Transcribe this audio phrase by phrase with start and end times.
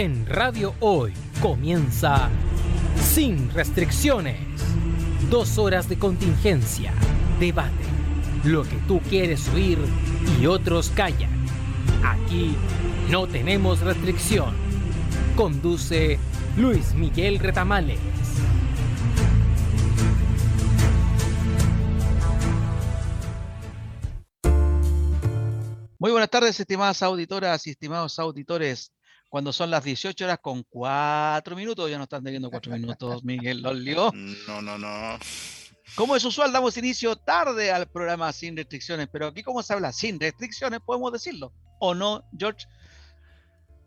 [0.00, 2.30] En Radio Hoy comienza
[2.96, 4.40] Sin Restricciones.
[5.28, 6.94] Dos horas de contingencia,
[7.38, 7.84] debate,
[8.44, 9.76] lo que tú quieres oír
[10.40, 11.30] y otros callan.
[12.02, 12.56] Aquí
[13.10, 14.54] no tenemos restricción.
[15.36, 16.18] Conduce
[16.56, 18.00] Luis Miguel Retamales.
[25.98, 28.90] Muy buenas tardes, estimadas auditoras y estimados auditores.
[29.30, 33.62] Cuando son las 18 horas con 4 minutos, ya no están teniendo 4 minutos, Miguel
[33.62, 34.10] Lolio.
[34.12, 35.18] No, no, no.
[35.94, 39.92] Como es usual, damos inicio tarde al programa sin restricciones, pero aquí como se habla
[39.92, 41.52] sin restricciones, podemos decirlo.
[41.78, 42.66] ¿O no, George?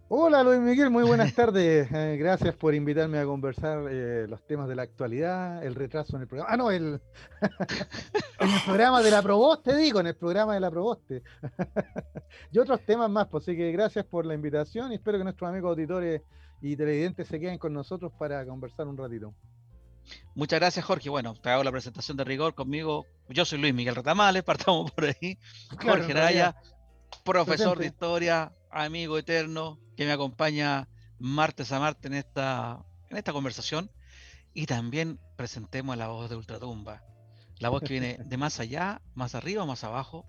[0.09, 1.89] Hola Luis Miguel, muy buenas tardes.
[1.93, 6.23] Eh, gracias por invitarme a conversar eh, los temas de la actualidad, el retraso en
[6.23, 6.53] el programa.
[6.53, 7.01] Ah, no, el
[8.39, 11.23] en el programa de la Proboste, digo, en el programa de la Proboste.
[12.51, 15.49] y otros temas más, pues así que gracias por la invitación y espero que nuestros
[15.49, 16.21] amigos auditores
[16.61, 19.33] y televidentes se queden con nosotros para conversar un ratito.
[20.35, 21.09] Muchas gracias, Jorge.
[21.09, 23.05] Bueno, te hago la presentación de rigor conmigo.
[23.29, 25.37] Yo soy Luis Miguel Retamales, partamos por ahí.
[25.81, 26.55] Jorge Raya,
[27.23, 30.87] profesor de historia, amigo eterno, que me acompaña
[31.19, 33.91] martes a martes en esta, en esta conversación.
[34.53, 37.03] Y también presentemos a la voz de Ultratumba,
[37.59, 40.25] la voz que viene de más allá, más arriba, más abajo.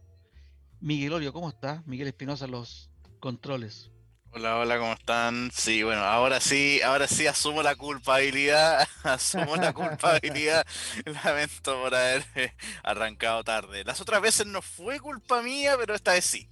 [0.80, 1.86] Miguel Olio, ¿cómo estás?
[1.86, 2.90] Miguel Espinosa, los
[3.20, 3.90] controles.
[4.36, 5.50] Hola, hola, ¿cómo están?
[5.54, 10.66] Sí, bueno, ahora sí, ahora sí asumo la culpabilidad, asumo la culpabilidad.
[11.24, 13.84] Lamento por haber eh, arrancado tarde.
[13.84, 16.48] Las otras veces no fue culpa mía, pero esta vez sí.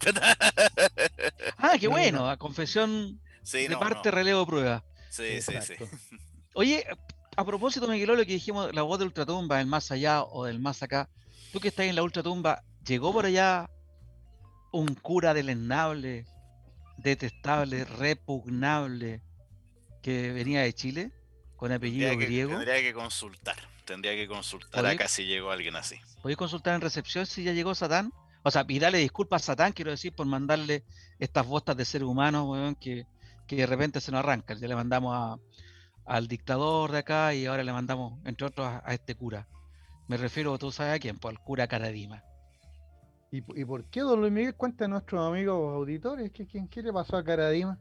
[1.58, 4.16] Ah, qué bueno, a confesión Sí, de no, parte no.
[4.16, 4.84] relevo prueba.
[5.10, 5.74] Sí, sí, sí.
[6.54, 6.86] Oye,
[7.36, 10.60] a propósito, Miguel Olio, que dijimos la voz de Ultratumba, el más allá o del
[10.60, 11.08] más acá,
[11.52, 13.68] tú que estás en la Ultratumba, ¿llegó por allá
[14.70, 16.26] un cura deleznable,
[16.98, 19.20] detestable, repugnable,
[20.02, 21.12] que venía de Chile,
[21.56, 22.50] con apellido Tendría que, griego?
[22.52, 23.56] tendría que consultar.
[23.84, 25.96] Tendría que consultar acá si llegó alguien así.
[26.22, 28.12] ¿Podéis consultar en recepción si ya llegó Satán?
[28.44, 30.84] O sea, y darle disculpas a Satán, quiero decir, por mandarle
[31.18, 33.06] estas bostas de ser humano, weón, que,
[33.46, 34.58] que de repente se nos arrancan.
[34.58, 35.38] Ya le mandamos a-
[36.04, 39.46] al dictador de acá y ahora le mandamos, entre otros, a, a este cura.
[40.08, 42.24] Me refiero, tú sabes a quién, pues al cura Caradima.
[43.32, 44.54] ¿Y, y por qué, don Luis Miguel?
[44.54, 47.78] Cuenta a nuestros amigos auditores que quién qué le pasó a Caradima.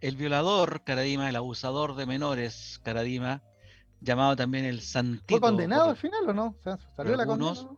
[0.00, 3.42] El violador Caradima, el abusador de menores Caradima,
[4.00, 5.26] llamado también el Santito.
[5.28, 6.56] ¿Fue condenado por- al final o no?
[6.96, 7.68] ¿Salió la condena?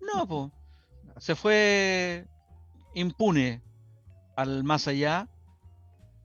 [0.00, 0.52] no?
[1.18, 2.26] Se fue
[2.94, 3.62] impune
[4.36, 5.28] al más allá.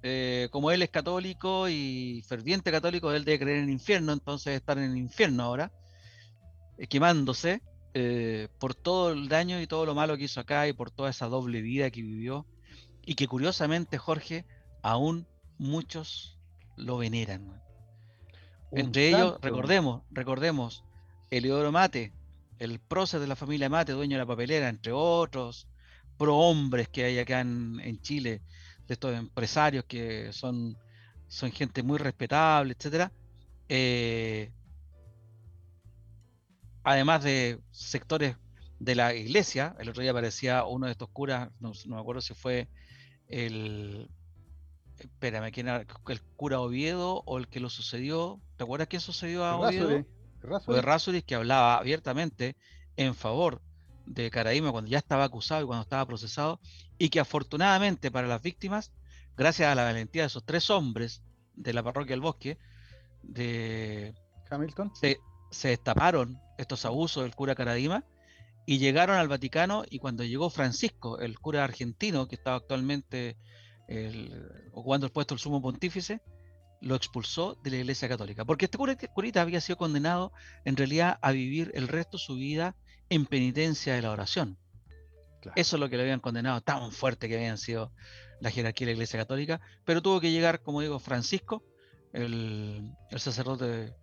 [0.03, 4.53] Eh, como él es católico y ferviente católico, él debe creer en el infierno, entonces
[4.55, 5.71] estar en el infierno ahora,
[6.77, 7.63] eh, quemándose
[7.97, 11.09] eh, por todo el daño y todo lo malo que hizo acá y por toda
[11.09, 12.45] esa doble vida que vivió.
[13.05, 14.45] Y que curiosamente, Jorge,
[14.81, 15.25] aún
[15.57, 16.37] muchos
[16.75, 17.61] lo veneran.
[18.71, 20.83] Un Entre ellos, recordemos, recordemos,
[21.31, 22.11] Eleodoro Mate,
[22.59, 25.65] el prócer de la familia Mate, dueño de la papelera, entre otros
[26.17, 28.41] prohombres que hay acá en, en Chile,
[28.87, 30.77] de estos empresarios que son,
[31.29, 33.09] son gente muy respetable, etcétera.
[33.69, 34.51] eh,
[36.85, 38.37] además de sectores
[38.79, 42.21] de la iglesia, el otro día aparecía uno de estos curas, no, no me acuerdo
[42.21, 42.69] si fue
[43.27, 44.09] el,
[44.99, 45.85] espérame, ¿quién era?
[46.07, 49.89] el cura Oviedo o el que lo sucedió, ¿te acuerdas quién sucedió a Oviedo?
[49.89, 50.07] Errázuriz,
[50.43, 50.69] Errázuriz.
[50.69, 52.55] o de Rasuris que hablaba abiertamente
[52.97, 53.61] en favor
[54.05, 56.59] de Caraíma cuando ya estaba acusado y cuando estaba procesado,
[56.99, 58.91] y que afortunadamente para las víctimas,
[59.35, 61.23] gracias a la valentía de esos tres hombres
[61.55, 62.59] de la parroquia del bosque,
[63.23, 64.13] de,
[64.51, 64.91] Hamilton.
[64.93, 65.19] se,
[65.49, 68.03] se destaparon estos abusos del cura Caradima
[68.65, 73.37] y llegaron al Vaticano y cuando llegó Francisco, el cura argentino que estaba actualmente
[73.87, 76.21] el- ocupando el puesto del sumo pontífice,
[76.81, 78.43] lo expulsó de la Iglesia Católica.
[78.45, 80.31] Porque este cura- curita había sido condenado
[80.65, 82.75] en realidad a vivir el resto de su vida
[83.09, 84.57] en penitencia de la oración.
[85.41, 85.53] Claro.
[85.55, 87.91] Eso es lo que le habían condenado, tan fuerte que habían sido
[88.41, 91.63] la jerarquía de la Iglesia Católica, pero tuvo que llegar, como digo, Francisco,
[92.13, 93.93] el, el sacerdote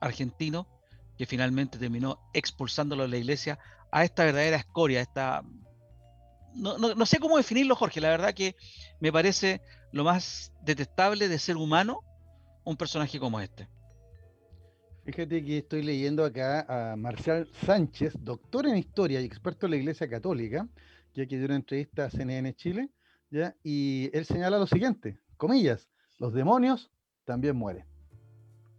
[0.00, 0.68] argentino,
[1.22, 3.56] que finalmente terminó expulsándolo de la iglesia
[3.92, 5.44] a esta verdadera escoria, esta...
[6.56, 8.56] No, no- no sé cómo definirlo, Jorge, la verdad que
[8.98, 9.60] me parece
[9.92, 12.00] lo más detestable de ser humano
[12.64, 13.68] un personaje como este.
[15.04, 19.76] Fíjate que estoy leyendo acá a Marcial Sánchez, doctor en historia y experto en la
[19.76, 20.66] Iglesia Católica,
[21.14, 22.90] ya que dio una entrevista a CNN Chile,
[23.30, 23.54] ¿ya?
[23.62, 26.90] y él señala lo siguiente, comillas, los demonios
[27.24, 27.91] también mueren.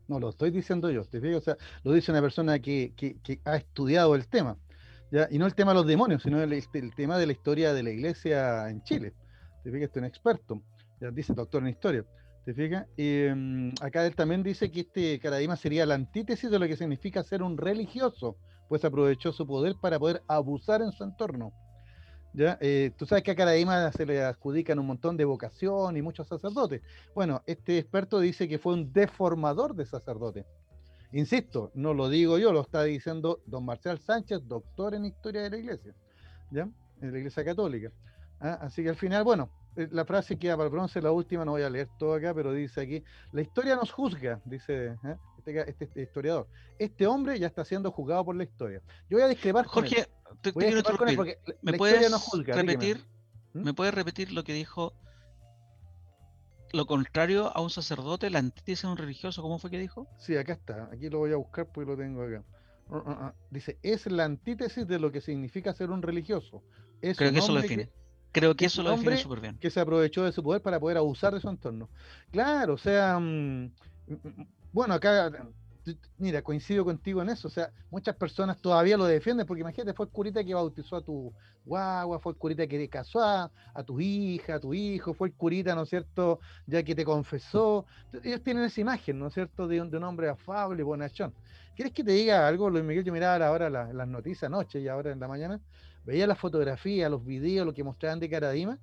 [0.07, 1.37] No lo estoy diciendo yo, ¿te fijas?
[1.37, 4.57] O sea, lo dice una persona que, que- ha estudiado el tema,
[5.11, 5.27] ¿ya?
[5.31, 6.63] y no el tema de los demonios, sino el,
[6.95, 9.13] tema de la historia de la Iglesia en Chile.
[9.63, 9.85] ¿Te fijas?
[9.85, 10.61] Este es un experto,
[10.99, 12.05] ya dice doctor en historia.
[12.45, 12.85] ¿Te fijas?
[12.97, 17.23] Mm, acá él también dice que este Caradima sería la antítesis de lo que significa
[17.23, 18.35] ser un religioso,
[18.67, 21.53] pues aprovechó su poder para poder abusar en su entorno.
[22.33, 22.57] ¿Ya?
[22.61, 26.27] Eh, tú sabes que a Caradima se le adjudican un montón de vocación y muchos
[26.27, 26.81] sacerdotes.
[27.13, 30.45] Bueno, este experto dice que fue un deformador de sacerdotes.
[31.11, 35.51] Insisto, no lo digo yo, lo está diciendo don Marcial Sánchez, doctor en historia de
[35.51, 35.93] la iglesia,
[36.49, 36.67] ¿ya?
[37.01, 37.91] En la iglesia católica.
[38.39, 38.57] ¿ah?
[38.61, 41.51] Así que al final, bueno, eh, la frase que para el bronce, la última, no
[41.51, 45.17] voy a leer todo acá, pero dice aquí, la historia nos juzga, dice ¿eh?
[45.45, 46.47] Este, este, este, historiador.
[46.79, 48.81] Este hombre ya está siendo juzgado por la historia.
[49.09, 50.07] Yo voy a discrepar Jorge,
[50.41, 51.37] te, te quiero interrumpir.
[51.61, 52.11] ¿Me puedes
[52.47, 53.05] repetir?
[53.53, 53.63] ¿Mm?
[53.63, 54.93] ¿Me puedes repetir lo que dijo
[56.71, 59.41] lo contrario a un sacerdote, la antítesis de un religioso?
[59.41, 60.07] ¿Cómo fue que dijo?
[60.17, 60.89] Sí, acá está.
[60.91, 62.43] Aquí lo voy a buscar porque lo tengo acá.
[62.89, 63.31] Uh, uh, uh.
[63.51, 66.63] Dice, es la antítesis de lo que significa ser un religioso.
[67.01, 67.89] Creo que eso lo define.
[68.31, 69.57] Creo que eso lo define súper bien.
[69.59, 71.89] Que se aprovechó de su poder para poder abusar de su entorno.
[72.31, 73.65] Claro, o sea, mm,
[74.07, 75.31] mm, bueno, acá
[76.17, 77.47] mira, coincido contigo en eso.
[77.47, 81.01] O sea, muchas personas todavía lo defienden porque imagínate, fue el curita que bautizó a
[81.01, 81.33] tu
[81.65, 83.51] guagua, fue el curita que casó a,
[83.85, 87.85] tu hija, a tu hijo, fue el curita, ¿no es cierto?, ya que te confesó.
[88.23, 91.33] Ellos tienen esa imagen, ¿no es cierto?, de un, hombre afable, bonachón.
[91.75, 93.03] ¿Quieres que te diga algo, Luis Miguel?
[93.03, 95.59] Yo miraba ahora las noticias anoche y ahora en la mañana,
[96.05, 98.77] veía las fotografías, los videos, lo que mostraban de Caradima,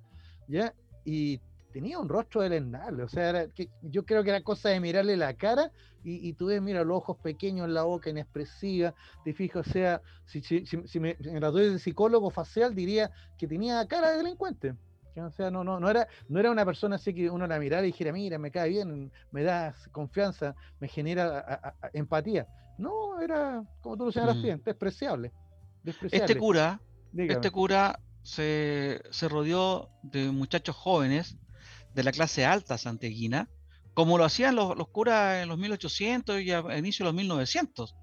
[0.47, 0.73] ¿ya?
[1.05, 1.39] Y
[1.71, 5.33] tenía un rostro deleznable, o sea, que, yo creo que era cosa de mirarle la
[5.33, 5.71] cara
[6.03, 10.01] y, y tú ves, mira, los ojos pequeños, la boca inexpresiva, te fijas, o sea,
[10.25, 14.75] si, si, si, me, gradué de psicólogo facial diría que tenía cara de delincuente.
[15.15, 17.83] O sea, no, no, no, era, no era una persona así que uno la mirara
[17.83, 22.47] y dijera, mira, me cae bien, me da confianza, me genera empatía.
[22.77, 24.41] No, era, como tú lo señalas mm.
[24.41, 25.33] bien, despreciable,
[25.83, 26.79] Este cura,
[27.13, 31.37] este cura se, se rodeó de muchachos jóvenes
[31.93, 33.49] de la clase alta santeguina,
[33.93, 37.95] como lo hacían los, curas en los 1800 y a, inicio de los 1900,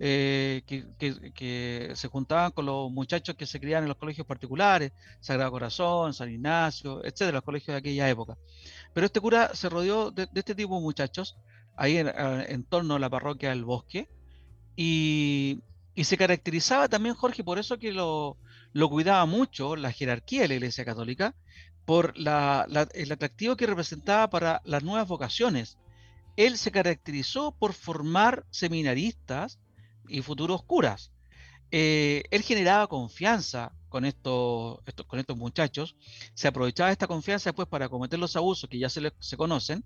[0.00, 5.52] eh, que, se juntaban con los muchachos que se criaban en los colegios particulares, Sagrado
[5.52, 8.36] Corazón, San Ignacio, etcétera, los colegios de aquella época.
[8.92, 11.36] Pero este cura se rodeó de, este tipo de muchachos
[11.76, 14.08] ahí en, torno a la parroquia del Bosque
[14.76, 15.60] y,
[15.96, 18.36] se caracterizaba también, Jorge, por eso que lo,
[18.72, 21.36] lo cuidaba mucho la jerarquía de la Iglesia Católica,
[21.84, 25.78] por el atractivo que representaba para las nuevas vocaciones.
[26.36, 29.58] Él se caracterizó por formar seminaristas
[30.08, 31.12] y futuros curas.
[31.70, 35.96] Eh, él generaba confianza con estos, con estos muchachos,
[36.34, 39.84] se aprovechaba esta confianza después para cometer los abusos que ya se, conocen.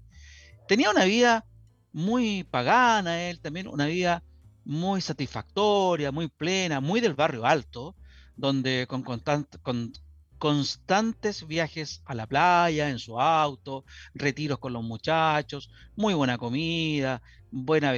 [0.66, 1.44] Tenía una vida
[1.92, 4.22] muy pagana, él también, una vida
[4.64, 7.96] muy satisfactoria, muy plena, muy del barrio alto,
[8.36, 9.92] donde con, constante, con
[10.38, 17.20] constantes viajes a la playa en su auto, retiros con los muchachos, muy buena comida,
[17.50, 17.92] buena,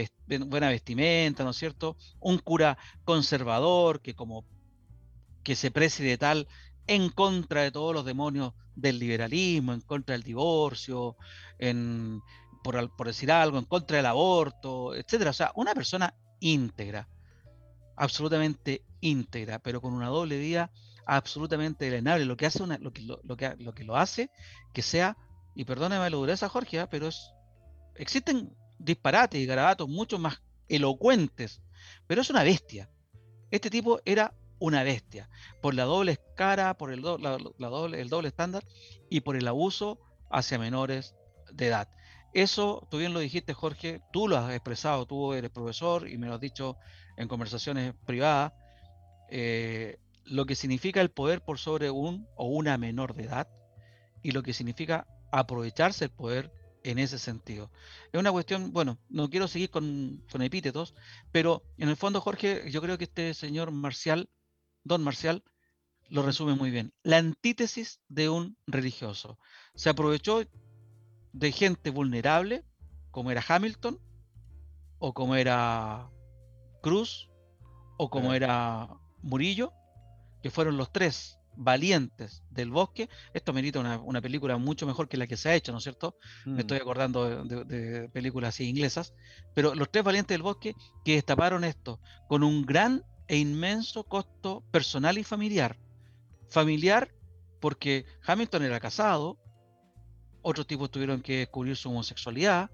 [0.47, 1.97] buena vestimenta, ¿no es cierto?
[2.19, 4.45] Un cura conservador que como
[5.43, 6.49] que se precie de tal
[6.87, 11.17] en contra de todos los demonios del liberalismo, en contra del divorcio,
[11.59, 12.21] en,
[12.63, 15.31] por, por decir algo, en contra del aborto, etcétera.
[15.31, 17.09] O sea, una persona íntegra,
[17.97, 20.71] absolutamente íntegra, pero con una doble vida
[21.17, 22.25] absolutamente delenable.
[22.25, 24.31] Lo que hace lo que lo, que, lo que lo hace
[24.73, 25.17] que sea,
[25.57, 26.89] y perdóname la dureza, Jorge, ¿ah?
[26.89, 27.09] pero
[27.97, 31.61] existen disparates y garabatos mucho más elocuentes,
[32.07, 32.89] pero es una bestia.
[33.51, 35.29] Este tipo era una bestia,
[35.61, 38.65] por la doble cara, por el, la, doble, el doble estándar
[39.09, 39.99] y por el abuso
[40.31, 41.17] hacia menores
[41.53, 41.89] de edad.
[42.33, 46.29] Eso, tú bien lo dijiste, Jorge, tú lo has expresado, tú eres profesor y me
[46.29, 46.77] lo has dicho
[47.17, 48.53] en conversaciones privadas.
[49.29, 53.49] Eh, lo que significa el poder por sobre un o una menor de edad
[54.23, 57.71] y lo que significa aprovecharse el poder en ese sentido.
[58.13, 60.95] Es una cuestión, bueno, no quiero seguir con, epítetos,
[61.33, 64.29] pero en el fondo, Jorge, yo creo que este señor Marcial,
[64.85, 65.43] don Marcial,
[66.09, 66.93] lo resume muy bien.
[67.03, 69.39] La antítesis de un religioso.
[69.75, 70.43] Se aprovechó
[71.33, 72.65] de gente vulnerable,
[73.11, 74.01] como era Hamilton,
[74.99, 76.11] o como era
[76.83, 77.31] Cruz,
[77.97, 78.89] o como era
[79.23, 79.73] Murillo,
[80.43, 85.17] que fueron los tres valientes del bosque, esto merita una, una, película mucho mejor que
[85.17, 86.17] la que se ha hecho, ¿no es cierto?
[86.45, 86.59] Me mm.
[86.61, 89.15] estoy acordando de, películas así inglesas,
[89.55, 94.65] pero los tres valientes del bosque que destaparon esto con un gran e inmenso costo
[94.71, 95.79] personal y familiar.
[96.49, 97.15] Familiar
[97.61, 99.39] porque Hamilton era casado,
[100.43, 102.71] otros tipos tuvieron que descubrir su homosexualidad,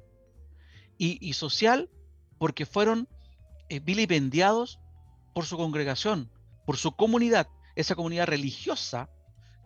[0.99, 1.91] y, social
[2.39, 3.07] porque fueron
[3.69, 4.81] eh, vilipendiados
[5.35, 6.31] por su congregación,
[6.65, 9.09] por su comunidad esa comunidad religiosa,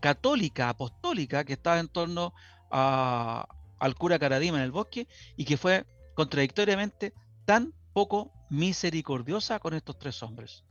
[0.00, 2.34] católica, apostólica, que estaba en torno
[2.70, 3.46] a,
[3.78, 7.14] al cura Caradima en el bosque y que fue contradictoriamente
[7.46, 10.64] tan poco misericordiosa con estos tres hombres.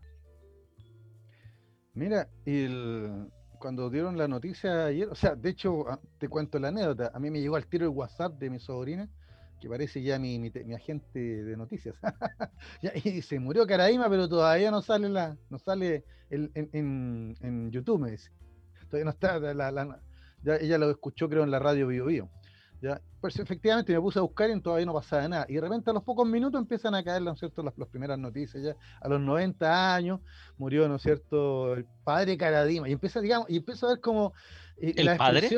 [1.93, 2.29] Mira,
[3.57, 7.19] cuando dieron la noticia ayer, o sea, de hecho, ah, te cuento la anécdota, a
[7.19, 9.09] mí me llegó al tiro el WhatsApp de mi sobrina,
[9.59, 11.95] que parece ya mi, mi, agente de noticias.
[13.03, 18.31] y se murió Caradima, pero todavía no sale la, no sale en, YouTube, me dice.
[18.89, 20.01] Todavía no está, la,
[20.43, 22.29] ya, ella lo escuchó creo en la radio Bio Bio.
[22.81, 23.01] ¿ya?
[23.19, 25.45] Pues efectivamente me puse a buscar y todavía no pasaba nada.
[25.49, 28.17] Y de repente a los pocos minutos empiezan a caer, ¿no es cierto?, las, primeras
[28.17, 28.75] noticias ya.
[29.01, 30.21] A los 90 años
[30.57, 32.87] murió, ¿no es cierto?, el padre Caradima.
[32.87, 34.33] Y empieza, digamos, y empiezo a ver como
[34.81, 35.49] ¿El las padre?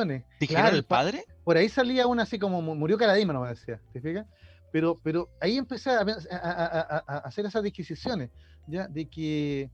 [0.47, 1.25] Claro, el padre?
[1.43, 4.25] Por ahí salía una así como murió Caradima, no me decía, ¿te fijas?
[4.71, 5.99] Pero, pero ahí empecé a,
[7.25, 8.29] hacer esas disquisiciones,
[8.67, 8.87] ¿ya?
[8.87, 9.69] De que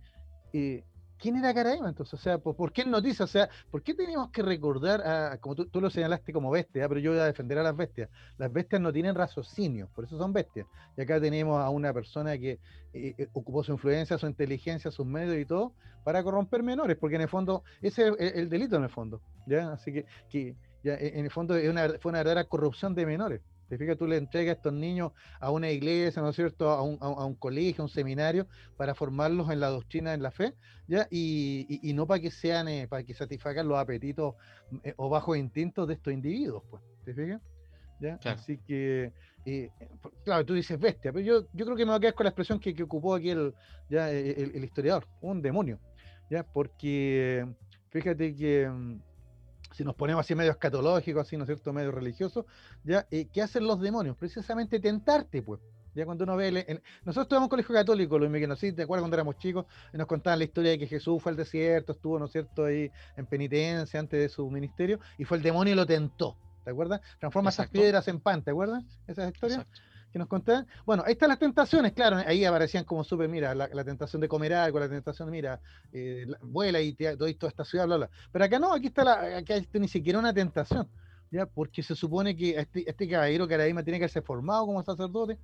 [0.53, 0.83] eh,
[1.17, 2.13] ¿quién era Caraima entonces?
[2.13, 3.21] O sea, ¿por, qué en noticias?
[3.21, 6.99] O sea, ¿por qué teníamos que recordar, a, como tú, lo señalaste como bestia, pero
[6.99, 8.09] yo voy a defender a las bestias?
[8.37, 10.67] Las bestias no tienen raciocinio, por eso son bestias.
[10.95, 12.59] Y acá tenemos a una persona que
[12.93, 17.17] eh, eh, ocupó su influencia, su inteligencia, sus medios y todo para corromper menores, porque
[17.17, 19.73] en el fondo, ese es el, delito en el fondo, ¿ya?
[19.73, 21.69] Así que, que ya, en el fondo es
[21.99, 23.41] fue una verdadera corrupción de menores.
[23.69, 26.81] Te fijas, tú le entregas a estos niños a una iglesia, ¿no es cierto?, a
[26.81, 28.47] un, a, un, colegio, a un seminario,
[28.77, 30.53] para formarlos en la doctrina, en la fe,
[30.87, 31.07] ¿ya?
[31.11, 34.35] Y, y, no para que sean, eh, para que satisfagan los apetitos
[34.83, 37.41] eh, o bajos instintos de estos individuos, pues, ¿te fijas?
[37.99, 38.19] ¿Ya?
[38.25, 39.11] Así que,
[39.45, 39.69] eh,
[40.23, 42.29] claro, tú dices bestia, pero yo, yo creo que me voy a quedar con la
[42.29, 43.53] expresión que, que ocupó aquí el,
[43.89, 45.79] ya, el, el historiador, un demonio,
[46.29, 46.43] ¿ya?
[46.43, 47.45] Porque,
[47.89, 49.01] fíjate que mm,
[49.71, 52.45] si nos ponemos así medio escatológico, así, ¿no es cierto?, medio religioso,
[52.83, 53.07] ¿ya?
[53.11, 54.17] Eh, ¿Qué hacen los demonios?
[54.17, 55.61] Precisamente tentarte, pues.
[55.93, 56.51] Ya cuando uno ve,
[57.05, 58.55] nosotros estuvimos en colegio católico, Luis Miguel, ¿no?
[58.55, 58.71] ¿Sí?
[58.71, 59.65] ¿Te acuerdas cuando éramos chicos?
[59.91, 62.65] Y nos contaban la historia de que Jesús fue al desierto, estuvo, ¿no es cierto?,
[62.65, 66.69] ahí en penitencia antes de su ministerio, y fue el demonio y lo tentó, ¿te
[66.69, 67.01] acuerdas?
[67.19, 68.83] Transforma esas piedras en pan, ¿te acuerdas?
[69.07, 69.65] Esa historia
[70.11, 70.67] que nos contaban.
[70.85, 74.53] Bueno, ahí están las tentaciones, claro, ahí aparecían como supe, mira, la, tentación de comer
[74.53, 75.59] algo, la tentación, mira,
[75.91, 78.09] eh, vuela y te doy toda esta ciudad, bla, bla.
[78.31, 80.89] Pero acá no, aquí está la, acá está ni siquiera una tentación,
[81.31, 81.45] ¿ya?
[81.45, 85.37] Porque se supone que este, este caballero Caradima tiene que ser formado como sacerdote.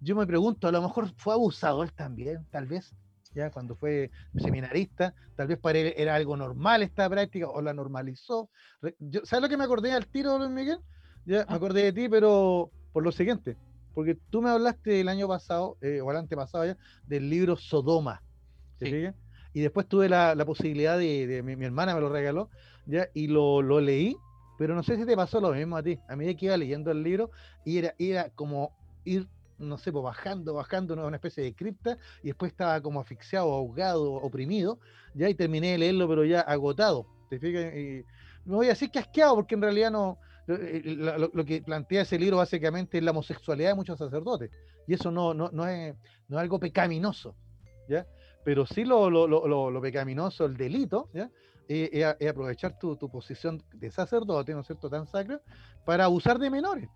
[0.00, 2.94] Yo me pregunto, a lo mejor fue abusador también, tal vez,
[3.34, 7.72] ya cuando fue seminarista, tal vez para él era algo normal esta práctica o la
[7.72, 8.50] normalizó.
[9.24, 10.78] ¿Sabes lo que me acordé al tiro, Luis Miguel?
[11.26, 11.54] Ya, me ah.
[11.54, 13.56] acordé de ti, pero por lo siguiente
[13.94, 18.22] porque tú me hablaste el año pasado, eh, o el antepasado ya, del libro Sodoma.
[19.52, 22.50] Y después tuve la, posibilidad de, mi, hermana me lo regaló,
[22.86, 24.16] ya, y lo, leí,
[24.58, 25.98] pero no sé si te pasó lo mismo a ti.
[26.08, 27.30] A medida que iba leyendo el libro,
[27.64, 28.72] y era, era como
[29.04, 29.26] ir,
[29.58, 34.12] no sé, pues bajando, bajando una, especie de cripta, y después estaba como asfixiado, ahogado,
[34.14, 34.78] oprimido,
[35.14, 37.06] ya, y terminé de leerlo, pero ya agotado.
[37.28, 37.74] ¿Te fijas?
[37.74, 38.04] Y
[38.44, 40.18] me voy a decir que asqueado, porque en realidad no,
[40.54, 44.50] eh, eh, lo, que plantea ese libro básicamente es la homosexualidad de muchos sacerdotes.
[44.86, 45.94] Y eso no, no, no, es,
[46.28, 47.34] no es algo pecaminoso,
[47.88, 48.06] ¿ya?
[48.44, 51.30] Pero sí lo, lo, pecaminoso, el delito, ¿ya?
[51.68, 55.40] Es, aprovechar tu, tu, posición de sacerdote, ¿no es cierto?, tan sacra,
[55.84, 56.88] para abusar de menores.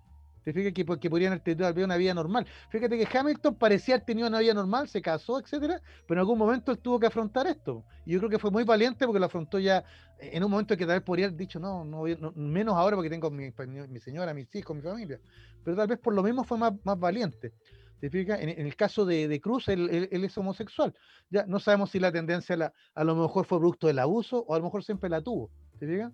[0.45, 2.47] Te fijas que, que podrían tener una vida normal.
[2.69, 6.39] Fíjate que Hamilton parecía haber tenido una vida normal, se casó, etcétera, pero en algún
[6.39, 7.85] momento él tuvo que afrontar esto.
[8.05, 9.85] Y yo creo que fue muy valiente porque lo afrontó ya
[10.19, 13.31] en un momento que tal vez podría haber dicho, no, no, menos ahora porque tengo
[13.31, 13.51] mi,
[13.89, 15.19] mi, señora, mis hijos, mi familia.
[15.65, 17.55] Pero tal vez por lo mismo fue más, más valiente.
[18.01, 18.39] ¿Te fijas?
[18.41, 20.95] En, el caso de, Cruz, él, es homosexual.
[21.31, 24.55] Ya no sabemos si la tendencia a, a lo mejor fue producto del abuso o
[24.55, 25.51] a lo mejor siempre la tuvo.
[25.79, 26.13] ¿Te fijas?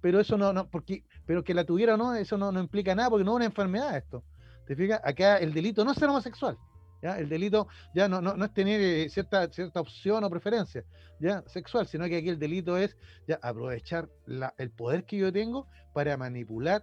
[0.00, 2.94] Pero eso no, no, porque, pero que la tuviera o no, eso no, no implica
[2.94, 4.24] nada, porque no es una enfermedad esto.
[4.66, 5.00] ¿Te fijas?
[5.04, 6.56] Acá el delito no es ser homosexual.
[7.00, 7.18] ¿Ya?
[7.18, 10.84] El delito ya no, no, es tener eh, cierta, cierta opción o preferencia
[11.20, 11.44] ¿ya?
[11.46, 12.96] sexual, sino que aquí el delito es
[13.28, 16.82] ya aprovechar la, el poder que yo tengo para manipular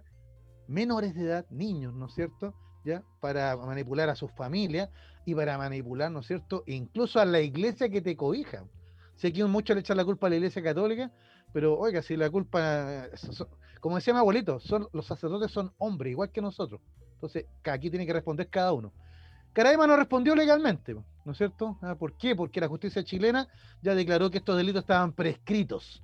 [0.68, 2.54] menores de edad, niños, ¿no es cierto?
[2.84, 3.02] ¿Ya?
[3.20, 4.88] Para manipular a sus familias
[5.26, 6.62] y para manipular, ¿no es cierto?
[6.66, 8.64] Incluso a la iglesia que te cobija.
[9.16, 11.10] Si aquí mucho le echan la culpa a la iglesia católica,
[11.56, 13.08] pero oiga, si la culpa,
[13.80, 16.82] como decía mi abuelito, son, los sacerdotes son hombres, igual que nosotros.
[17.14, 18.92] Entonces, aquí tiene que responder cada uno.
[19.54, 21.78] Caraima no respondió legalmente, ¿no es cierto?
[21.80, 22.36] Ah, ¿Por qué?
[22.36, 23.48] Porque la justicia chilena
[23.80, 26.02] ya declaró que estos delitos estaban prescritos.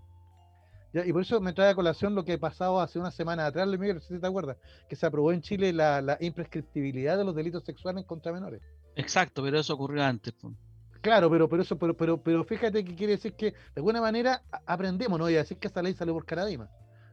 [0.95, 3.79] Y por eso me trae a colación lo que pasado hace una semana atrás, Luis
[3.79, 4.57] Miguel, si te acuerdas,
[4.89, 8.63] que se aprobó en Chile la, imprescriptibilidad de los delitos sexuales contra menores.
[8.97, 10.33] Exacto, pero eso ocurrió antes.
[10.33, 10.55] Pues.
[11.03, 14.43] Claro, pero, pero eso, pero, pero, pero fíjate que quiere decir que de alguna manera
[14.65, 16.71] aprendemos, no voy a decir que esta ley sale por caradima,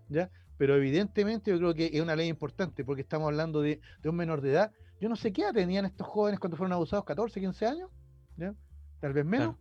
[0.07, 0.29] ¿ya?
[0.57, 4.41] Pero evidentemente yo creo que es una ley importante porque estamos hablando de, un menor
[4.41, 4.71] de edad.
[5.01, 7.89] Yo no sé qué edad tenían estos jóvenes cuando fueron abusados, 14, 15 años,
[8.37, 8.53] ¿ya?
[8.99, 9.55] Tal vez menos.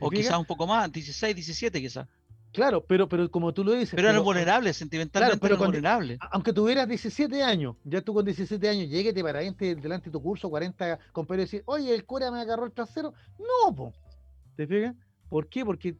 [0.00, 2.06] O quizás un poco más, 16, 17 quizás.
[2.56, 3.94] Claro, pero, pero como tú lo dices.
[3.94, 6.18] Pero eran vulnerables, sentimentalmente pero vulnerables.
[6.30, 10.22] Aunque tuvieras 17 años, ya tú con 17 años llegues, te para delante de tu
[10.22, 13.12] curso, 40 compañeros y decir, oye, el cura me agarró el trasero.
[13.38, 13.92] No, po.
[14.56, 14.94] ¿te fijas?
[15.28, 15.66] ¿Por qué?
[15.66, 15.96] Porque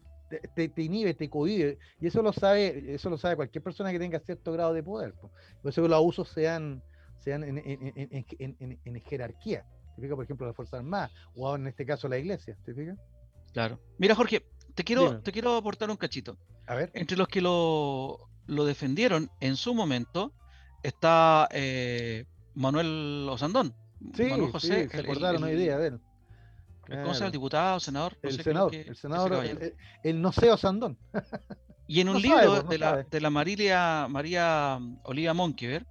[0.54, 1.78] te, te, inhibe, te cohibe.
[2.00, 5.12] Y eso lo sabe, eso lo sabe cualquier persona que tenga cierto grado de poder.
[5.12, 5.30] Po.
[5.60, 6.82] Por eso que los abusos sean,
[7.18, 9.66] sean en, en, en, jerarquía.
[9.94, 10.14] ¿Te fijas?
[10.14, 12.56] Por ejemplo, la Fuerza Armada, o en este caso la iglesia.
[12.64, 12.96] ¿Te fijas?
[13.52, 13.78] Claro.
[13.98, 14.42] Mira, Jorge,
[14.76, 16.36] te quiero, te quiero aportar un cachito.
[16.66, 16.90] A ver.
[16.94, 20.32] Entre los que lo, defendieron en su momento
[20.82, 23.74] está eh, Manuel Osandón.
[24.14, 24.88] Sí, Manuel José.
[24.88, 26.00] se acordaron hoy día de él.
[26.86, 27.26] ¿Cómo se llama?
[27.26, 28.16] ¿El diputado, senador?
[28.22, 29.44] el, senador el senador,
[30.04, 30.96] el no sé Osandón.
[31.88, 35.86] Y en un libro de, la, de la María, María Oliva Monkever,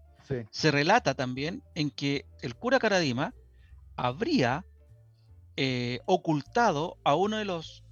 [0.51, 3.33] se relata también en que el cura Caradima
[3.95, 4.65] habría
[5.55, 7.84] eh, ocultado a uno de los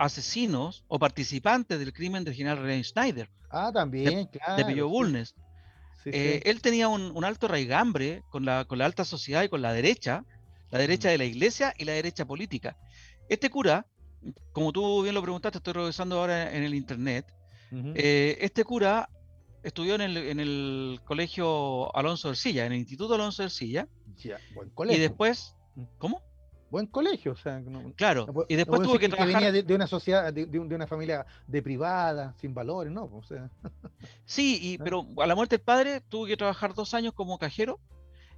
[0.00, 3.28] asesinos o participantes del crimen del general René Schneider.
[3.50, 4.56] Ah, también, de, claro.
[4.56, 5.34] De Pillo Bulnes.
[6.06, 9.74] Eh, él tenía un, alto raigambre con la, con la alta sociedad y con la
[9.74, 10.24] derecha,
[10.70, 12.78] la derecha de la iglesia y la derecha política.
[13.28, 13.86] Este cura,
[14.52, 17.26] como tú bien lo preguntaste, estoy revisando ahora en el internet,
[17.94, 19.10] eh, este cura
[19.62, 23.86] estudió en el, en el colegio Alonso Ercilla, en el Instituto Alonso Ercilla.
[24.16, 24.98] Ya, buen colegio.
[24.98, 25.82] Y después, mm.
[25.98, 26.22] ¿cómo?
[26.70, 27.62] Buen colegio, o sea,
[27.96, 32.54] claro, y después tuvo que, venía de, una sociedad, de, una familia de privada, sin
[32.54, 33.04] valores, ¿no?
[33.04, 33.50] O sea.
[34.24, 37.80] Sí, y, pero a la muerte del padre tuvo que trabajar dos años como cajero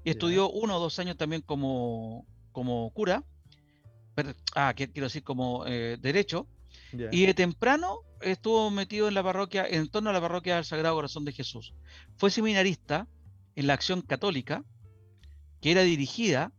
[0.03, 3.23] y estudió uno o dos años también como, como cura,
[4.55, 6.47] ah, quiero decir como eh, derecho,
[7.11, 10.95] y de temprano estuvo metido en la parroquia, en torno a la parroquia del Sagrado
[10.95, 11.75] Corazón de Jesús.
[12.17, 13.09] Fue seminarista
[13.57, 14.65] en la Acción Católica,
[15.61, 16.53] que era dirigida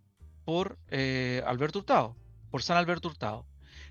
[0.46, 2.16] por eh, Alberto Hurtado,
[2.52, 3.46] por San Alberto Hurtado.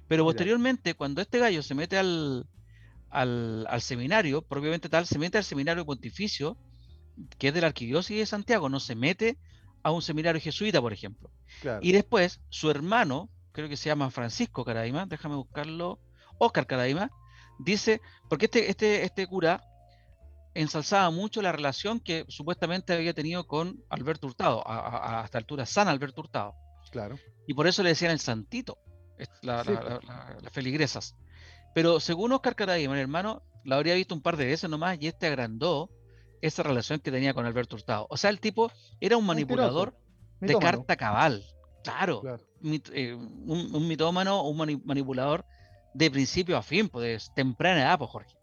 [0.08, 2.46] Pero posteriormente, cuando este gallo se mete al,
[3.10, 6.56] al, seminario, propiamente tal, se mete al seminario pontificio,
[7.38, 9.38] que es de la Arquidiócesis de Santiago, no se mete
[9.82, 11.30] a un seminario jesuita, por ejemplo.
[11.80, 16.00] Y después, su hermano, creo que se llama Francisco Caraima, déjame buscarlo,
[16.38, 17.10] Oscar Caraima,
[17.58, 19.62] dice, porque este, este, este cura
[20.54, 25.88] ensalzaba mucho la relación que supuestamente había tenido con Alberto Hurtado, a, esta altura San
[25.88, 26.54] Alberto Hurtado.
[26.90, 27.16] Claro.
[27.46, 28.78] Y por eso le decían el santito,
[29.42, 29.66] las
[30.50, 31.16] feligresas.
[31.74, 35.06] Pero según Oscar Caraima, mi hermano, la habría visto un par de veces nomás y
[35.06, 35.90] este agrandó
[36.42, 38.06] esa relación que tenía con Alberto Hurtado.
[38.10, 39.96] O sea, el tipo era un manipulador
[40.40, 41.42] de carta cabal.
[41.84, 42.22] Claro.
[42.92, 45.44] Eh, un, mitómano, un manipulador
[45.94, 48.36] de principio a fin, pues de temprana edad, pues Jorge.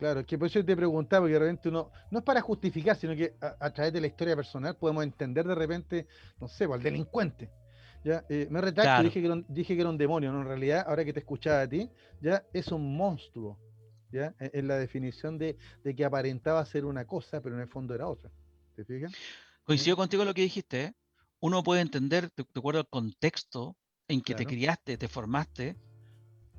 [0.00, 3.14] Claro, que por eso te preguntaba, porque de repente uno, no es para justificar, sino
[3.14, 6.06] que a, través de la historia personal podemos entender de repente,
[6.40, 7.50] no sé, pues, al delincuente.
[8.02, 8.24] ¿ya?
[8.30, 10.40] Eh, me retracto, dije, que era un, dije que era un demonio, ¿no?
[10.40, 11.90] En realidad, ahora que te escuchaba a ti,
[12.22, 13.58] ya es un monstruo,
[14.10, 14.34] ¿ya?
[14.40, 15.58] E, en, la definición de,
[15.94, 18.30] que aparentaba ser una cosa, pero en el fondo era otra.
[18.76, 19.12] ¿Te fijas?
[19.64, 20.94] Coincido contigo en lo que dijiste, ¿eh?
[21.40, 23.76] Uno puede entender, de, acuerdo al contexto
[24.08, 25.76] en que te criaste, te formaste,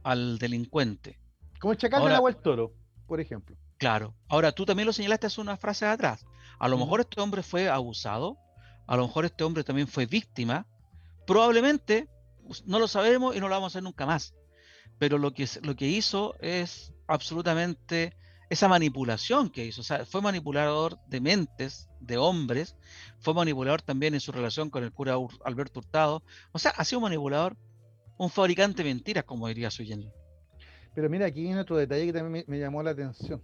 [0.04, 1.18] al delincuente.
[1.60, 2.81] Como el chacal de agua el toro
[3.12, 3.58] por ejemplo.
[3.78, 4.16] Claro.
[4.30, 6.26] Ahora, tú también lo señalaste hace unas frases atrás.
[6.58, 8.38] A lo mejor este hombre fue abusado,
[8.88, 10.66] a lo mejor este hombre también fue víctima,
[11.28, 12.08] probablemente
[12.64, 14.34] no lo sabemos y no lo vamos a hacer nunca más.
[14.98, 18.16] Pero lo que, lo que hizo es absolutamente
[18.50, 19.82] esa manipulación que hizo.
[19.82, 22.78] O sea, fue manipulador de mentes, de hombres,
[23.20, 26.24] fue manipulador también en su relación con el cura Alberto Hurtado.
[26.54, 27.58] O sea, ha sido manipulador,
[28.18, 30.10] un fabricante de mentiras, como diría Suyen.
[30.94, 33.42] Pero mira, aquí viene otro detalle que también me, llamó la atención,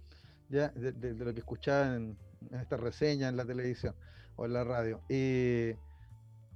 [0.48, 2.16] ya de, lo que escuchaba en,
[2.52, 3.94] esta reseña en la televisión
[4.36, 5.00] o en la radio.
[5.08, 5.76] Eh,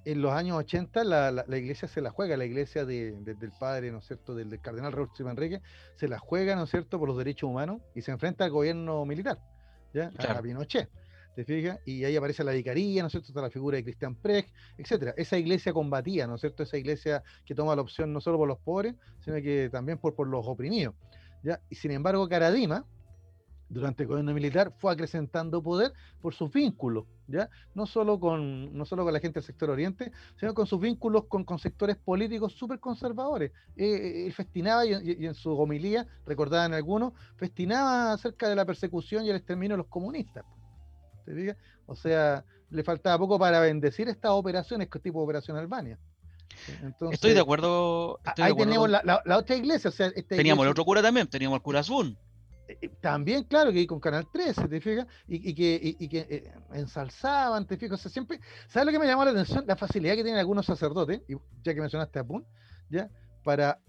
[0.05, 4.07] en los años 80 la, iglesia se la juega, la iglesia del padre, ¿no es
[4.07, 5.62] cierto?, del, cardenal Raúl Enrique,
[5.96, 9.05] se la juega, ¿no es cierto?, por los derechos humanos y se enfrenta al gobierno
[9.07, 9.38] militar,
[9.94, 10.11] ¿ya?
[10.28, 10.90] A Pinochet.
[11.34, 11.78] ¿Te fijas?
[11.84, 13.28] Y ahí aparece la vicaría, ¿no es cierto?
[13.28, 15.14] Está la figura de Cristian Precht, etcétera.
[15.16, 16.62] Esa iglesia combatía, ¿no es cierto?
[16.62, 20.14] Esa iglesia que toma la opción no solo por los pobres, sino que también por,
[20.14, 20.94] por los oprimidos.
[21.42, 21.60] ¿ya?
[21.70, 22.84] Y sin embargo, Caradima,
[23.72, 27.48] durante el gobierno militar, fue acrecentando poder por sus vínculos, ¿ya?
[27.74, 31.24] No solo con, no solo con la gente del sector oriente, sino con sus vínculos
[31.24, 33.50] con, con sectores políticos súper conservadores.
[33.76, 39.24] Eh, eh, él festinaba, y, en su homilía, recordaban algunos, festinaba acerca de la persecución
[39.24, 40.44] y el exterminio de los comunistas.
[41.87, 45.98] O sea, le faltaba poco para bendecir estas operaciones, que tipo Operación Albania.
[47.11, 48.20] estoy de acuerdo.
[48.24, 49.88] ahí tenemos la, otra iglesia.
[49.88, 52.16] O sea, teníamos el otro cura también, teníamos el cura Azul.
[52.68, 55.06] Eh, eh, también, claro, que con Canal 13, ¿te fijas?
[55.26, 57.98] Y, que, y, que eh, ensalzaban, ¿te fijas?
[57.98, 59.64] O sea, siempre, ¿sabes lo que me llamó la atención?
[59.66, 62.46] La facilidad que tienen algunos sacerdotes, y ya que mencionaste a Pun,
[62.88, 63.11] ¿ya?
[63.42, 63.80] Para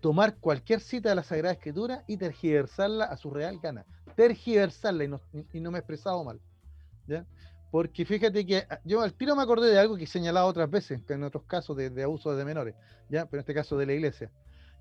[0.00, 3.84] tomar cualquier cita de la Sagrada Escritura y tergiversarla a su real gana.
[4.16, 5.20] Tergiversarla, y no,
[5.52, 6.40] y no me he expresado mal.
[7.70, 10.70] Porque fíjate que ah, yo al tiro me acordé de algo que he señalado otras
[10.70, 12.74] veces, en otros casos de, abuso de menores,
[13.08, 13.24] ¿ya?
[13.26, 14.30] pero en este caso de la iglesia.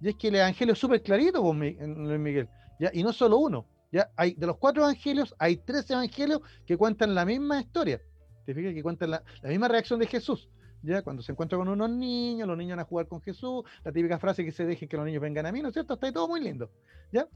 [0.02, 2.90] Y es que el evangelio es súper clarito, pues, Luis Miguel, ¿ya?
[2.94, 3.66] y no solo uno.
[3.92, 4.10] ¿ya?
[4.16, 8.02] Hay, de los cuatro evangelios, hay tres evangelios que cuentan la misma historia.
[8.46, 10.50] Te fijas que cuentan la, la misma reacción de Jesús.
[10.84, 11.02] ¿Ya?
[11.02, 14.20] Cuando se encuentra con unos niños, los niños van a jugar con Jesús, la típica
[14.20, 15.96] frase que se deje que los niños vengan a mí, ¿no es cierto?
[15.96, 16.70] Está ahí todo muy lindo,
[17.12, 17.28] ¿ya?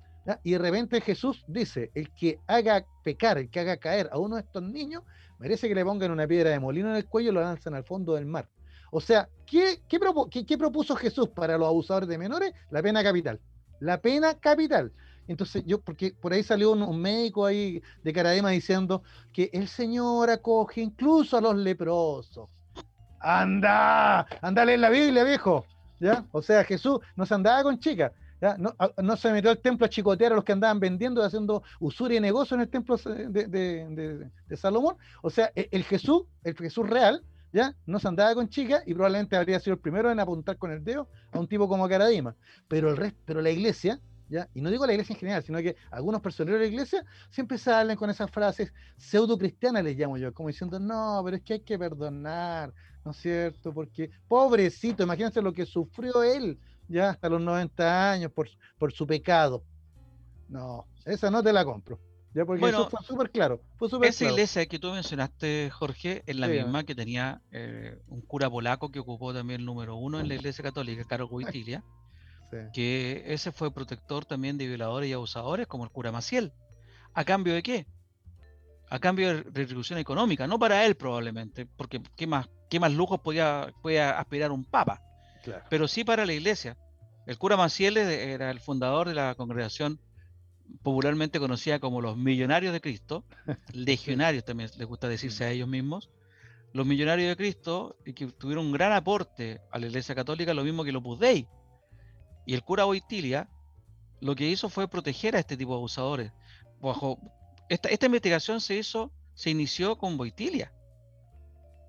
[0.44, 4.36] Y de repente Jesús dice, el que haga pecar, el que haga caer a uno
[4.36, 5.04] de estos niños,
[5.38, 7.84] merece que le pongan una piedra de molino en el cuello y lo lanzan al
[7.84, 8.50] fondo del mar.
[8.92, 12.54] O sea, ¿qué, qué, propuso Jesús para los abusadores de menores?
[12.72, 13.40] La pena capital.
[13.80, 14.92] La pena capital.
[15.28, 19.04] Entonces, yo, porque por ahí salió un, médico ahí de Caradema diciendo
[19.34, 22.50] que el Señor acoge incluso a los leprosos.
[23.26, 24.28] ¡Anda!
[24.42, 25.66] ¡Anda en la Biblia, viejo!
[26.00, 26.24] ¿Ya?
[26.32, 28.12] O sea, Jesús no se andaba con chicas.
[29.00, 32.22] No, se metió al templo a chicotear a los que andaban vendiendo haciendo usuria y
[32.22, 34.98] negocio en el templo de, Salomón.
[35.24, 37.74] O sea, e, el, Jesús, el Jesús real, ¿ya?
[37.88, 40.84] No se andaba con chicas y probablemente habría sido el primero en apuntar con el
[40.84, 42.36] dedo a un tipo como Caradima.
[42.68, 44.48] Pero el resto, pero la iglesia, ¿ya?
[44.54, 47.58] Y no digo la iglesia en general, sino que algunos personeros de la iglesia siempre
[47.58, 51.54] salen con esas frases pseudo cristianas, les llamo yo, como diciendo, no, pero es que
[51.54, 52.72] hay que perdonar,
[53.06, 53.72] ¿no es cierto?
[53.72, 56.58] Porque, pobrecito, imagínense lo que sufrió él,
[56.90, 59.64] ya hasta los 90 años por, por su pecado.
[60.50, 62.00] No, esa no te la compro.
[62.34, 63.62] Ya porque eso fue súper claro.
[64.02, 68.92] esa iglesia que tú mencionaste, Jorge, es la misma que tenía eh, un cura polaco
[68.92, 71.82] que ocupó también el número uno en la iglesia católica, Caro Wojtyla,
[72.74, 76.52] que ese fue protector también de violadores y abusadores, como el cura Maciel.
[77.14, 77.88] ¿A cambio de qué?
[78.96, 83.20] A cambio de retribución económica, no para él probablemente, porque ¿qué más, qué más lujos
[83.20, 85.02] podía, podía aspirar un papa?
[85.70, 86.78] pero sí para la iglesia.
[87.28, 90.00] El cura Maciel era el fundador de la congregación
[90.82, 93.26] popularmente conocida como los Millonarios de Cristo,
[93.74, 96.10] legionarios también les gusta decirse a ellos mismos,
[96.72, 100.64] los Millonarios de Cristo, y que tuvieron un gran aporte a la Iglesia Católica, lo
[100.64, 101.48] mismo que los Dei.
[102.46, 103.50] Y el cura Boitilia
[104.22, 106.32] lo que hizo fue proteger a este tipo de abusadores.
[106.82, 107.20] Bajo
[107.70, 110.72] esta, esta investigación se hizo, se inició con Boitilia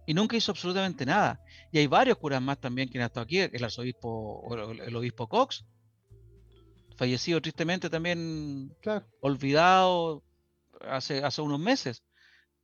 [0.06, 1.40] y nunca hizo absolutamente nada.
[1.72, 4.48] Y hay varios curas más también que han estado aquí, el arzobispo,
[4.86, 5.64] el, obispo Cox,
[6.96, 8.74] fallecido tristemente también,
[9.20, 10.22] olvidado
[10.80, 12.04] hace, hace unos meses.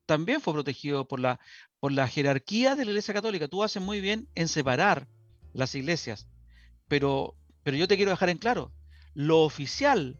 [0.05, 1.39] También fue protegido por la,
[1.79, 3.47] por la jerarquía de la Iglesia Católica.
[3.47, 5.07] Tú haces muy bien en separar
[5.53, 6.27] las iglesias,
[6.87, 8.73] pero, pero yo te quiero dejar en claro,
[9.13, 10.17] lo oficial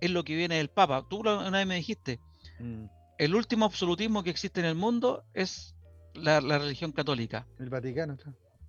[0.00, 1.06] es lo que viene del Papa.
[1.08, 2.20] Tú una vez me dijiste,
[2.58, 2.84] mm.
[3.18, 5.74] el último absolutismo que existe en el mundo es
[6.14, 7.46] la, religión católica.
[7.58, 8.16] El Vaticano.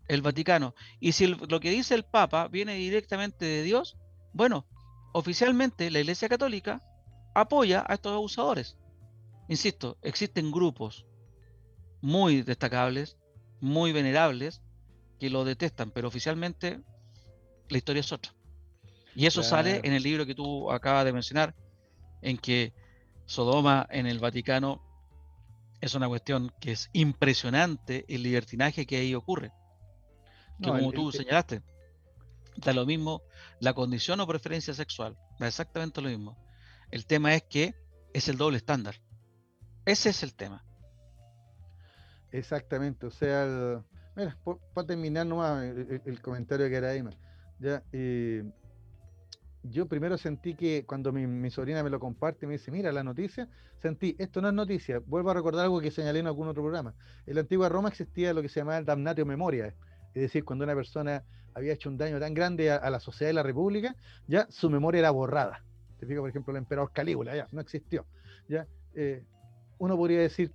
[0.08, 0.76] El Vaticano.
[1.00, 3.98] Y si lo que dice el Papa viene directamente de Dios,
[4.34, 4.66] bueno,
[5.14, 6.82] oficialmente la Iglesia Católica
[7.34, 8.78] apoya a estos abusadores.
[9.48, 11.06] Insisto, existen grupos
[12.02, 13.18] muy destacables,
[13.60, 14.62] muy venerables,
[15.20, 16.82] que lo detestan, pero oficialmente
[17.70, 18.34] la historia es otra.
[19.16, 21.54] Y eso sale en el libro que tú acabas de mencionar,
[22.22, 22.74] en que
[23.26, 24.82] Sodoma en el Vaticano
[25.82, 29.52] es una cuestión que es impresionante el libertinaje que ahí ocurre.
[30.62, 31.64] Que como tú señalaste,
[32.58, 33.24] da lo mismo
[33.60, 36.38] la condición o preferencia sexual, da exactamente lo mismo.
[36.92, 37.74] El tema es que
[38.14, 38.96] es el doble estándar.
[39.86, 40.64] Ese es el tema.
[42.32, 43.84] Exactamente, o sea,
[44.16, 44.38] mira,
[44.74, 46.94] para terminar nomás el, comentario que era
[47.60, 48.44] ya, eh,
[49.64, 53.48] yo primero sentí que cuando mi, sobrina me lo comparte, me dice, mira la noticia,
[53.82, 56.96] sentí, esto no es noticia, vuelvo a recordar algo que señalé en algún otro programa.
[57.26, 59.76] En la antigua Roma existía lo que se llamaba el damnatio memoria,
[60.14, 63.34] es decir, cuando una persona había hecho un daño tan grande a, la sociedad de
[63.34, 63.96] la república,
[64.28, 65.64] ya su memoria era borrada.
[66.00, 68.06] Te fijo, por ejemplo, el emperador Calígula, ya, no existió.
[68.48, 69.24] Ya, eh,
[69.78, 70.52] uno podría decir,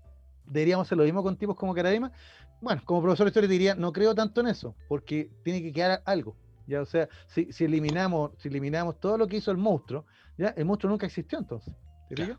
[0.47, 2.12] deberíamos hacer lo mismo con tipos como Caradima.
[2.61, 6.03] Bueno, como profesor de historia diría, no creo tanto en eso, porque tiene que quedar
[6.05, 6.37] algo.
[6.66, 10.05] Ya, o sea, si, eliminamos, si eliminamos todo lo que hizo el monstruo,
[10.37, 11.74] ya, el monstruo nunca existió entonces.
[12.09, 12.37] ¿Te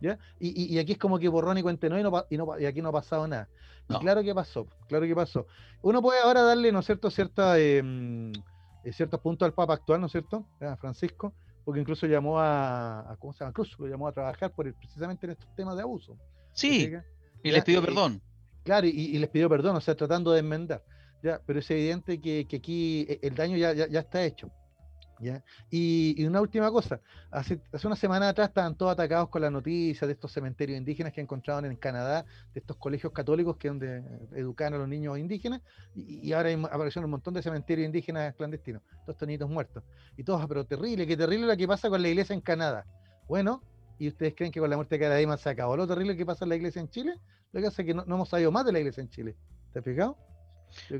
[0.00, 0.18] ¿Ya?
[0.38, 2.92] Y, aquí es como que borrón y cuente no, y, no, y aquí no ha
[2.92, 3.48] pasado nada.
[3.88, 5.46] Y claro que pasó, claro que pasó.
[5.82, 8.32] Uno puede ahora darle, ¿no es cierto?, cierta, em,
[8.84, 11.32] eh, ciertos puntos al Papa actual, ¿no es cierto?, a Francisco,
[11.64, 13.52] porque incluso llamó a, ¿cómo se llama?
[13.52, 16.18] Cruz, lo llamó a trabajar por precisamente en estos temas de abuso.
[16.52, 16.92] Sí,
[17.42, 18.20] y les pidió perdón.
[18.64, 20.82] Claro, y, les pidió perdón, o sea, tratando de enmendar.
[21.22, 24.50] Ya, pero es evidente que, aquí e, el daño ya, está hecho.
[25.18, 25.42] ¿ya?
[25.70, 27.00] Y, una última cosa,
[27.30, 31.12] hace, hace una semana atrás estaban todos atacados con la noticia de estos cementerios indígenas
[31.12, 34.02] que encontraban en Canadá, de estos colegios católicos que donde
[34.34, 35.62] educaban a los niños indígenas,
[35.94, 39.82] y, ahora aparecieron un montón de cementerios indígenas clandestinos, todos estos niños muertos.
[40.16, 42.84] Y todos, ah, pero terrible, qué terrible lo que pasa con la iglesia en Canadá.
[43.26, 43.62] Bueno,
[43.98, 46.44] ¿y ustedes creen que con la muerte de Caradima se acabó lo terrible que pasa
[46.44, 47.14] en la iglesia en Chile?
[47.52, 49.36] Lo que hace es que no, hemos sabido más de la iglesia en Chile.
[49.72, 50.16] ¿Te has fijado?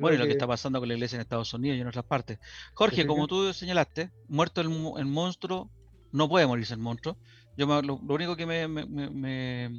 [0.01, 0.33] Bueno, y lo que...
[0.33, 2.39] está pasando con la iglesia en Estados Unidos y en otras partes.
[2.75, 5.71] Jorge, como tú señalaste, muerto el, monstruo,
[6.13, 7.17] no puede morirse el monstruo.
[7.57, 9.71] Yo lo, único que me, me,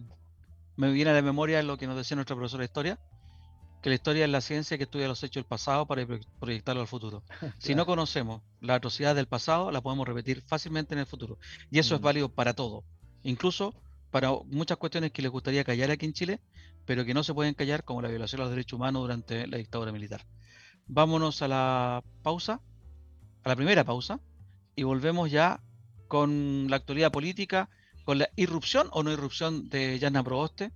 [0.92, 3.00] viene a la memoria es lo que nos decía nuestra profesora de historia,
[3.82, 6.06] que la historia es la ciencia que estudia los hechos del pasado para
[6.40, 7.24] proyectarlo al futuro.
[7.60, 11.38] Si no conocemos la atrocidad del pasado, la podemos repetir fácilmente en el futuro.
[11.70, 12.84] Y eso es válido para todo,
[13.24, 13.76] incluso
[14.12, 16.40] para muchas cuestiones que les gustaría callar aquí en Chile,
[16.88, 19.58] pero que no se pueden callar, como la violación de los derechos humanos durante la
[19.58, 20.26] dictadura militar.
[20.88, 22.62] Vámonos a la pausa,
[23.44, 24.22] a la primera pausa,
[24.74, 25.62] y volvemos ya
[26.08, 27.70] con la actualidad política,
[28.06, 30.72] con la irrupción o no irrupción de Yana Proboste.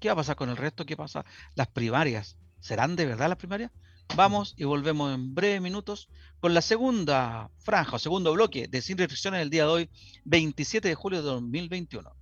[0.00, 0.84] ¿Qué va a pasar con el resto?
[0.84, 1.24] ¿Qué pasa?
[1.54, 2.36] Las primarias.
[2.58, 3.70] ¿Serán de verdad las primarias?
[4.16, 6.08] Vamos y volvemos en breves minutos
[6.40, 9.90] con la segunda franja o segundo bloque de Sin Restricciones el día de hoy,
[10.24, 12.21] 27 de julio de 2021.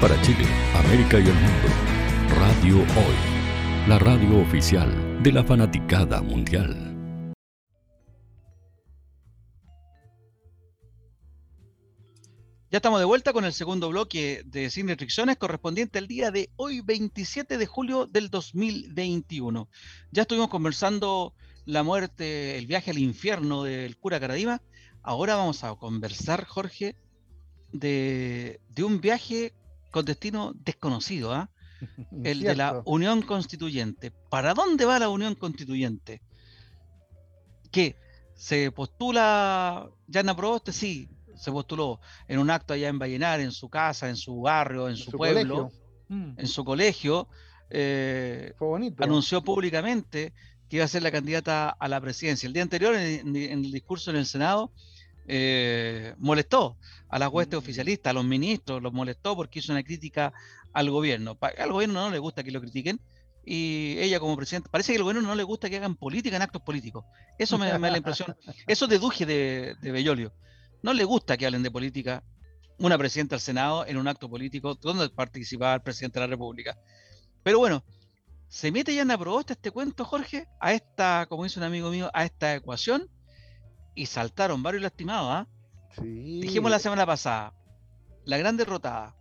[0.01, 1.69] Para Chile, América y el mundo,
[2.39, 3.39] Radio Hoy
[3.89, 6.95] la radio oficial de la fanaticada mundial.
[12.71, 16.51] Ya estamos de vuelta con el segundo bloque de Sin Restricciones correspondiente al día de
[16.57, 19.71] hoy, 27 de julio del 2021.
[20.11, 21.33] Ya estuvimos conversando
[21.65, 24.61] la muerte, el viaje al infierno del cura Caradima.
[25.03, 26.95] Ahora vamos a conversar, Jorge,
[27.73, 29.55] de, de un viaje
[29.91, 31.33] con destino desconocido.
[31.33, 31.51] ¿ah?
[32.25, 34.11] el de la Unión Constituyente.
[34.11, 36.23] ¿Para dónde va la Unión Constituyente?
[37.71, 37.97] ¿Qué?
[38.35, 40.73] ¿Se postula Yana Proboste?
[40.73, 44.89] Sí, se postuló en un acto allá en Vallenar, en su casa, en su barrio,
[44.89, 45.71] en, su, pueblo,
[46.09, 46.33] mm.
[46.39, 47.29] en su colegio.
[47.71, 48.55] Eh,
[48.99, 50.33] anunció públicamente
[50.69, 52.47] que iba a ser la candidata a la presidencia.
[52.47, 54.73] El día anterior, en, el discurso en el Senado,
[55.29, 57.59] eh, molestó a la hueste mm.
[57.59, 60.33] oficialista, a los ministros, los molestó porque hizo una crítica
[60.73, 61.39] al gobierno.
[61.59, 63.01] Al gobierno no le gusta que lo critiquen
[63.45, 66.43] y ella como presidenta, parece que al gobierno no le gusta que hagan política en
[66.43, 67.05] actos políticos.
[67.39, 68.35] Eso me, da la impresión,
[68.67, 70.33] eso deduje de, de Bellolio.
[70.83, 72.23] No le gusta que hablen de política
[72.79, 76.79] una presidenta del Senado en un acto político donde participaba el presidente de la República.
[77.43, 77.85] Pero bueno,
[78.49, 81.91] se mete ya en la propuesta este cuento, Jorge, a esta, como dice un amigo
[81.91, 83.11] mío, a esta ecuación
[83.99, 85.29] y saltaron varios lastimados.
[85.29, 85.47] ¿ah?
[86.01, 87.53] Dijimos la semana pasada,
[88.25, 89.17] la gran derrotada,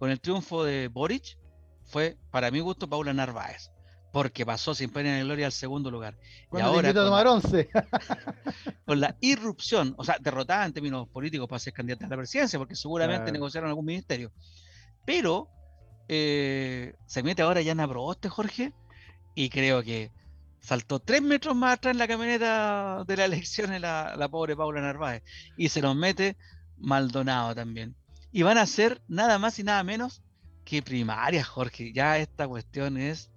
[0.00, 1.38] con el triunfo de Boric
[1.84, 3.70] fue, para mi gusto, Paula Narváez,
[4.12, 6.18] porque pasó sin pena ni gloria al segundo lugar.
[6.52, 7.40] y ahora, con, tomar la,
[8.86, 12.58] con la irrupción, o sea, derrotada en términos políticos para ser candidata a la presidencia,
[12.58, 14.32] porque seguramente negociaron algún ministerio.
[15.04, 15.48] Pero
[16.08, 18.72] eh, se mete ahora ya en Proboste, Jorge,
[19.36, 20.10] y creo que
[20.60, 24.80] saltó tres metros más atrás en la camioneta de la elección la, la pobre Paula
[24.80, 25.22] Narváez,
[25.56, 26.36] y se nos mete
[26.78, 27.94] Maldonado también
[28.32, 30.22] y van a ser nada más y nada menos
[30.64, 31.92] que primarias, Jorge.
[31.92, 33.30] Ya esta cuestión es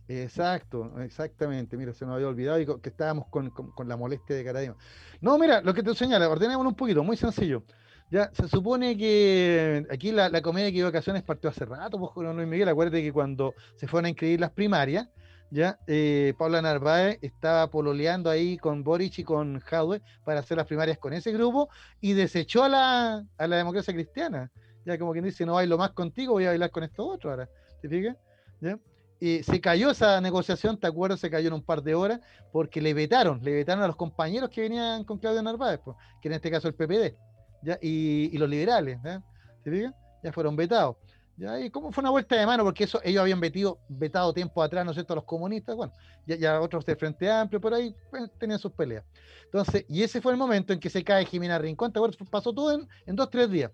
[0.08, 1.76] Exacto, exactamente.
[1.76, 3.52] Mira, se me había olvidado y que estábamos con,
[3.86, 4.74] la molestia de Caradima.
[5.20, 7.62] No, mira, lo que te señala, ordenémoslo un poquito, muy sencillo.
[8.10, 12.48] Ya, se supone que aquí la, la comedia de equivocaciones partió hace rato, pues, Luis
[12.48, 15.06] Miguel, acuérdate que cuando se fueron a inscribir las primarias,
[15.50, 20.66] ya, eh, Paula Narváez estaba pololeando ahí con Boric y con Jadwe para hacer las
[20.66, 21.68] primarias con ese grupo
[22.00, 24.50] y desechó a la, a la democracia cristiana.
[24.84, 27.48] Ya como quien dice, no bailo más contigo, voy a bailar con estos otros ahora.
[27.80, 28.16] ¿Te fijas?
[28.60, 28.78] ¿Ya?
[29.18, 31.20] Y se cayó esa negociación, ¿te acuerdas?
[31.20, 32.20] Se cayó en un par de horas
[32.52, 36.28] porque le vetaron, le vetaron a los compañeros que venían con Claudio Narváez, pues, que
[36.28, 37.16] en este caso el PPD,
[37.62, 37.78] ¿ya?
[37.80, 39.22] Y, los liberales, ¿ya?
[39.62, 39.90] ¿te
[40.22, 40.96] Ya fueron vetados.
[41.36, 41.60] ¿Ya?
[41.60, 44.90] Y como fue una vuelta de mano, porque eso ellos habían vetado, tiempo atrás, ¿no
[44.90, 45.92] es cierto?, a los comunistas, bueno,
[46.26, 49.04] ya, ya otros de Frente Amplio, por ahí pues, tenían sus peleas.
[49.44, 52.00] Entonces, y ese fue el momento en que se cae Jimena Rincón, ¿te?
[52.30, 53.70] Pasó todo en, en dos, tres días.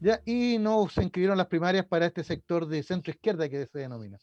[0.00, 0.20] ¿ya?
[0.24, 4.18] Y no se inscribieron las primarias para este sector de centro izquierda que se denomina.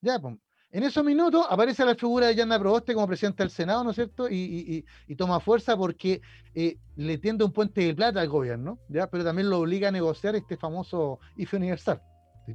[0.00, 0.36] Ya, pues,
[0.72, 3.96] en esos minutos aparece la figura de Yanna Proboste como presidente del Senado, ¿no es
[3.96, 4.28] cierto?
[4.30, 4.84] Y,
[5.18, 6.20] toma fuerza porque
[6.54, 9.10] eh, le tiende un puente de plata al gobierno, ¿ya?
[9.10, 12.00] Pero también lo obliga a negociar este famoso IFE universal.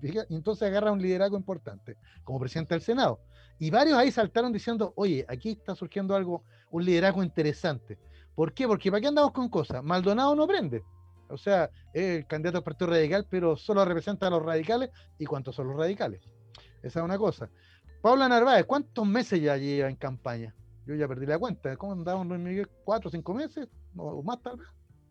[0.04, 3.20] Y entonces agarra un liderazgo importante como presidente del Senado.
[3.60, 7.98] Y varios ahí saltaron diciendo, oye, aquí está surgiendo algo, un liderazgo interesante.
[8.36, 8.68] ¿Por qué?
[8.68, 9.84] Porque ¿para qué andamos con cosas?
[9.84, 10.84] Maldonado no prende.
[11.30, 14.90] O sea, es el candidato al Partido Radical, pero solo representa a los radicales.
[15.18, 16.22] ¿Y cuántos son los radicales?
[16.84, 17.50] Esa es una cosa.
[18.02, 20.54] Paula Narváez, ¿cuántos meses ya lleva en campaña?
[20.86, 21.76] Yo ya perdí la cuenta.
[21.78, 22.70] ¿Cómo andaban Luis Miguel?
[22.84, 23.68] ¿Cuatro cinco meses?
[23.98, 24.68] ¿O más tal vez?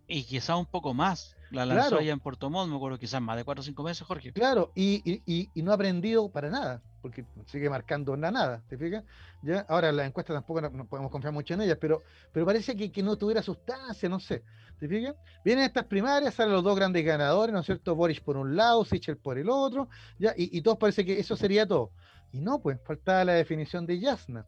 [0.06, 1.36] Y quizás un poco más.
[1.50, 4.04] La lanzó allá en Puerto Montt, me acuerdo, quizás más de cuatro o cinco meses,
[4.06, 4.32] Jorge.
[4.32, 8.76] Claro, y, y, y, no ha aprendido para nada, porque sigue marcando la nada, ¿te
[8.76, 9.04] fijas?
[9.42, 9.64] ¿Ya?
[9.68, 12.02] Ahora la encuesta tampoco no, podemos confiar mucho en ellas, pero,
[12.32, 14.42] pero parece que, que no tuviera sustancia, no sé.
[14.80, 15.14] ¿Te fijas?
[15.44, 17.94] Vienen estas primarias, salen los dos grandes ganadores, ¿no es cierto?
[17.94, 19.88] Boris por un lado, Sichel por el otro,
[20.18, 20.34] ¿ya?
[20.36, 21.92] Y, y todos parece que eso sería todo.
[22.32, 24.44] Y no, pues, faltaba la definición de Yasna.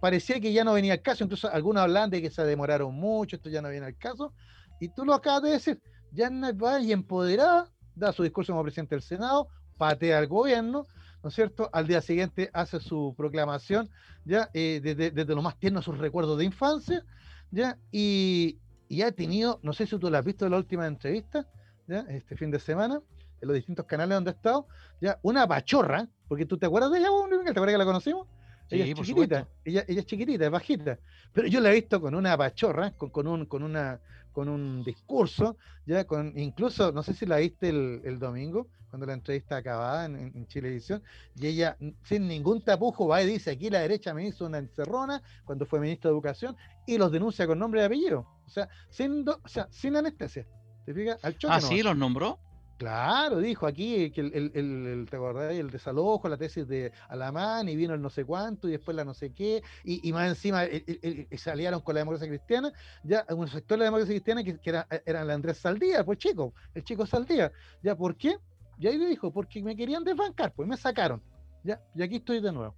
[0.00, 3.36] Parecía que ya no venía al caso, incluso algunos hablan de que se demoraron mucho,
[3.36, 4.32] esto ya no viene al caso,
[4.80, 5.82] y tú lo acabas de decir,
[6.12, 10.86] Yasna va y empoderada, da su discurso como presidente del Senado, patea al gobierno,
[11.22, 11.70] ¿no es cierto?
[11.72, 13.90] Al día siguiente hace su proclamación,
[14.24, 14.50] ¿ya?
[14.52, 17.04] Eh, desde, desde, lo más tierno sus recuerdos de infancia,
[17.50, 17.78] ¿ya?
[17.90, 21.46] Y, y ha tenido, no sé si tú lo has visto en la última entrevista.
[21.86, 23.00] Este fin de semana,
[23.40, 24.66] en los distintos canales donde ha estado,
[25.00, 25.18] ¿ya?
[25.22, 27.08] Una pachorra, porque tú te acuerdas de ella,
[27.44, 28.26] ¿te acuerdas que la conocimos?
[28.70, 30.98] Ella es chiquitita, ella, ella, es chiquitita, es bajita,
[31.32, 34.00] pero yo la he visto con una pachorra, con, con, un, con, una,
[34.32, 35.56] con un discurso,
[35.86, 40.04] ya con, incluso, no sé si la viste el, el domingo, cuando la entrevista acabada
[40.06, 41.02] en, en Chilevisión,
[41.34, 45.20] y ella sin ningún tapujo va y dice, aquí la derecha me hizo una encerrona
[45.44, 46.56] cuando fue ministro de Educación,
[46.86, 50.46] y los denuncia con nombre y apellido, o sea, sin, o sea, sin anestesia.
[50.84, 51.24] ¿Te fijas?
[51.24, 52.38] Al choque ah, sí, los nombró.
[52.76, 55.52] Claro, dijo aquí que el, el, ¿te acordás?
[55.52, 59.04] El desalojo, la tesis de Alamán, y vino el no sé cuánto, y después la
[59.04, 62.72] no sé qué, y, más encima se aliaron con la democracia cristiana,
[63.04, 66.82] ya un sector de la democracia cristiana que, era, el Andrés Saldía, pues chico, el
[66.82, 67.52] chico Saldía.
[67.80, 68.36] ¿Ya por qué?
[68.78, 71.22] Y ahí le dijo, porque me querían desbancar, pues me sacaron.
[71.62, 72.74] Ya, y aquí estoy de nuevo.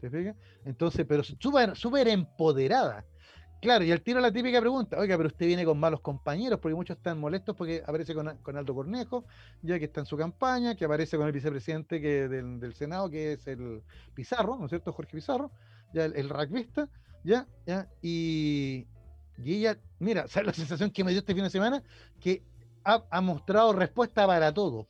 [0.00, 0.36] ¿Te fijas?
[0.64, 3.04] Entonces, pero súper súper empoderada.
[3.60, 6.74] Claro, y al tiro la típica pregunta, oiga, pero usted viene con malos compañeros, porque
[6.74, 9.24] muchos están molestos porque aparece con, Aldo Cornejo,
[9.62, 13.32] ya que está en su campaña, que aparece con el vicepresidente que, del, Senado, que
[13.32, 13.82] es el
[14.14, 14.92] Pizarro, ¿no es cierto?
[14.92, 15.50] Jorge Pizarro,
[15.94, 16.88] ya el, el rugbyista,
[17.24, 18.86] ya, ya, y,
[19.42, 21.82] y ella, mira, ¿sabes la sensación que me dio este fin de semana?
[22.20, 22.42] Que
[22.84, 24.86] ha, mostrado respuesta para todo,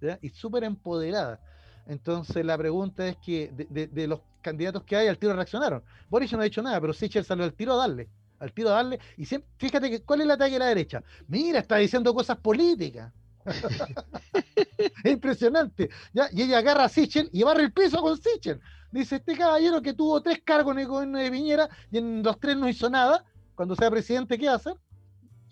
[0.00, 0.18] ¿ya?
[0.22, 1.40] y súper empoderada.
[1.86, 5.82] Entonces la pregunta es que de, los candidatos que hay al tiro reaccionaron.
[6.08, 8.08] Boris no ha dicho nada, pero Sichel salió al tiro a darle,
[8.40, 8.98] al tiro a darle.
[9.16, 11.02] Y fíjate que, cuál es el ataque de la derecha.
[11.28, 13.12] Mira, está diciendo cosas políticas.
[15.04, 15.90] es impresionante.
[16.12, 16.28] ¿ya?
[16.32, 18.60] Y ella agarra a Sichel y barre el piso con Sichel.
[18.90, 22.40] Dice, este caballero que tuvo tres cargos en el gobierno de Viñera y en los
[22.40, 23.24] tres no hizo nada,
[23.54, 24.74] cuando sea presidente, ¿qué va a hacer?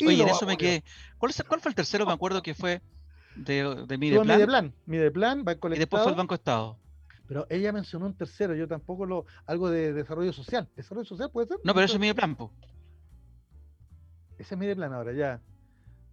[0.05, 0.83] Oye, en eso me quedé.
[1.19, 2.07] ¿Cuál, ¿Cuál, fue el tercero?
[2.07, 2.83] Me acuerdo que fue
[3.37, 4.73] de, de Mideplan.
[4.87, 5.45] Mideplan.
[5.73, 6.79] Y después fue el Banco Estado.
[7.27, 9.25] Pero ella mencionó un tercero, yo tampoco lo.
[9.47, 10.69] Algo de desarrollo social.
[10.77, 11.59] ¿Desarrollo social puede ser?
[11.65, 12.53] No, pero eso es Mideplan, po.
[14.39, 15.41] Ese es Mideplan ahora, ya.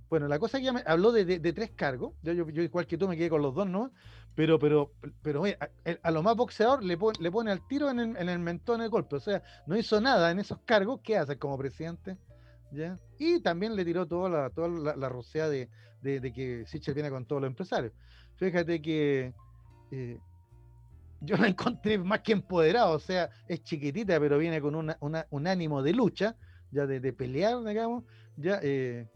[0.10, 2.14] Bueno, la cosa que ella me habló de, de, tres cargos.
[2.22, 3.92] Yo, yo, igual que tú me quedé con los dos, ¿no?
[4.36, 5.44] Pero, pero, pero
[6.04, 8.82] a, lo más boxeador le pone, le pone al tiro en el, en el mentón
[8.82, 9.18] el golpe.
[9.18, 11.02] O sea, no hizo nada en esos cargos.
[11.02, 12.18] ¿Qué hace como presidente?
[12.72, 12.98] ¿Ya?
[13.20, 15.70] Y también le tiró toda la, toda la, la rocea de,
[16.02, 17.94] de, que Sichel viene con todos los empresarios.
[18.38, 19.34] fíjate que
[19.92, 20.20] eh,
[21.22, 25.84] yo la encontré más que empoderada, o sea, es chiquitita, pero viene con un ánimo
[25.84, 26.36] de lucha,
[26.72, 28.04] ya de, pelear, digamos,
[28.38, 29.08] ya eh,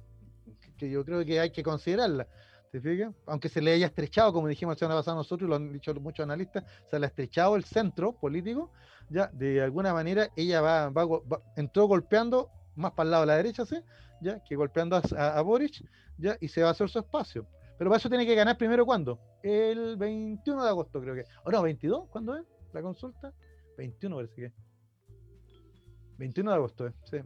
[0.77, 2.27] que yo creo que hay que considerarla.
[2.71, 3.13] ¿Te fijas?
[3.25, 5.93] Aunque se le haya estrechado, como dijimos la semana pasada nosotros, y lo han dicho
[5.95, 8.69] muchos analistas, se le ha estrechado el centro político,
[9.09, 10.91] ya de alguna manera ella va,
[11.55, 13.77] entró golpeando más para el lado de la derecha, ¿sí?
[14.21, 15.83] Ya que golpeando a, a, Boric,
[16.17, 17.47] ya y se va a hacer su espacio.
[17.77, 19.19] Pero para eso tiene que ganar primero cuándo?
[19.43, 21.23] El 21 de agosto, creo que.
[21.43, 23.33] O no, 22, ¿cuándo es la consulta?
[23.77, 24.53] 21 parece que.
[26.17, 26.93] 21 de agosto, ¿eh?
[27.03, 27.17] sí.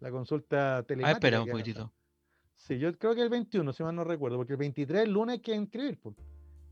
[0.00, 1.08] La consulta telemática.
[1.08, 1.92] Ah, espera un poquitito.
[2.56, 5.34] Sí, yo creo que el 21, si mal no recuerdo, porque el 23 el lunes
[5.34, 5.98] hay que inscribir.
[6.00, 6.16] Pues.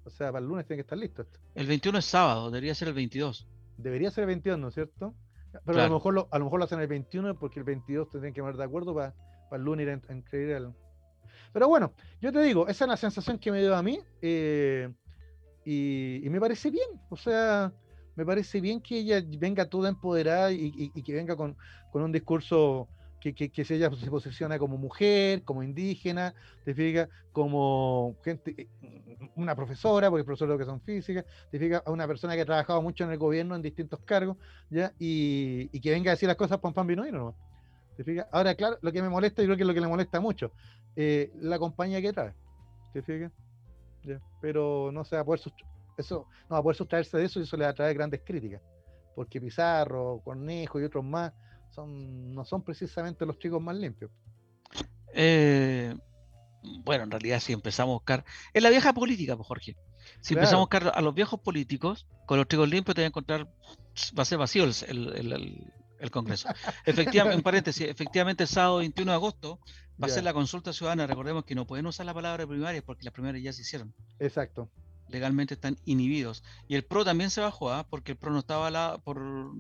[0.05, 1.39] O sea, para el lunes tiene que estar listo esto.
[1.55, 3.47] El 21 es sábado, debería ser el 22.
[3.77, 5.15] Debería ser el 22, ¿no es cierto?
[5.65, 8.11] Pero a, lo mejor lo, a lo mejor lo hacen el 21 porque el 22
[8.11, 9.15] tendrían que poner de acuerdo para,
[9.49, 10.73] para el lunes ir a, inscribir el,
[11.53, 14.93] pero bueno, yo te digo, esa es la sensación que me dio a mí eh,
[15.65, 16.89] y, me parece bien.
[17.11, 17.73] O sea,
[18.17, 21.57] me parece bien que ella venga toda empoderada y, que venga con,
[21.93, 22.89] un discurso
[23.21, 28.69] que, que, que, ella se posiciona como mujer, como indígena, te fijas, como gente, eh,
[29.37, 32.47] una profesora, porque profesores lo que son físicas, te fijas, a una persona que ha
[32.47, 34.37] trabajado mucho en el gobierno en distintos cargos,
[34.71, 34.93] ¿ya?
[34.99, 37.35] Y, que venga a decir las cosas pan pan vino y no.
[37.97, 38.27] ¿Te fijas?
[38.31, 40.53] Ahora, claro, lo que me molesta, y creo que es lo que le molesta mucho,
[40.95, 42.35] eh, la compañía que trae.
[42.93, 43.33] ¿Te fijas?
[44.41, 45.41] Pero no se va a poder
[45.97, 48.21] eso, no va a poder sustraerse de eso y eso le va a traer grandes
[48.25, 48.63] críticas.
[49.15, 51.33] Porque Pizarro, Cornejo y otros más
[51.71, 54.11] son, no son precisamente los chicos más limpios.
[55.15, 55.95] Eh,
[56.85, 59.77] bueno, en realidad si empezamos a buscar, es la vieja política, pues Jorge.
[60.21, 63.09] Si empezamos a buscar a los viejos políticos, con los chicos limpios te vas a
[63.09, 63.49] encontrar,
[64.19, 66.49] va a ser vacío el, el Congreso.
[66.87, 69.61] Efectivamente, en paréntesis, efectivamente el sábado 21 de agosto
[70.03, 71.07] va a ser la consulta ciudadana.
[71.07, 73.95] Recordemos que no pueden usar la palabra primaria porque las primarias ya se hicieron.
[74.19, 74.71] Exacto.
[75.09, 76.45] Legalmente están inhibidos.
[76.69, 77.87] Y el PRO también se bajó, ¿ah?
[77.89, 79.53] porque el PRO no estaba avalado por.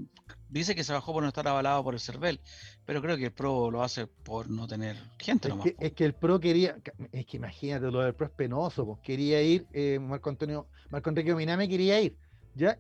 [0.51, 2.41] Dice que se bajó por no estar avalado por el CERVEL,
[2.87, 6.05] pero creo que el PRO lo hace por no tener gente es Que, es que
[6.05, 6.77] el PRO quería.
[7.13, 8.87] Es que imagínate, lo del PRO es penoso.
[8.87, 9.01] Pues.
[9.01, 12.17] Quería ir, eh, Marco Antonio, Marco Enrique Miname quería ir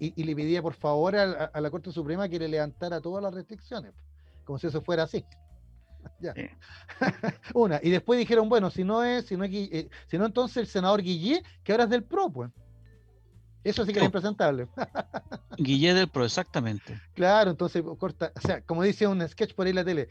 [0.00, 3.92] y, le pedía por favor a, la Corte Suprema que le levantara todas las restricciones,
[4.44, 5.24] como si eso fuera así.
[7.54, 10.56] Una, y después dijeron, bueno, si no es, si no, es, eh, si no entonces
[10.58, 12.50] el senador Guillé, que ahora es del PRO, pues.
[13.64, 14.68] Eso sí que es impresentable.
[15.56, 17.00] Guillé del PRO, exactamente.
[17.14, 20.08] Claro, entonces corta, o sea, como dice un sketch por ahí en la tele,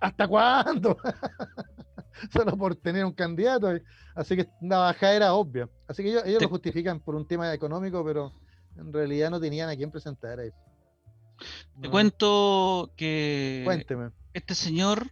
[0.00, 0.96] ¿hasta cuándo?
[2.32, 3.72] Solo por tener un candidato.
[4.14, 5.68] Así que la bajada era obvia.
[5.88, 8.32] Así que ellos, ellos lo justifican por un tema económico, pero
[8.76, 10.38] en realidad no tenían a quién presentar.
[10.38, 10.50] Ahí.
[11.80, 13.66] Te cuento que
[14.32, 15.10] este señor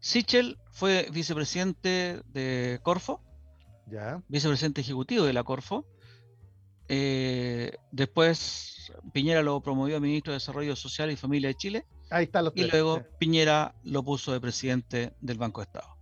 [0.00, 3.20] Sichel fue vicepresidente de Corfo,
[3.86, 4.22] ya.
[4.28, 5.86] vicepresidente ejecutivo de la Corfo.
[6.88, 11.86] Eh, después Piñera lo promovió a ministro de Desarrollo Social y Familia de Chile.
[12.10, 15.96] Ahí está Y luego Piñera lo puso de presidente del Banco de Estado.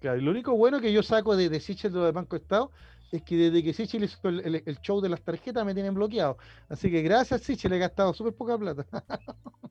[0.00, 2.70] Claro, y lo único bueno que yo saco de, de Sichel del Banco de Estado
[3.10, 6.36] es que desde que Sichel hizo el, show de las tarjetas me tienen bloqueado.
[6.68, 8.86] Así que gracias Sichel, he gastado súper poca plata.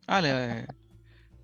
[0.07, 0.65] ah,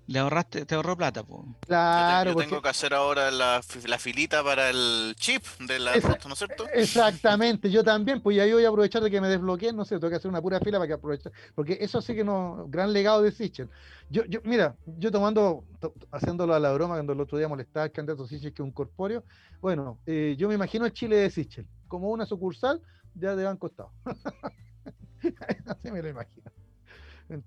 [0.06, 1.42] le, ahorraste, te ahorró plata, pues.
[1.66, 2.32] Claro.
[2.32, 6.66] Yo, tengo que hacer ahora la, filita para el chip de la ¿no es cierto?
[6.72, 9.96] Exactamente, yo también, pues ya yo voy a aprovechar de que me desbloqueen, no sé,
[9.96, 11.30] tengo que hacer una pura fila para que aproveche.
[11.54, 13.68] Porque eso sí que no, gran legado de Sichel.
[14.10, 15.64] Yo, yo, mira, yo tomando,
[16.12, 18.72] haciéndolo a la broma cuando el otro día molestaba al candidato Sichel que es un
[18.72, 19.24] corpóreo,
[19.60, 22.82] bueno, eh, yo me imagino el Chile de Sichel como una sucursal
[23.14, 23.90] ya de Banco Estado.
[25.66, 26.50] Así me lo imagino.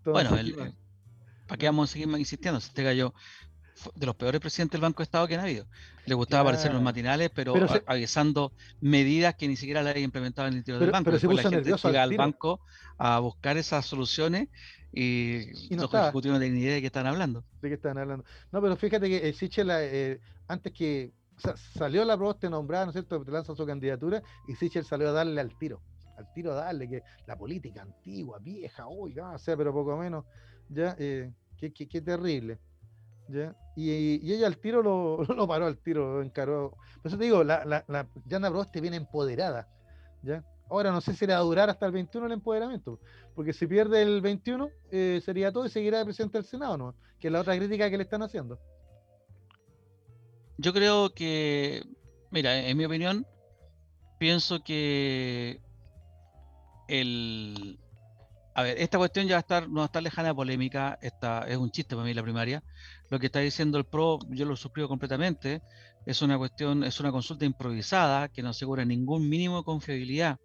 [0.05, 0.32] bueno,
[1.48, 2.60] ¿para qué vamos a seguir insistiendo?
[2.60, 3.14] Este gallo
[3.95, 5.66] de los peores presidentes del Banco Estado que han habido.
[6.06, 7.54] Le gustaba aparecer en los matinales, pero,
[7.86, 11.12] avisando medidas que ni siquiera le había implementado en el interior del banco.
[11.12, 12.60] Pero se la gente llega al banco
[12.98, 14.50] a buscar esas soluciones
[14.91, 17.43] y, los ejecutivos no tienen ni idea de qué están hablando.
[17.62, 18.26] De qué están hablando.
[18.52, 22.86] No, pero fíjate que el Sichel, eh, antes que o sea, salió la propuesta nombrada,
[22.86, 23.24] ¿no es cierto?
[23.24, 25.82] Te lanza su candidatura y Sichel salió a darle al tiro.
[26.18, 30.26] Al tiro darle, que la política antigua, vieja, oiga, o sea, pero poco menos,
[30.70, 32.59] ya, eh, qué, terrible.
[33.30, 33.55] ¿ya?
[33.76, 36.72] Y, ella al tiro lo, lo, paró al tiro, lo encaró.
[37.01, 39.68] Por eso te digo, la, la, la Yana Proboste viene empoderada.
[40.24, 40.43] ¿ya?
[40.70, 42.99] Ahora no sé si le va a durar hasta el 21 el empoderamiento,
[43.36, 46.95] porque si pierde el 21 eh, sería todo y seguirá de presidente del Senado, ¿no?
[47.20, 48.59] Que es la otra crítica que le están haciendo.
[50.57, 51.84] Yo creo que,
[52.32, 53.26] mira, en mi opinión,
[54.18, 55.61] pienso que
[56.88, 57.79] el
[58.55, 60.97] A ver, esta cuestión ya va a estar, no va a estar lejana de polémica,
[61.01, 62.63] esta, es un chiste para mí la primaria.
[63.09, 65.61] Lo que está diciendo el PRO, yo lo suscribo completamente,
[66.05, 70.39] es una cuestión, es una consulta improvisada que no asegura ningún mínimo de confiabilidad.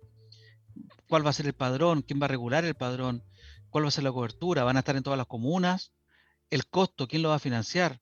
[1.09, 2.03] ¿Cuál va a ser el padrón?
[2.03, 3.23] ¿Quién va a regular el padrón?
[3.71, 4.65] ¿Cuál va a ser la cobertura?
[4.65, 5.93] ¿Van a estar en todas las comunas?
[6.51, 7.09] ¿El costo?
[7.09, 8.01] ¿Quién lo va a financiar?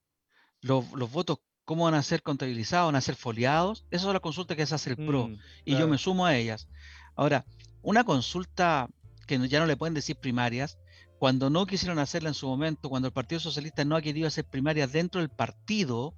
[0.61, 2.89] ¿Los, los votos cómo van a ser contabilizados?
[2.89, 3.85] ¿Van a ser foliados?
[3.91, 6.37] Esas son las consultas que se hace el PRO Mm, y yo me sumo a
[6.37, 6.67] ellas.
[7.15, 7.45] Ahora,
[7.83, 8.89] una consulta
[9.27, 10.79] que ya no le pueden decir primarias,
[11.19, 14.45] cuando no quisieron hacerla en su momento, cuando el Partido Socialista no ha querido hacer
[14.45, 16.15] primarias dentro del partido,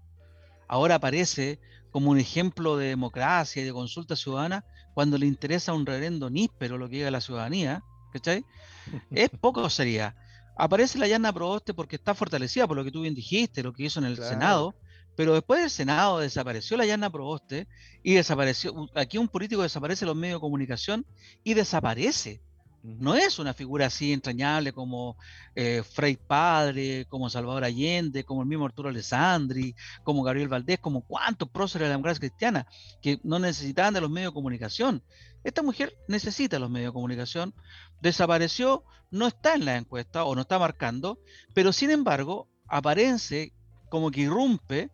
[0.68, 1.58] ahora aparece
[1.90, 6.78] como un ejemplo de democracia y de consulta ciudadana cuando le interesa un reverendo níspero
[6.78, 7.82] lo que diga la ciudadanía,
[8.12, 8.44] ¿cachai?
[9.10, 10.14] Es poco sería.
[10.56, 13.84] Aparece la Yana Proboste porque está fortalecida por lo que tú bien dijiste, lo que
[13.84, 14.30] hizo en el Claro.
[14.30, 14.74] Senado,
[15.16, 17.68] pero después del Senado desapareció la Yana Proboste
[18.02, 21.06] y desapareció, aquí un político desaparece en los medios de comunicación
[21.44, 22.40] y desaparece.
[22.82, 25.16] No es una figura así entrañable como
[25.54, 31.02] eh, Frei Padre, como Salvador Allende, como el mismo Arturo Alessandri, como Gabriel Valdés, como
[31.02, 32.66] cuántos próceres de la democracia cristiana
[33.00, 35.02] que no necesitaban de los medios de comunicación.
[35.44, 37.54] Esta mujer necesita los medios de comunicación,
[38.00, 41.20] desapareció, no está en la encuesta o no está marcando,
[41.54, 43.52] pero sin embargo aparece
[43.90, 44.90] como que irrumpe,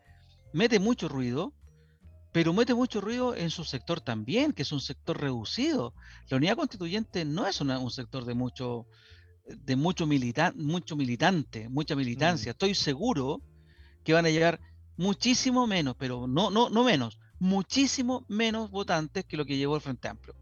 [0.53, 1.53] mete mucho ruido,
[2.33, 5.95] pero mete mucho ruido en su sector también, que es un sector reducido.
[6.29, 8.87] La unidad constituyente no es una- un sector de mucho,
[9.47, 12.51] de mucho, milita- mucho militante, mucha militancia.
[12.53, 13.41] Estoy seguro
[14.05, 14.61] que van a llegar
[14.97, 19.81] muchísimo menos, pero no, no, no menos, muchísimo menos votantes que lo que llevó el
[19.81, 20.35] Frente Amplio.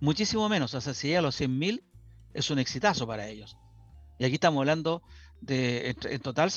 [0.00, 0.74] Muchísimo menos.
[0.74, 1.82] O sea, si llega a los 100.000,
[2.34, 3.56] es un exitazo para ellos.
[4.18, 5.02] Y aquí estamos hablando
[5.40, 6.50] de, en, en total,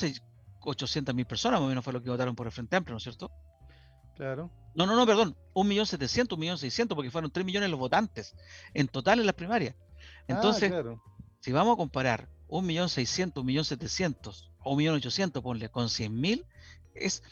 [0.70, 3.02] 800.000 personas, más o menos fue lo que votaron por el Frente Amplio, ¿no es
[3.02, 3.30] cierto?
[4.16, 4.50] Claro.
[4.74, 8.34] No, no, no, perdón, 1.700.000, 1.600.000, porque fueron 3 millones los votantes
[8.72, 9.74] en total en las primarias.
[10.28, 11.02] Entonces, ah, claro.
[11.40, 16.44] si vamos a comparar 1.600.000, 1.700.000 o 1.800.000, ponle, con 100.000,
[16.94, 17.22] es,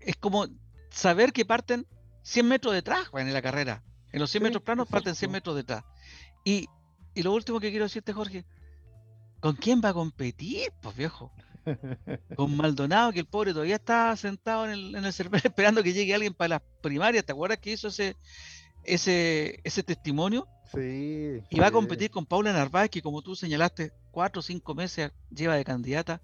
[0.00, 0.46] es como
[0.90, 1.86] saber que parten
[2.22, 3.82] 100 metros detrás en la carrera.
[4.12, 5.18] En los 100 Sí, metros planos parten exacto.
[5.20, 5.84] 100 metros detrás.
[6.44, 6.68] Y,
[7.14, 8.44] y lo último que quiero decirte, Jorge,
[9.40, 11.32] ¿con quién va a competir, pues viejo?
[12.36, 15.92] Con Maldonado, que el pobre todavía está sentado en el, en el server esperando que
[15.92, 17.24] llegue alguien para las primarias.
[17.24, 18.16] ¿Te acuerdas que hizo ese,
[18.84, 20.48] ese, ese testimonio?
[20.72, 21.40] Sí.
[21.50, 25.12] Y va a competir con Paula Narváez, que como tú señalaste, cuatro o cinco meses
[25.30, 26.20] lleva de candidata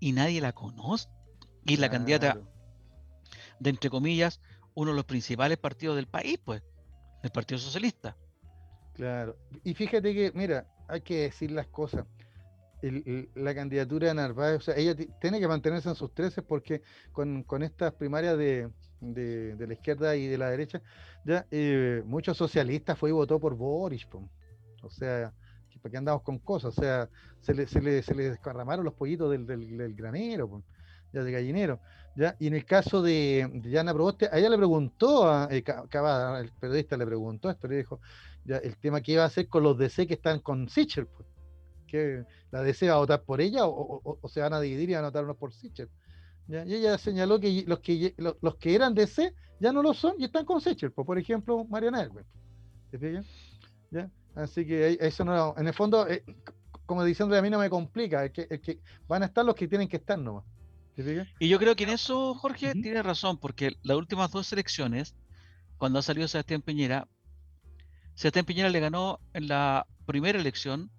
[0.00, 1.08] y nadie la conoce.
[1.66, 2.38] Y es la candidata
[3.58, 4.40] de, entre comillas,
[4.74, 6.62] uno de los principales partidos del país, pues,
[7.22, 8.16] el Partido Socialista.
[8.94, 9.36] Claro.
[9.62, 12.06] Y fíjate que, mira, hay que decir las cosas.
[12.82, 16.42] El- la candidatura de Narváez, o sea, ella ti- tiene que mantenerse en sus 13
[16.42, 18.68] porque con, con estas primarias de,
[19.00, 20.82] de- la izquierda y de la derecha,
[21.24, 24.06] ya eh, muchos socialistas fue y votó por Boris.
[24.82, 25.32] O sea,
[25.80, 26.76] ¿para qué andamos con cosas?
[26.76, 27.08] O sea,
[27.40, 30.62] se le, se le, se le desparramaron los pollitos del, del- granero,
[31.12, 31.80] ya de gallinero.
[32.16, 32.36] ¿ya?
[32.38, 35.86] Y en el caso de, de Yana Proboste, a ella le preguntó a eh, Ca-
[35.88, 38.00] Cavada, el periodista le preguntó esto, le dijo,
[38.44, 41.26] ya, el tema que iba a hacer con los DC que están con Sichel, pues,
[41.94, 44.60] que la DC va a votar por ella o, o- o- o se van a
[44.60, 45.88] dividir y van a votar unos por Sichel.
[46.48, 46.64] ¿ya?
[46.66, 50.14] Y ella señaló que los que los, los que eran DC ya no lo son
[50.18, 52.24] y están con Sichel, pues, por ejemplo, Mariana Elwin.
[52.90, 53.26] ¿Te fijas?
[53.90, 54.10] ¿Ya?
[54.34, 56.24] Así que eso no, en el fondo, eh,
[56.86, 59.54] como diciendo a mí no me complica, es que, es que van a estar los
[59.54, 60.44] que tienen que estar nomás.
[60.96, 61.28] ¿Te fijas?
[61.38, 65.14] Y yo creo que en eso, Jorge, tiene razón, porque las últimas dos elecciones,
[65.78, 67.06] cuando ha salido Sebastián Piñera,
[68.14, 70.90] Sebastián Piñera le ganó en la primera elección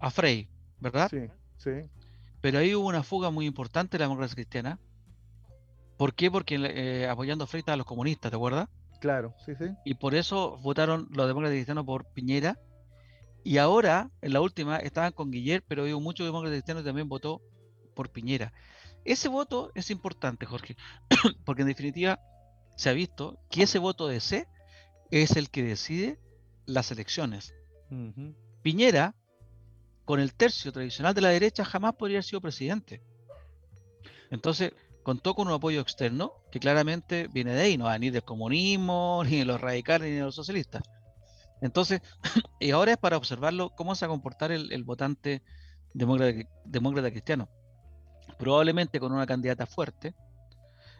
[0.00, 0.48] a Frey,
[0.80, 1.08] ¿verdad?
[1.10, 1.70] Sí, sí.
[2.40, 4.78] Pero ahí hubo una fuga muy importante de la democracia cristiana.
[5.96, 6.30] ¿Por qué?
[6.30, 8.68] Porque eh, apoyando a Frey estaban los comunistas, ¿te acuerdas?
[9.00, 9.66] Claro, sí, sí.
[9.84, 12.58] Y por eso votaron los demócratas cristianos por Piñera.
[13.44, 17.08] Y ahora, en la última, estaban con Guillermo, pero hubo muchos demócratas cristianos que también
[17.08, 17.42] votó
[17.94, 18.52] por Piñera.
[19.04, 20.76] Ese voto es importante, Jorge,
[21.44, 22.20] porque en definitiva
[22.76, 24.46] se ha visto que ese voto de C
[25.10, 26.18] es el que decide
[26.66, 27.54] las elecciones.
[28.62, 29.14] Piñera,
[30.08, 33.02] con el tercio tradicional de la derecha, jamás podría haber sido presidente.
[34.30, 38.22] Entonces, contó con un apoyo externo que claramente viene de ahí, no va ni del
[38.24, 40.82] comunismo, ni de los radicales, ni de los socialistas.
[41.60, 42.00] Entonces,
[42.58, 45.42] y ahora es para observarlo cómo se va a comportar el, votante
[45.92, 47.50] demócrata, demócrata cristiano.
[48.38, 50.14] Probablemente con una candidata fuerte,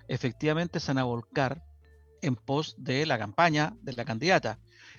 [0.07, 1.65] efectivamente se van a volcar
[2.21, 4.59] en pos de la campaña de la candidata.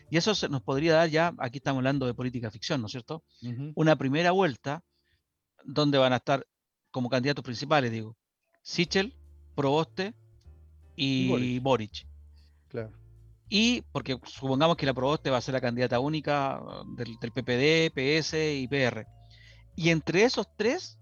[0.09, 2.91] Y eso se nos podría dar ya, aquí estamos hablando de política ficción, ¿no es
[2.91, 3.23] cierto?
[3.75, 4.83] Una primera vuelta
[5.63, 6.45] donde van a estar
[6.91, 8.17] como candidatos principales, digo,
[8.61, 9.15] Sichel,
[9.55, 10.13] Proboste
[10.95, 11.63] y Y Boric.
[11.63, 12.07] Boric.
[12.69, 12.91] Claro.
[13.49, 16.61] y porque supongamos que la Proboste va a ser la candidata única
[16.95, 19.07] del, del, PPD, PS y PR.
[19.75, 20.99] Y entre esos tres,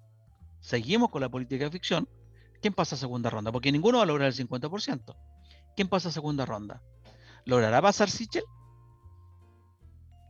[0.60, 2.08] seguimos con la política de ficción.
[2.62, 3.52] ¿Quién pasa a segunda ronda?
[3.52, 5.16] Porque ninguno va a lograr el 50%.
[5.76, 6.82] ¿Quién pasa a segunda ronda?
[7.46, 8.44] ¿Logrará pasar Sichel?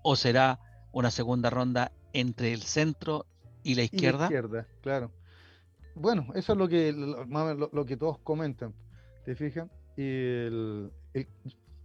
[0.01, 0.59] ¿O será
[0.91, 3.25] una segunda ronda entre el centro
[3.63, 4.17] y la izquierda?
[4.17, 5.11] Y la izquierda, claro.
[5.95, 8.73] Bueno, eso es lo que, lo, lo que todos comentan,
[9.25, 9.67] ¿te fijas?
[9.97, 11.27] El, el,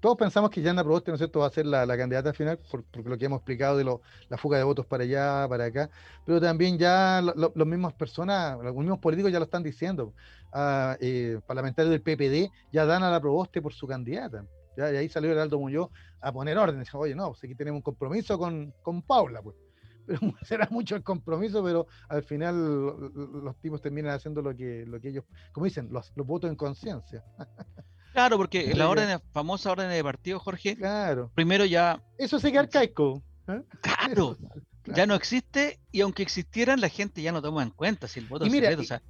[0.03, 2.59] todos pensamos que Yana Proboste, ¿no es cierto?, va a ser la, la candidata final,
[2.59, 5.67] por, por, lo que hemos explicado de lo, la fuga de votos para allá, para
[5.67, 5.91] acá,
[6.27, 10.13] pero también ya las lo, mismas personas, los mismos políticos ya lo están diciendo.
[10.53, 14.45] Ah, eh, parlamentarios del PPD ya dan a la Proboste por su candidata.
[14.77, 16.85] Ya, y ahí salió Heraldo Muñoz a poner orden.
[16.95, 19.57] Oye, no, pues aquí tenemos un compromiso con, con Paula, pues.
[20.07, 25.01] Pero será mucho el compromiso, pero al final los tipos terminan haciendo lo que, lo
[25.01, 27.25] que ellos, como dicen, los, los votos en conciencia.
[28.13, 31.31] Claro, porque la orden, famosa orden de partido, Jorge, claro.
[31.35, 32.03] primero ya.
[32.19, 33.23] Eso sigue arcaico.
[33.49, 33.63] ¿eh?
[33.81, 38.09] Claro, claro, ya no existe y aunque existieran, la gente ya no toma en cuenta
[38.09, 38.83] si el voto es secreto.
[38.83, 39.03] O sea,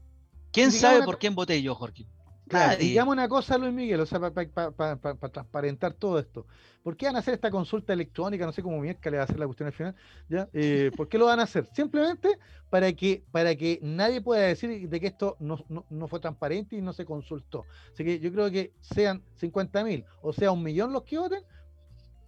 [0.53, 2.07] ¿quién sabe por quién voté yo, Jorge?
[2.53, 6.46] Claro, digamos una cosa, Luis Miguel, o sea, para pa, pa, pa, transparentar todo esto.
[6.82, 8.44] ¿Por qué van a hacer esta consulta electrónica?
[8.44, 9.94] No sé cómo le va a hacer la cuestión al final.
[10.28, 10.50] ¿ya?
[10.53, 11.66] Eh, ¿Por qué lo van a hacer?
[11.72, 12.38] Simplemente
[12.68, 16.76] para que, para que nadie pueda decir de que esto no, no, no fue transparente
[16.76, 17.64] y no se consultó.
[17.90, 21.42] Así que yo creo que sean 50 mil o sea un millón los que voten,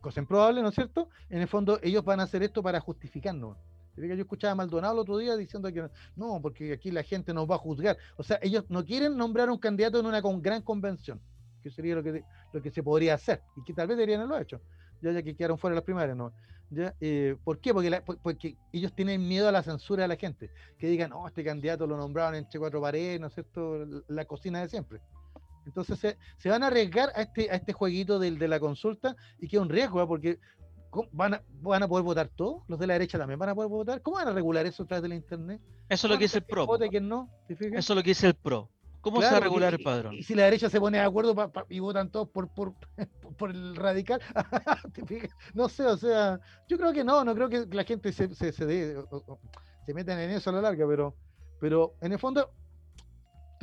[0.01, 1.11] cosa improbable, ¿no es cierto?
[1.29, 3.59] En el fondo ellos van a hacer esto para justificarnos.
[3.97, 7.49] Yo escuchaba a Maldonado el otro día diciendo que no, porque aquí la gente nos
[7.49, 7.97] va a juzgar.
[8.17, 11.21] O sea, ellos no quieren nombrar un candidato en una gran convención,
[11.63, 14.43] que sería lo que, lo que se podría hacer, y que tal vez deberían haberlo
[14.43, 14.61] hecho,
[15.01, 16.17] ya, que quedaron fuera las primarias.
[16.17, 16.33] ¿no?
[16.71, 16.95] ¿Ya?
[17.01, 17.73] Eh, ¿Por qué?
[17.73, 21.45] Porque, porque ellos tienen miedo a la censura de la gente, que digan, oh, este
[21.45, 23.87] candidato lo nombraron entre cuatro paredes, ¿no es cierto?
[24.09, 25.01] La cocina de siempre.
[25.67, 29.17] Entonces se, se, van a arriesgar a este, a este jueguito de, de la consulta
[29.39, 30.07] y que es un riesgo, ¿eh?
[30.07, 30.39] porque
[31.13, 32.63] ¿Van a, ¿Van a poder votar todos?
[32.69, 34.03] ¿Los de la derecha también van a poder votar?
[34.03, 35.61] ¿Cómo van a regular eso a través de la internet?
[35.89, 36.67] Eso es lo que dice el PRO.
[36.67, 37.29] Vote, quién no?
[37.49, 38.71] Eso es lo que dice el PRO.
[39.01, 40.15] ¿Cómo claro, se va a regular y, el padrón?
[40.15, 42.73] Y, si la derecha se pone de acuerdo pa, pa, y votan todos por, por,
[43.39, 44.19] por el radical,
[45.55, 48.51] no sé, o sea, yo creo que no, no creo que la gente se, se,
[48.51, 49.05] se, de,
[49.85, 51.15] se metan en eso a la larga, pero,
[51.61, 52.51] pero en el fondo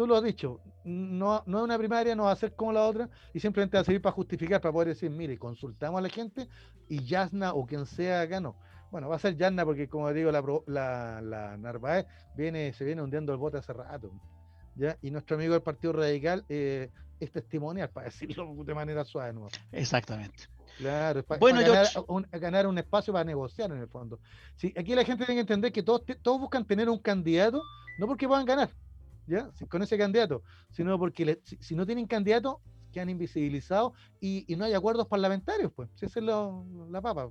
[0.02, 2.88] tú lo has dicho, no, no es una primaria, no va a ser como la
[2.88, 6.10] otra, y simplemente va a servir para justificar, para poder decir, mire, consultamos a la
[6.10, 6.47] gente
[6.89, 8.56] y Yasna o quien sea ganó.
[8.89, 13.04] Bueno, va a ser Yasna porque, como digo, la, la, la Narváez viene, se viene
[13.04, 14.12] hundiendo el bote hace rato.
[14.76, 14.97] ¿ya?
[15.04, 16.89] Y nuestro amigo del Partido Radical eh,
[17.20, 19.34] es testimonial, para decirlo de manera suave.
[19.34, 19.49] ¿no?
[19.72, 20.45] Exactamente.
[20.80, 24.20] Claro, es para, bueno, para ganar, un, ganar, un, espacio para negociar en el fondo.
[24.56, 27.62] Sí, aquí la gente tiene que entender que todos, todos buscan tener un candidato,
[27.99, 28.72] no porque puedan ganar,
[29.28, 29.50] ¿ya?
[29.70, 32.60] con ese candidato, sino porque le, si, si, no tienen candidato,
[32.92, 37.30] quedan invisibilizados y, y, no hay acuerdos parlamentarios, pues, esa es lo, la papa.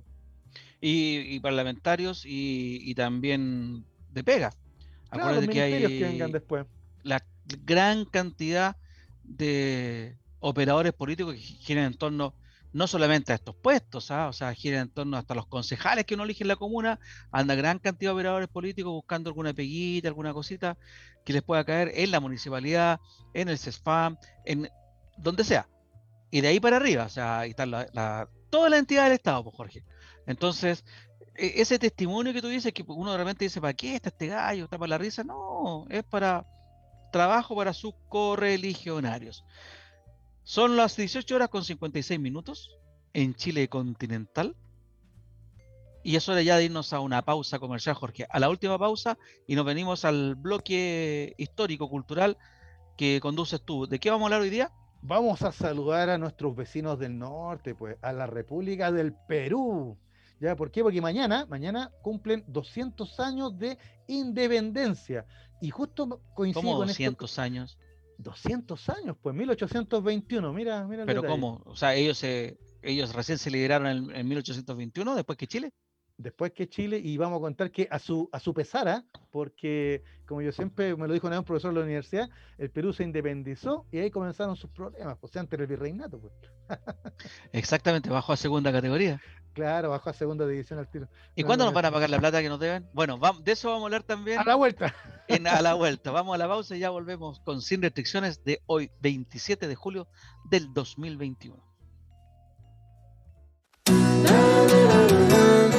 [0.81, 4.51] Y, y parlamentarios y, y, también de pega.
[5.09, 6.65] Claro, Acuérdate que hay que vengan después.
[7.03, 7.23] la
[7.65, 8.75] gran cantidad
[9.23, 12.33] de operadores políticos que giran en torno
[12.73, 14.27] no solamente a estos puestos, ¿ah?
[14.27, 16.99] o sea, gira en torno hasta los concejales que uno elige en la comuna,
[17.31, 20.77] anda gran cantidad de operadores políticos buscando alguna peguita, alguna cosita
[21.25, 22.99] que les pueda caer en la municipalidad,
[23.33, 24.69] en el CESFAM, en
[25.17, 25.67] donde sea.
[26.31, 29.13] Y de ahí para arriba, o sea, ahí está la, la, toda la entidad del
[29.13, 29.83] Estado, pues Jorge.
[30.25, 30.85] Entonces,
[31.35, 34.63] e, ese testimonio que tú dices, que uno realmente dice, ¿para qué está este gallo?
[34.63, 35.23] ¿Está para la risa?
[35.23, 36.45] No, es para
[37.11, 39.45] trabajo para sus correligionarios.
[40.51, 42.77] Son las 18 horas con 56 minutos
[43.13, 44.53] en Chile continental.
[46.03, 48.27] Y es hora ya de irnos a una pausa comercial, Jorge.
[48.29, 52.37] A la última pausa y nos venimos al bloque histórico-cultural
[52.97, 53.87] que conduces tú.
[53.87, 54.73] ¿De qué vamos a hablar hoy día?
[55.01, 59.97] Vamos a saludar a nuestros vecinos del norte, pues, a la República del Perú.
[60.41, 60.57] ¿Ya?
[60.57, 60.83] ¿Por qué?
[60.83, 63.77] Porque mañana, mañana cumplen 200 años de
[64.07, 65.25] independencia.
[65.61, 67.41] Y justo coincide ¿Cómo con 200 esto...
[67.41, 67.77] años?
[68.21, 71.05] 200 años, pues 1821, mira, mira.
[71.05, 71.61] Pero ¿cómo?
[71.65, 75.73] O sea, ellos se, ellos recién se lideraron en, en, 1821, después que Chile.
[76.17, 79.01] Después que Chile, y vamos a contar que a su, a su pesar, ¿eh?
[79.31, 83.03] porque como yo siempre me lo dijo un profesor de la universidad, el Perú se
[83.03, 86.19] independizó y ahí comenzaron sus problemas, pues antes del virreinato.
[86.19, 86.33] Pues.
[87.53, 89.19] Exactamente, bajó a segunda categoría.
[89.53, 91.07] Claro, bajó a segunda división al tiro.
[91.35, 92.87] ¿Y no, cuándo no, nos van a pagar la plata que nos deben?
[92.93, 94.39] Bueno, vamos, de eso vamos a hablar también.
[94.39, 94.95] A la vuelta.
[95.27, 96.11] En, a la vuelta.
[96.11, 100.07] Vamos a la pausa y ya volvemos con Sin Restricciones de hoy, 27 de julio
[100.49, 101.71] del 2021.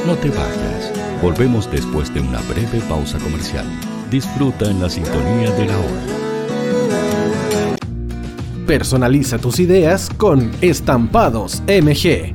[0.07, 1.23] No te vayas.
[1.23, 3.65] Volvemos después de una breve pausa comercial.
[4.11, 6.23] Disfruta en la sintonía de la hora.
[8.67, 12.35] Personaliza tus ideas con Estampados MG,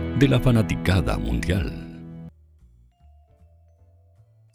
[0.19, 2.29] de la fanaticada mundial.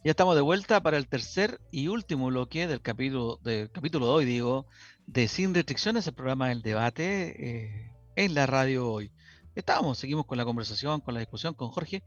[0.04, 4.12] Ya estamos de vuelta para el tercer y último bloque del capítulo, del capítulo de
[4.12, 4.66] hoy, digo,
[5.06, 9.10] de Sin Restricciones, el programa del debate eh, en la radio hoy.
[9.54, 12.02] Estamos, seguimos con la conversación, con la discusión con Jorge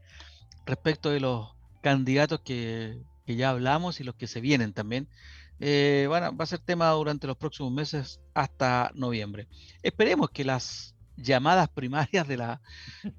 [0.64, 1.50] respecto de los
[1.82, 5.08] candidatos que, ya hablamos y los que se vienen también.
[5.60, 9.46] Eh, va a ser tema durante los próximos meses hasta noviembre.
[9.82, 12.60] Esperemos que las llamadas primarias de la,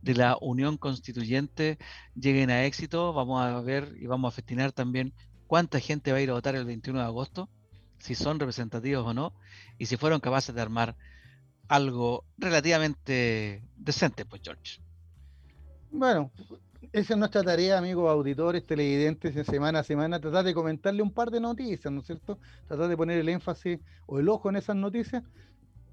[0.01, 1.77] de la Unión Constituyente
[2.15, 3.13] lleguen a éxito.
[3.13, 5.13] Vamos a ver y vamos a festinar también
[5.47, 7.49] cuánta gente va a ir a votar el 21 de agosto,
[7.99, 9.33] si son representativos o no,
[9.77, 10.95] y si fueron capaces de armar
[11.67, 14.79] algo relativamente decente, pues George.
[15.91, 16.31] Bueno,
[16.93, 21.11] esa es nuestra tarea, amigos auditores, televidentes, de semana a semana, tratar de comentarle un
[21.11, 22.39] par de noticias, ¿no es cierto?
[22.67, 25.23] Tratar de poner el énfasis o el ojo en esas noticias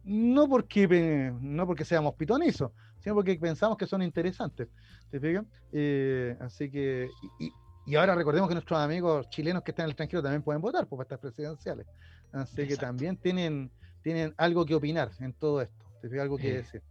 [0.08, 4.68] no porque, no porque seamos pitonizos, sino porque pensamos que son interesantes.
[5.10, 5.42] ¿Te
[5.72, 7.10] eh, así que,
[7.86, 10.86] y, ahora recordemos que nuestros amigos chilenos que están en el extranjero también pueden votar
[10.86, 11.86] por estas presidenciales.
[12.32, 13.70] Así que también tienen,
[14.02, 15.84] tienen algo que opinar en todo esto.
[16.00, 16.82] ¿Te Algo que decir.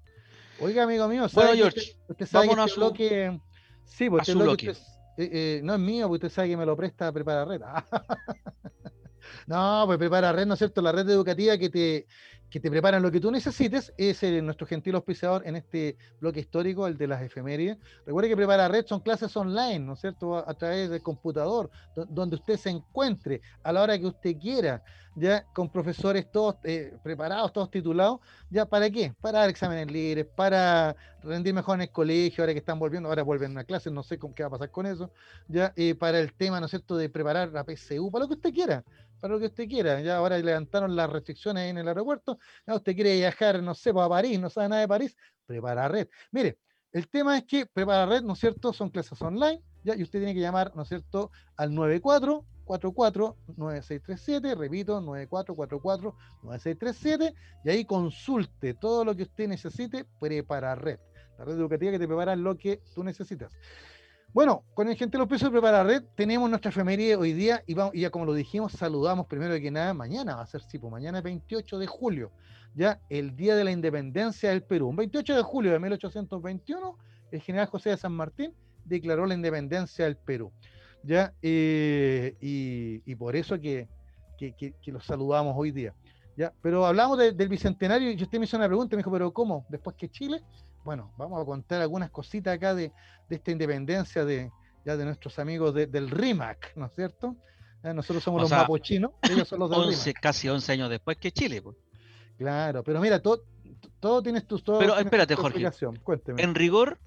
[0.60, 3.42] Oiga, amigo mío, bueno, George, usted, sabe que este bloque.
[3.84, 4.70] Sí, pues este bloque.
[4.70, 4.76] eh,
[5.18, 7.62] eh, no es mío, porque usted sabe que me lo presta a preparar red.
[9.48, 10.82] no, pues prepara red, ¿no es cierto?
[10.82, 12.08] La red educativa que te,
[12.50, 16.88] que te preparan lo que tú necesites, es nuestro gentil auspiciador en este bloque histórico,
[16.88, 17.78] el de las efemérides.
[18.06, 20.38] Recuerde que Prepara Red son clases online, ¿no es cierto?
[20.38, 21.70] A, través del computador,
[22.10, 24.82] donde usted se encuentre a la hora que usted quiera,
[25.16, 28.20] ya con profesores todos eh, preparados, todos titulados,
[28.50, 29.14] ¿ya para qué?
[29.20, 33.24] Para dar exámenes libres, para rendir mejor en el colegio, ahora que están volviendo, ahora
[33.24, 35.12] vuelven a clases, no sé qué va a pasar con eso,
[35.48, 38.36] ya eh, para el tema, ¿no es cierto?, de preparar la PSU, para lo que
[38.36, 38.84] usted quiera
[39.20, 40.02] para lo que usted quiera.
[40.02, 42.37] Ya ahora levantaron las restricciones ahí en el aeropuerto.
[42.66, 45.16] Ya usted quiere viajar, no sé, pues, a París, no sabe nada de París,
[45.46, 46.08] prepara red.
[46.32, 46.58] Mire,
[46.92, 48.74] el tema es que prepara red, ¿no es cierto?
[48.74, 55.02] Son clases online, ya, y usted tiene que llamar, ¿no es cierto?, al 9444-9637, repito,
[55.02, 57.34] 9444-9637,
[57.64, 61.00] y ahí consulte todo lo que usted necesite, prepara red.
[61.38, 63.54] La red educativa que te prepara lo que tú necesitas.
[64.38, 67.96] Bueno, con el gente los pesos Prepara Red tenemos nuestra efeméride hoy día y, vamos,
[67.96, 70.92] y ya como lo dijimos, saludamos primero que nada, mañana va a ser, sí, pues
[70.92, 72.32] mañana es 28 de julio,
[72.76, 74.90] ya el Día de la Independencia del Perú.
[74.90, 76.98] Un 28 de julio de 1821,
[77.32, 78.54] el general José de San Martín
[78.86, 80.52] declaró la independencia del Perú.
[81.02, 81.34] ¿ya?
[81.42, 83.88] Eh, y, por eso que,
[84.38, 85.96] que, los saludamos hoy día.
[86.36, 86.54] ¿ya?
[86.62, 89.66] Pero hablamos del Bicentenario y usted me hizo una pregunta, me dijo, pero ¿cómo?
[89.68, 90.44] ¿Después que Chile?
[90.88, 92.94] Bueno, vamos a contar algunas cositas acá de,
[93.30, 94.50] esta independencia de,
[94.86, 97.36] ya de nuestros amigos del RIMAC, ¿no es cierto?
[97.84, 101.62] nosotros somos los mapuchinos, ellos son los del 11, Casi 11 años después que Chile.
[101.62, 101.76] Pues.
[102.38, 103.44] Claro, pero mira, todo,
[104.00, 104.64] todo tienes tus...
[104.64, 105.70] Todo pero espérate, Jorge,
[106.04, 106.42] Cuénteme.
[106.42, 106.98] en rigor,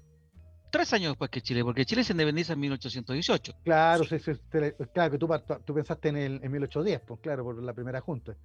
[0.69, 3.53] tres años después que Chile, porque Chile se independiza en 1818.
[3.63, 4.03] Claro,
[4.93, 5.27] claro que tú,
[5.65, 8.35] tú pensaste en, el, en 1810, pues claro, por la primera junta.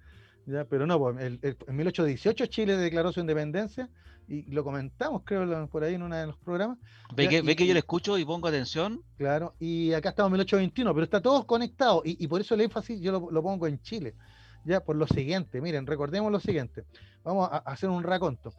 [0.47, 3.89] Ya, pero no, pues, el, en 1818 Chile declaró su independencia
[4.29, 6.77] y lo comentamos, creo, por ahí en uno de los programas.
[7.13, 9.03] Ve, que, ve que yo le escucho y pongo atención.
[9.17, 12.61] Claro, y acá estamos en 1821, pero está todos conectados y, y por eso el
[12.61, 14.15] énfasis yo lo, pongo en Chile.
[14.63, 16.85] Ya, por lo siguiente, miren, recordemos lo siguiente.
[17.23, 18.53] Vamos a, hacer un raconto.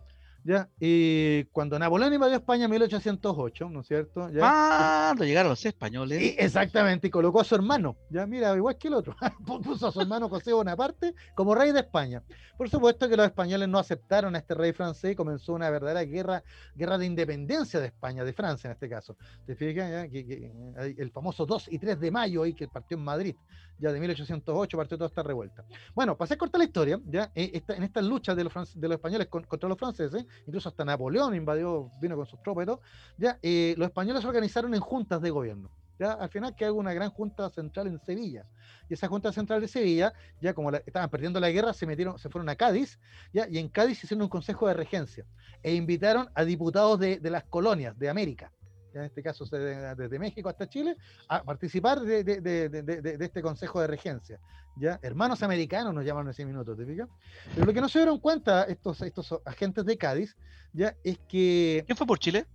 [0.48, 0.66] ¿Ya?
[0.80, 4.30] Y cuando Napoleón invadió España en 1808, ¿no es cierto?
[4.30, 4.40] ¿ya?
[4.42, 6.22] Ah, llegaron los españoles.
[6.22, 9.14] Y exactamente, y colocó a su hermano, ya mira, igual que el otro,
[9.62, 12.22] puso a su hermano José Bonaparte como rey de España.
[12.56, 16.02] Por supuesto que los españoles no aceptaron a este rey francés y comenzó una verdadera
[16.04, 16.42] guerra,
[16.74, 19.16] guerra de independencia de España, de Francia en este caso.
[19.44, 20.08] ¿Te fijas?
[20.08, 20.50] Que,
[20.96, 23.36] el famoso 2 y 3 de mayo, ahí que partió en Madrid,
[23.78, 25.64] ya de 1808 partió toda esta revuelta.
[25.94, 28.96] Bueno, para hacer corta la historia, ya eh, en estas luchas de los, de los
[28.96, 33.74] españoles contra los franceses, incluso hasta Napoleón invadió, vino con sus tropas y ya, eh,
[33.76, 35.70] los españoles se organizaron en juntas de gobierno.
[35.98, 38.46] Ya, al final que hago una gran junta central en Sevilla.
[38.88, 42.28] Y esa junta central de Sevilla, ya como estaban perdiendo la guerra, se metieron, se
[42.28, 43.00] fueron a Cádiz,
[43.32, 45.26] ya, y en Cádiz hicieron un consejo de regencia
[45.62, 48.52] e invitaron a diputados de, de las colonias de América,
[48.94, 50.96] en este caso desde México hasta Chile,
[51.28, 54.40] a participar de, de, de, este consejo de regencia.
[54.76, 54.98] ¿ya?
[55.02, 57.08] Hermanos americanos nos llaman en ese minuto, ¿te fijas?
[57.54, 60.36] Pero lo que no se dieron cuenta estos, estos agentes de Cádiz,
[60.72, 61.84] ya es que...
[61.86, 62.46] ¿Quién fue por Chile?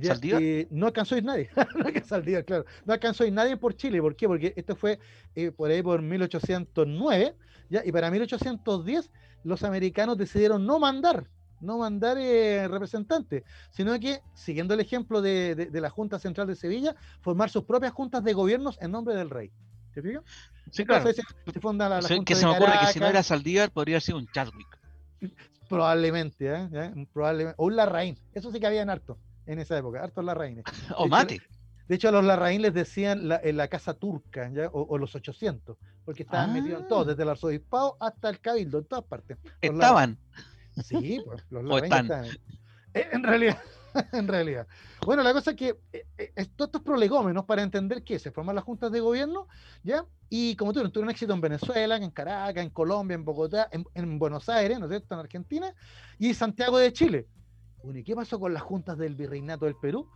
[0.00, 2.64] Eh, no alcanzó a ir nadie, no alcanzó a ir, claro.
[2.84, 4.28] No alcanzó a ir nadie por Chile, ¿por qué?
[4.28, 5.00] Porque esto fue
[5.34, 7.34] eh, por ahí por 1809,
[7.68, 7.82] ¿ya?
[7.84, 9.10] Y para 1810
[9.42, 11.28] los americanos decidieron no mandar
[11.60, 16.94] no mandar eh, representantes, sino que, siguiendo el ejemplo de, la Junta Central de Sevilla,
[17.20, 19.50] formar sus propias juntas de gobiernos en nombre del rey.
[19.94, 20.22] ¿Te fijas?
[20.70, 21.10] Sí, claro.
[21.12, 24.18] Se, funda la, que se me ocurre que si no era Saldívar, podría haber sido
[24.18, 24.78] un Chadwick.
[25.68, 27.06] Probablemente, ¿eh?
[27.12, 27.56] Probablemente.
[27.58, 28.18] O un Larraín.
[28.32, 30.64] Eso sí que había en harto en esa época, hartos Larraínes.
[30.96, 31.40] o Mate.
[31.88, 34.68] De hecho, a los Larraín les decían la, en la casa turca, ¿ya?
[34.72, 37.04] O, los 800, porque estaban metidos en todo, ah.
[37.06, 39.38] desde el arzobispado hasta el cabildo, en todas partes.
[39.62, 40.18] Estaban.
[40.84, 42.10] Sí, pues los están.
[42.94, 43.58] Eh, en realidad,
[44.12, 44.66] en realidad.
[45.04, 48.54] Bueno, la cosa es que eh, eh, todos estos prolegómenos para entender qué se forman
[48.54, 49.48] las juntas de gobierno,
[49.82, 50.04] ¿ya?
[50.28, 54.48] Y como tuvieron, tuvieron éxito en Venezuela, en Caracas, en Colombia, en Bogotá, en, Buenos
[54.48, 55.74] Aires, ¿no es cierto?, en Argentina,
[56.18, 57.26] y Santiago de Chile.
[57.82, 60.08] Bueno, ¿y qué pasó con las juntas del Virreinato del Perú?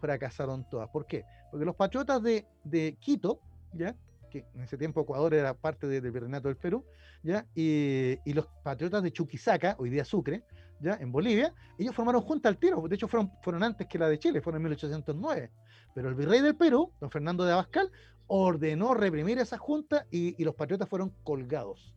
[0.00, 0.88] Fracasaron todas.
[0.90, 1.24] ¿Por qué?
[1.50, 3.40] Porque los patriotas de, de Quito,
[3.72, 3.96] ¿ya?
[4.30, 6.84] Que en ese tiempo Ecuador era parte del Virreinato del Perú,
[7.22, 7.46] ¿ya?
[7.54, 10.42] Y, y, los patriotas de Chuquisaca, hoy día Sucre,
[10.80, 10.94] ¿ya?
[11.00, 14.18] En Bolivia, ellos formaron junta al tiro, de hecho fueron, fueron antes que la de
[14.18, 15.50] Chile, fueron en 1809.
[15.94, 17.90] Pero el virrey del Perú, don Fernando de Abascal,
[18.26, 21.94] ordenó reprimir esa junta y, y los patriotas fueron colgados,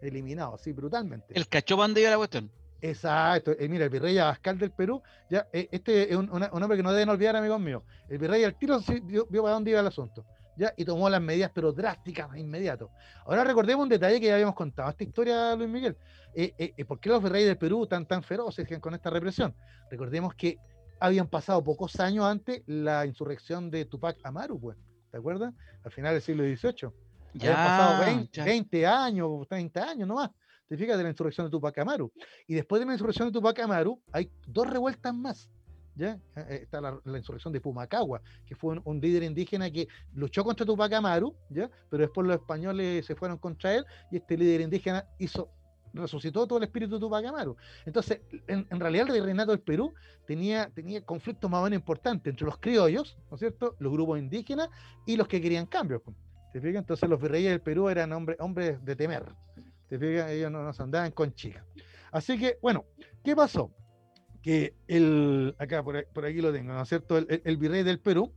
[0.00, 1.26] eliminados, así brutalmente.
[1.36, 2.50] El cachó bandera la cuestión.
[2.82, 6.82] Exacto, eh, mira, el virrey Abascal del Perú, ya, eh, este es un, hombre que
[6.82, 7.84] no deben olvidar, amigos míos.
[8.08, 10.24] El virrey al tiro vio, vio para dónde iba el asunto.
[10.56, 10.72] ¿Ya?
[10.76, 12.90] y tomó las medidas, pero drásticas de inmediato.
[13.24, 15.96] Ahora recordemos un detalle que ya habíamos contado, esta historia, Luis Miguel.
[16.34, 19.54] Eh, eh, eh ¿Por qué los virreyes del Perú tan, tan feroces con esta represión?
[19.90, 20.58] Recordemos que
[21.00, 24.78] habían pasado pocos años antes la insurrección de Tupac Amaru, pues,
[25.10, 25.52] ¿te acuerdas?
[25.84, 26.92] Al final del siglo XVIII.
[27.34, 30.30] Ya, habían pasado 20, años, 30 años nomás.
[30.68, 32.12] Te fijas de la insurrección de Tupac Amaru.
[32.46, 35.50] Y después de la insurrección de Tupac Amaru, hay dos revueltas más
[35.94, 36.18] ¿ya?
[36.36, 40.92] Eh, está la, insurrección de Pumacagua, que fue un, líder indígena que luchó contra Tupac
[40.92, 41.70] Amaru, ¿ya?
[41.90, 45.50] pero después los españoles se fueron contra él y este líder indígena hizo
[45.94, 47.56] resucitó todo el espíritu de Tupac Amaru.
[47.84, 49.92] Entonces, en, realidad el virreinato del Perú
[50.26, 54.18] tenía, tenía conflictos más o menos importantes entre los criollos, ¿no es cierto?, los grupos
[54.18, 54.68] indígenas
[55.06, 56.02] y los que querían cambios.
[56.52, 56.80] ¿Te fijas?
[56.80, 59.24] Entonces los virreyes del Perú eran hombres, hombres de temer.
[59.88, 60.30] ¿Te fijas?
[60.30, 61.64] Ellos no nos andaban con chicas.
[62.10, 62.84] Así que, bueno,
[63.24, 63.70] ¿qué pasó?
[64.42, 67.16] Que el, acá por, aquí lo tengo, ¿no es cierto?
[67.16, 68.32] El, virrey del Perú,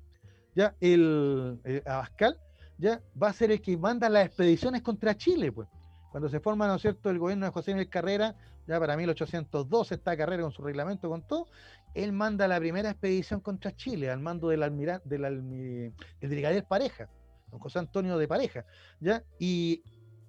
[0.55, 2.39] ya, el, Abascal,
[2.77, 5.67] ya va a ser el que manda las expediciones contra Chile, pues.
[6.11, 8.35] Cuando se forma, ¿no es cierto?, el gobierno de José Miguel Carrera,
[8.67, 11.47] ya para 1812 está Carrera con su reglamento, con todo,
[11.93, 17.09] él manda la primera expedición contra Chile al mando del almirante, del el brigadier Pareja,
[17.51, 18.65] don José Antonio de Pareja,
[18.99, 19.23] ¿ya?
[19.39, 19.83] Y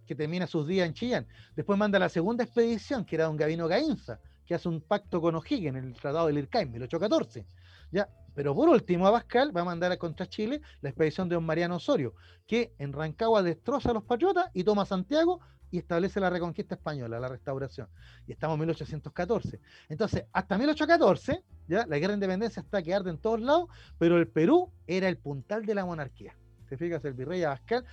[0.07, 1.27] que termina sus días en Chillán.
[1.55, 5.35] Después manda la segunda expedición, que era don Gavino Gainza, que hace un pacto con
[5.35, 7.47] O'Higgins el Tratado del IRCA en 1814.
[7.91, 8.09] ¿ya?
[8.35, 11.77] Pero por último, Abascal va a mandar a contra Chile la expedición de don Mariano
[11.77, 12.15] Osorio,
[12.47, 15.41] que en Rancagua destroza a los patriotas y toma Santiago
[15.71, 17.89] y establece la reconquista española, la restauración.
[18.27, 19.61] Y estamos en 1814.
[19.89, 21.87] Entonces, hasta 1814, ¿ya?
[21.87, 23.69] la guerra de independencia está que arde en todos lados,
[23.99, 26.37] pero el Perú era el puntal de la monarquía.
[26.69, 27.05] ¿Te fijas?
[27.05, 27.85] El virrey Abascal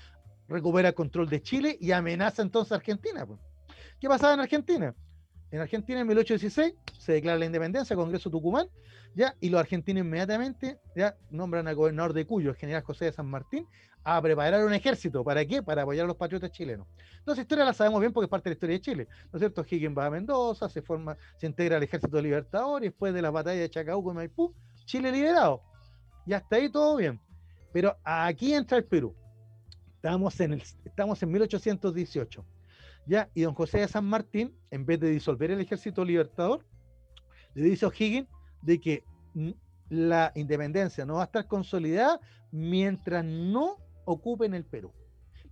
[0.48, 3.26] recupera el control de Chile y amenaza entonces a Argentina.
[4.00, 4.94] ¿Qué pasaba en Argentina?
[5.54, 8.68] En Argentina en 1816 se declara la independencia, Congreso Tucumán,
[9.14, 13.12] ya, y los argentinos inmediatamente ya nombran al gobernador de Cuyo, el general José de
[13.12, 13.68] San Martín,
[14.04, 15.24] a preparar un ejército.
[15.24, 15.62] ¿Para qué?
[15.62, 16.88] Para apoyar a los patriotas chilenos.
[17.20, 19.08] Entonces, historia la sabemos bien porque es parte de la historia de Chile.
[19.32, 19.64] ¿No es cierto?
[19.70, 23.30] Higgins va a Mendoza, se forma, se integra al ejército libertador y después de la
[23.30, 24.56] batalla de Chacabuco y Maipú,
[24.86, 25.62] Chile liberado.
[26.26, 27.22] Y hasta ahí todo bien.
[27.72, 29.16] Pero aquí entra el Perú.
[29.98, 32.44] Estamos en, el, estamos en 1818.
[33.06, 33.30] ¿Ya?
[33.34, 36.66] Y don José de San Martín, en vez de disolver el ejército libertador,
[37.54, 38.28] le dice a O'Higgins
[38.62, 39.04] de que
[39.90, 42.20] la independencia no va a estar consolidada
[42.52, 44.92] mientras no ocupen el Perú.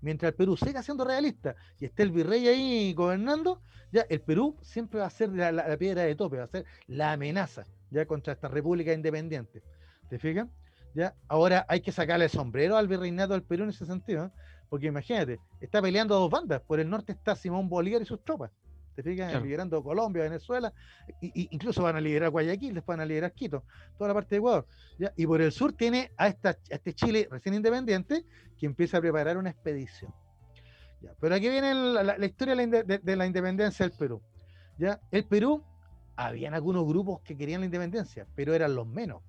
[0.01, 3.61] Mientras el Perú siga siendo realista y esté el virrey ahí gobernando,
[3.91, 7.11] ya el Perú siempre va a ser la, piedra de tope, va a ser la
[7.11, 9.61] amenaza ya contra esta república independiente.
[10.09, 10.47] ¿Te fijas?
[10.95, 11.13] ¿Ya?
[11.27, 14.31] Ahora hay que sacarle el sombrero al virreinato del Perú en ese sentido, ¿eh?
[14.71, 16.61] Porque imagínate, está peleando a dos bandas.
[16.61, 18.51] Por el norte está Simón Bolívar y sus tropas.
[18.95, 19.43] ¿Te fijas?
[19.43, 20.71] Liberando Colombia, Venezuela,
[21.19, 23.65] y, incluso van a liberar Guayaquil, después van a liberar Quito,
[23.97, 24.65] toda la parte de Ecuador.
[24.97, 25.11] ¿ya?
[25.17, 28.23] Y por el sur tiene a, esta, este Chile recién independiente
[28.57, 30.13] que empieza a preparar una expedición.
[31.01, 31.11] ¿ya?
[31.19, 34.21] Pero aquí viene la, historia de la, independencia del Perú.
[34.77, 35.01] ¿ya?
[35.11, 35.65] El Perú,
[36.15, 39.21] habían algunos grupos que querían la independencia, pero eran los menos.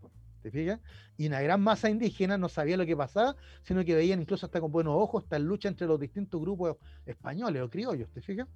[0.42, 0.80] ¿Te fijas?
[1.16, 4.60] Y una gran masa indígena no sabía lo que pasaba, sino que veían incluso hasta
[4.60, 8.48] con buenos ojos esta lucha entre los distintos grupos españoles o criollos, ¿te fijas?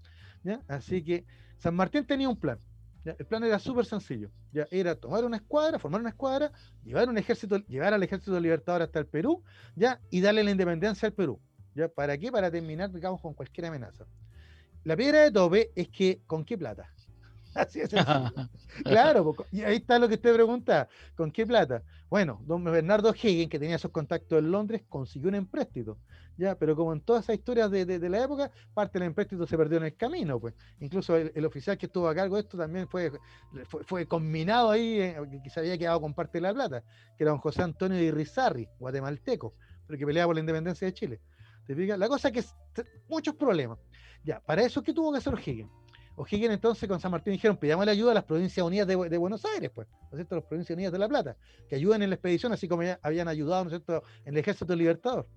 [0.68, 1.24] Así que
[1.58, 2.58] San Martín tenía un plan.
[3.04, 4.30] El plan era súper sencillo.
[4.52, 4.66] ¿ya?
[4.70, 6.50] Era tomar una escuadra, formar una escuadra,
[6.84, 9.44] llevar un ejército, llevar al ejército libertador hasta el Perú,
[9.76, 10.00] ¿ya?
[10.10, 11.40] Y darle la independencia al Perú.
[11.74, 11.88] ¿ya?
[11.88, 12.32] ¿Para qué?
[12.32, 14.04] Para terminar, digamos, con cualquier amenaza.
[14.82, 16.92] La piedra de tope es que, ¿con qué plata?
[17.68, 17.90] Así es
[18.84, 21.82] claro, y ahí está lo que usted pregunta, ¿con qué plata?
[22.10, 25.98] Bueno, don Bernardo Higgins, que tenía esos contactos en Londres, consiguió un empréstito,
[26.36, 29.78] ya, pero como en todas esas historias de, la época, parte del empréstito se perdió
[29.78, 30.54] en el camino, pues.
[30.80, 33.10] Incluso el, oficial que estuvo a cargo de esto también fue,
[33.86, 36.82] fue, combinado ahí, eh, que se había quedado con parte de la plata,
[37.16, 39.54] que era don José Antonio de Irizarri, guatemalteco,
[39.86, 41.20] pero que peleaba por la independencia de Chile.
[41.66, 43.78] ¿Te La cosa es que muchos problemas.
[44.22, 45.70] Ya, para eso, ¿qué tuvo que hacer Higgins?
[46.16, 49.70] O'Higgins entonces con San Martín dijeron, la ayuda a las Provincias Unidas de, Buenos Aires,
[49.74, 50.36] pues, ¿no es cierto?
[50.36, 51.36] Las Provincias Unidas de La Plata,
[51.68, 54.74] que ayuden en la expedición, así como habían ayudado, ¿no es cierto?, en el Ejército
[54.74, 55.28] Libertador.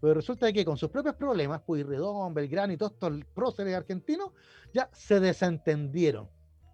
[0.00, 4.30] Pero resulta que con sus propios problemas, Puyredón, Belgrano y todos estos próceres argentinos,
[4.72, 6.28] ya se desentendieron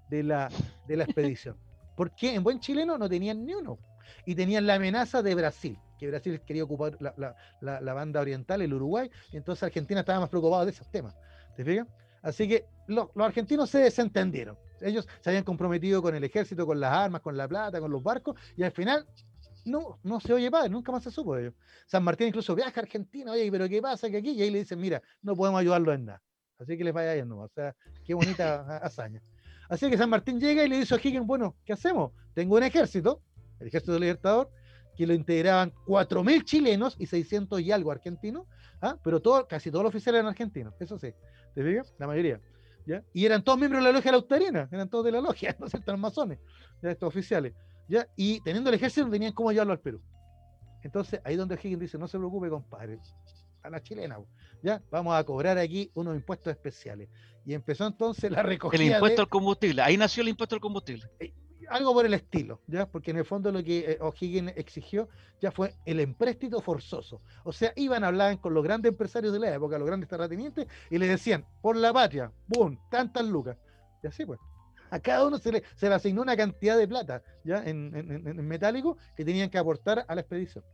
[0.09, 0.49] de la,
[0.87, 1.57] de la expedición.
[1.97, 3.79] Porque en buen chileno no tenían ni uno.
[4.25, 9.11] Y tenían la amenaza de Brasil, que Brasil quería ocupar la, banda oriental, el Uruguay,
[9.33, 11.17] y entonces Argentina estaba más preocupada de esos temas.
[11.57, 11.89] ¿Te fijas?
[12.27, 14.59] Así que los argentinos se desentendieron.
[14.81, 18.03] Ellos se habían comprometido con el ejército, con las armas, con la plata, con los
[18.03, 19.07] barcos, y al final
[19.65, 21.55] no, no se oye padre, nunca más se supo de ellos.
[21.87, 24.31] San Martín incluso viaja a Argentina, oye, pero ¿qué pasa que aquí?
[24.33, 26.23] Y ahí le dicen, mira, no podemos ayudarlo en nada.
[26.59, 29.23] Así que les vaya yendo, o sea, qué bonita hazaña.
[29.69, 32.11] Así que San Martín llega y le dice a Higgins, bueno, ¿qué hacemos?
[32.35, 33.23] Tengo un ejército,
[33.61, 34.51] el ejército del Libertador,
[34.97, 38.49] que lo integraban 4.000 chilenos y 600 y algo argentinos,
[38.81, 38.99] ¿ah?
[39.05, 41.13] pero todo, casi todos los oficiales eran argentinos, eso sí.
[41.57, 41.95] ¿Te fijas?
[41.99, 42.39] La mayoría.
[42.87, 43.03] ¿ya?
[43.15, 45.97] Y eran todos miembros de la logia lautarina, eran todos de la logia, ¿no cierto?
[45.97, 46.39] masones,
[46.83, 46.91] ¿ya?
[46.91, 47.55] estos oficiales.
[47.89, 48.07] ¿ya?
[48.15, 50.03] Y teniendo el ejército, no tenían cómo llevarlo al Perú.
[50.83, 52.99] Entonces, ahí donde Higgins dice, no se preocupe, compadre,
[53.63, 54.19] a la chilena,
[54.63, 54.83] ¿ya?
[54.91, 57.09] Vamos a cobrar aquí unos impuestos especiales.
[57.47, 58.83] Y empezó entonces la recogida.
[58.83, 61.11] El impuesto al combustible, ahí nació el impuesto al combustible.
[61.69, 62.87] Algo por el estilo, ¿ya?
[62.87, 65.09] Porque en el fondo lo que eh, O'Higgins exigió
[65.41, 67.21] ya fue el empréstito forzoso.
[67.45, 70.67] O sea, iban a hablar con los grandes empresarios de la época, los grandes terratenientes,
[70.91, 72.79] y le decían, por la patria, ¡boom!
[72.91, 73.57] Tantas lucas.
[74.03, 74.41] Y así pues.
[74.91, 77.63] A cada uno se le, se le asignó una cantidad de plata, ¿ya?
[77.65, 80.65] En, en, metálico que tenían que aportar a la expedición.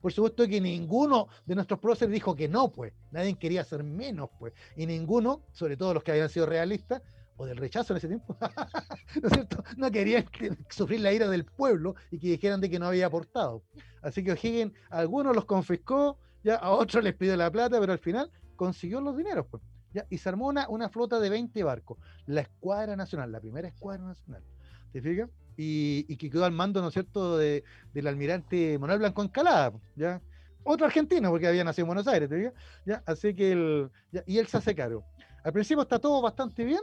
[0.00, 2.92] Por supuesto que ninguno de nuestros próceres dijo que no, pues.
[3.10, 4.52] Nadie quería hacer menos, pues.
[4.76, 7.02] Y ninguno, sobre todo los que habían sido realistas,
[7.36, 8.36] o del rechazo en ese tiempo,
[9.22, 9.62] ¿no es cierto?
[9.76, 10.26] No querían
[10.70, 13.62] sufrir la ira del pueblo y que dijeran de que no había aportado.
[14.02, 17.98] Así que O'Higgins algunos los confiscó, ya a otros les pidió la plata, pero al
[17.98, 19.62] final consiguió los dineros, pues.
[19.92, 20.06] ¿ya?
[20.10, 24.04] Y se armó una, una flota de 20 barcos, la Escuadra Nacional, la primera Escuadra
[24.04, 24.42] Nacional.
[24.92, 25.28] ¿Te fijas?
[25.56, 29.72] Y, y que quedó al mando, ¿no es cierto?, de, del almirante Manuel Blanco Encalada,
[29.96, 30.20] ¿ya?
[30.68, 32.54] Otro argentino, porque había nacido en Buenos Aires, ¿te fijas?
[32.84, 33.02] ¿Ya?
[33.06, 33.90] Así que él,
[34.26, 35.04] y él se hace cargo.
[35.44, 36.80] Al principio está todo bastante bien,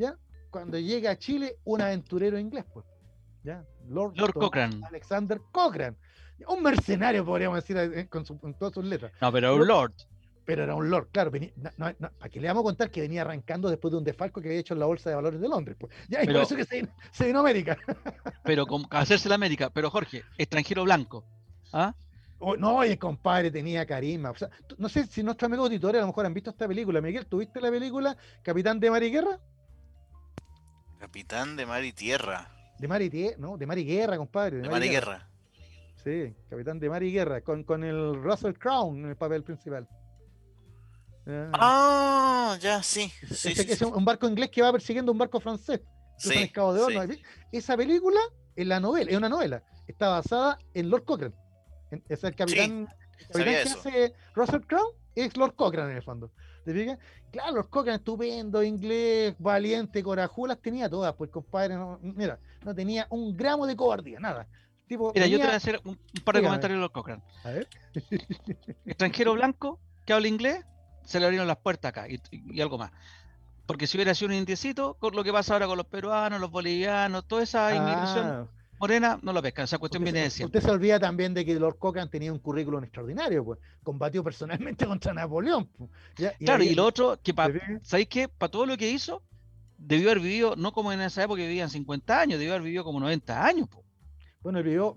[0.00, 0.16] ¿ya?
[0.50, 2.86] Cuando llega a Chile, un aventurero inglés, pues,
[3.44, 3.64] ¿ya?
[3.88, 4.80] Lord, Cochrane.
[4.86, 5.96] Alexander Cochrane.
[6.48, 9.12] Un mercenario, podríamos decir, eh, con, todas sus letras.
[9.20, 9.92] No, pero un lord.
[10.46, 11.30] Pero era un lord, claro.
[11.30, 14.60] para que le vamos a contar que venía arrancando después de un defalco que había
[14.60, 15.76] hecho en la Bolsa de Valores de Londres.
[15.78, 15.92] Pues.
[16.08, 17.76] Ya, y por eso que se, se vino a América.
[18.42, 19.70] pero con, hacerse la América.
[19.70, 21.24] Pero Jorge, extranjero blanco.
[21.72, 21.94] ¿Ah?
[22.58, 24.32] no, oye, compadre, tenía carisma.
[24.78, 27.00] no sé si nuestros amigos auditores a lo mejor han visto esta película.
[27.02, 29.38] Miguel, ¿tuviste la película Capitán de Mar y Guerra?
[31.00, 32.50] Capitán de Mar y Tierra.
[32.78, 34.58] De Mar y Tierra, no, de Mar y Guerra, compadre.
[34.58, 35.26] De, Mar y Guerra.
[36.04, 39.88] Sí, Capitán de Mar y Guerra, con, con el Russell Crown en el papel principal.
[41.54, 43.10] Ah, ya, sí.
[43.30, 45.80] sí, es un barco inglés que va persiguiendo un barco francés.
[46.18, 47.18] Sí, de
[47.50, 48.20] Esa película
[48.54, 49.62] es la novela, es una novela.
[49.86, 51.34] Está basada en Lord Cochrane.
[52.10, 56.30] Es el capitán, el capitán que hace Russell Crown es Lord Cochrane en el fondo.
[56.64, 56.98] ¿Te fijas?
[57.30, 63.36] Claro, los Cochrane estupendo, inglés, valiente, corajulas, tenía todas, pues compadre, mira, no tenía un
[63.36, 64.46] gramo de cobardía, nada.
[64.86, 67.22] Tipo, mira, yo te voy a hacer un, par de comentarios de los Cochrane.
[67.44, 67.68] A ver.
[68.84, 70.64] Extranjero blanco que habla inglés,
[71.04, 72.90] se le abrieron las puertas acá y, algo más.
[73.66, 76.50] Porque si hubiera sido un indiecito, con lo que pasa ahora con los peruanos, los
[76.50, 78.48] bolivianos, toda esa ah.
[78.80, 81.76] Morena no lo pesca, esa cuestión viene de Usted se olvida también de que Lord
[81.76, 83.58] Cochrane tenía un currículum extraordinario, pues.
[83.82, 85.66] Combatió personalmente contra Napoleón.
[85.66, 85.90] Pues.
[86.38, 87.34] claro, y lo otro, que
[87.82, 88.26] ¿sabéis qué?
[88.28, 89.22] Para todo lo que hizo,
[89.76, 92.82] debió haber vivido, no como en esa época que vivían 50 años, debió haber vivido
[92.82, 93.84] como 90 años, pues.
[94.42, 94.96] Bueno, él vivió,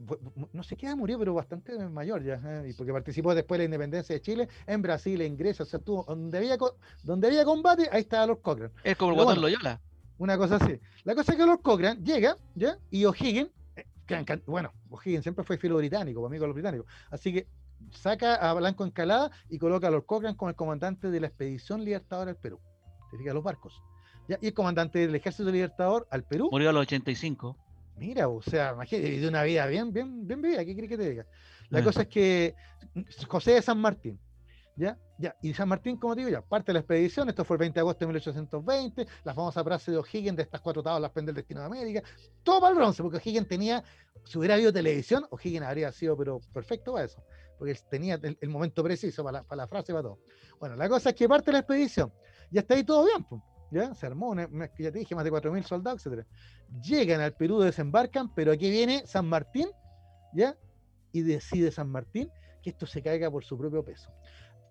[0.53, 2.69] no sé qué murió, pero bastante mayor ya, ¿eh?
[2.69, 5.79] y porque participó después de la independencia de Chile en Brasil, en Grecia, o sea,
[5.79, 6.57] estuvo donde había,
[7.03, 8.73] donde había combate, ahí estaba Lord Cochrane.
[8.85, 9.81] Es como el Guatón Loyola.
[10.19, 10.79] Una cosa así.
[11.03, 12.77] La cosa es que Lord Cochrane llega, ¿ya?
[12.89, 13.49] Y O'Higgins
[14.45, 16.87] bueno, O'Higgins siempre fue filo británico, amigo de los británicos.
[17.09, 17.47] Así que
[17.91, 21.83] saca a Blanco Encalada y coloca a Lord Cochrane como el comandante de la expedición
[21.83, 22.59] libertadora al Perú.
[23.11, 23.81] Se fija los barcos.
[24.27, 26.49] Y el comandante del ejército libertador al Perú.
[26.51, 27.57] Murió a los 85.
[27.97, 30.65] Mira, o sea, imagínate, vivió una vida bien, bien, bien vivida.
[30.65, 31.25] ¿Qué quieres que te diga?
[31.69, 31.83] La ah.
[31.83, 32.55] cosa es que
[33.27, 34.19] José de San Martín,
[34.75, 34.97] ¿ya?
[35.19, 37.75] Ya, y San Martín, como digo, ya parte de la expedición, esto fue el 20
[37.75, 41.35] de agosto de 1820, la famosa frase de O'Higgins de estas cuatro tablas pende el
[41.35, 42.03] destino de América,
[42.43, 43.83] todo para el bronce, porque O'Higgins tenía,
[44.25, 47.23] si hubiera habido televisión, O'Higgins habría sido, pero perfecto para eso,
[47.57, 50.19] porque tenía el, momento preciso para la, para la, frase, para todo.
[50.59, 52.11] Bueno, la cosa es que parte de la expedición,
[52.49, 53.25] ya está ahí todo bien,
[53.71, 53.93] ¿ya?
[53.93, 56.25] Se armó, ya te dije, más de 4.000 soldados, etc.
[56.81, 59.69] Llegan al Perú, desembarcan, pero aquí viene San Martín,
[60.33, 60.57] ¿ya?
[61.11, 62.29] Y decide San Martín
[62.63, 64.09] que esto se caiga por su propio peso.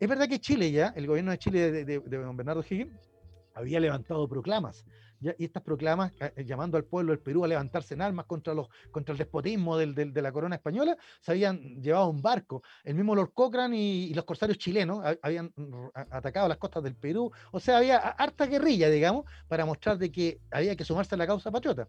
[0.03, 3.09] Es verdad que Chile ya, el gobierno de Chile de, don Bernardo Higgins,
[3.55, 4.85] había levantado proclamas,
[5.21, 8.67] y estas proclamas eh, llamando al pueblo del Perú a levantarse en armas contra, los,
[8.91, 12.65] contra el despotismo del, de la corona española, se habían llevado un barco.
[12.83, 15.53] El mismo Lord Cochrane y, los corsarios chilenos habían
[15.95, 17.31] atacado las costas del Perú.
[17.53, 21.29] O sea, había harta guerrilla, digamos, para mostrar de que había que sumarse a la
[21.29, 21.87] causa patriota.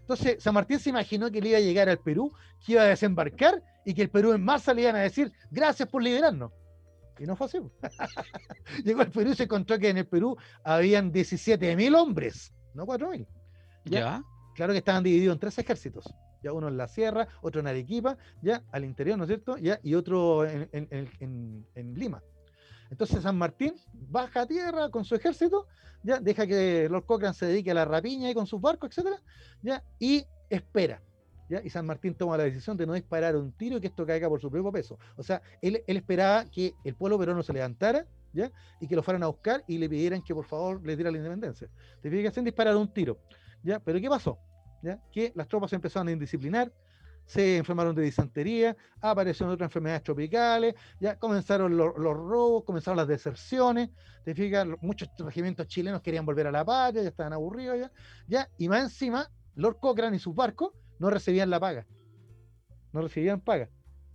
[0.00, 2.32] Entonces, San Martín se imaginó que le iba a llegar al Perú,
[2.66, 5.88] que iba a desembarcar y que el Perú en masa le iban a decir, gracias
[5.88, 6.50] por liberarnos.
[7.18, 7.58] Y no fue así.
[8.84, 13.26] Llegó al Perú y se encontró que en el Perú habían 17.000 hombres, no 4.000.
[13.84, 14.00] ¿Ya?
[14.00, 14.22] ¿Ya?
[14.54, 16.04] Claro que estaban divididos en tres ejércitos.
[16.42, 19.56] Ya uno en la sierra, otro en Arequipa, ya al interior, ¿no es cierto?
[19.58, 22.22] Ya, y otro en, en, en, Lima.
[22.90, 25.66] Entonces San Martín baja a tierra con su ejército,
[26.02, 29.22] ya deja que Lord Cochrane se dedique a la rapiña y con sus barcos, etcétera,
[29.62, 31.00] ya, y espera
[31.62, 34.28] y San Martín toma la decisión de no disparar un tiro y que esto caiga
[34.28, 34.98] por su propio peso.
[35.16, 38.50] O sea, él, esperaba que el pueblo peruano se levantara, ¿ya?
[38.80, 41.18] Y que lo fueran a buscar y le pidieran que por favor le diera la
[41.18, 41.68] independencia.
[42.00, 43.18] Te que sin disparar un tiro,
[43.62, 43.80] ¿ya?
[43.80, 44.38] Pero ¿qué pasó?
[44.82, 44.98] ¿Ya?
[45.12, 46.72] Que las tropas empezaron a indisciplinar,
[47.26, 53.90] se enfermaron de disentería, aparecieron otras enfermedades tropicales, ya comenzaron los, robos, comenzaron las deserciones,
[54.24, 57.90] te fijas, muchos regimientos chilenos querían volver a la patria, ya estaban aburridos
[58.26, 60.72] ya, y más encima, Lord Cochrane y sus barcos
[61.02, 61.84] no recibían la paga.
[62.92, 63.68] No recibían paga.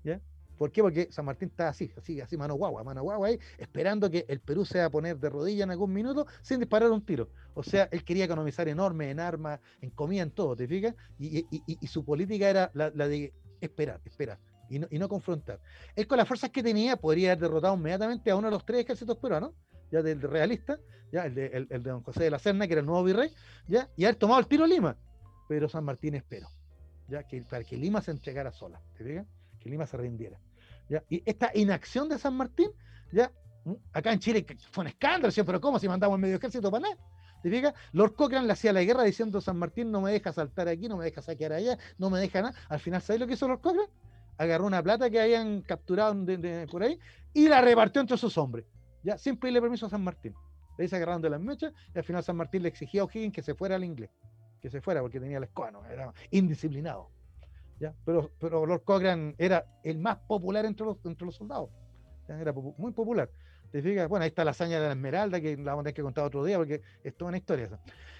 [0.06, 0.22] ¿ya?
[0.58, 0.82] ¿Por qué?
[0.82, 4.40] Porque San Martín está así, así, así, mano guagua, mano guagua ahí, esperando que el
[4.40, 7.30] Perú se va a poner de rodillas en algún minuto sin disparar un tiro.
[7.56, 10.96] O sea, él quería economizar enorme en armas, en comida, en todo, ¿te fijas?
[11.20, 11.46] Y,
[11.88, 14.40] su política era la, de esperar, esperar.
[14.70, 15.60] Y no, y no, confrontar.
[15.94, 18.86] Él con las fuerzas que tenía podría haber derrotado inmediatamente a uno de los tres
[18.86, 19.52] ejércitos peruanos,
[19.92, 20.80] ya del realista,
[21.12, 23.30] ya el de, el, de don José de la Serna, que era el nuevo virrey,
[23.68, 24.96] ya, y haber tomado el tiro Lima.
[25.50, 26.48] Pero San Martín esperó
[27.08, 27.24] ¿ya?
[27.24, 29.26] Que, para que Lima se entregara sola, ¿te
[29.60, 30.40] Que Lima se rindiera.
[30.90, 31.04] ¿ya?
[31.10, 32.70] Y esta inacción de San Martín,
[33.12, 33.32] ya,
[33.66, 36.90] mm, acá en Chile fue un escándalo, pero ¿cómo si mandamos el medio ejército para
[36.90, 36.98] nada?
[37.42, 37.74] ¿Te fijas?
[37.92, 40.98] Lord Cochrane le hacía la guerra diciendo San Martín no me deja saltar aquí, no
[40.98, 42.58] me deja saquear allá, no me deja nada.
[42.68, 43.90] Al final, ¿sabes lo que hizo Lord Cochrane?
[44.40, 46.16] Agarró una plata que habían capturado
[46.70, 47.00] por ahí
[47.34, 48.66] y la repartió entre sus hombres,
[49.04, 50.34] ya, sin pedirle permiso a San Martín.
[50.78, 53.42] Le dice agarrando las mechas y al final San Martín le exigía a O'Higgins que
[53.42, 54.12] se fuera al inglés
[54.70, 57.10] se fuera porque tenía el escoano, era indisciplinado.
[57.80, 57.94] ¿ya?
[58.06, 61.70] Pero, pero Lord Cochrane era el más popular entre los, entre los soldados,
[62.28, 63.30] era muy popular.
[63.72, 64.08] ¿Te fijas?
[64.08, 66.26] Bueno, ahí está la hazaña de la Esmeralda, que la vamos a tener que contar
[66.26, 67.70] otro día porque es toda una historia.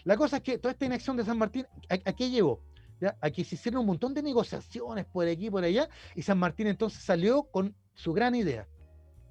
[0.04, 2.62] La cosa es que toda esta inacción de San Martín, ¿a, qué llevó?
[3.00, 3.16] ¿Ya?
[3.22, 6.68] A se hicieron un montón de negociaciones por aquí y por allá, y San Martín
[6.68, 8.68] entonces salió con su gran idea.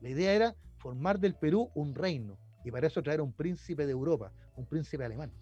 [0.00, 3.92] La idea era formar del Perú un reino, y para eso traer un príncipe de
[3.92, 5.32] Europa, un príncipe alemán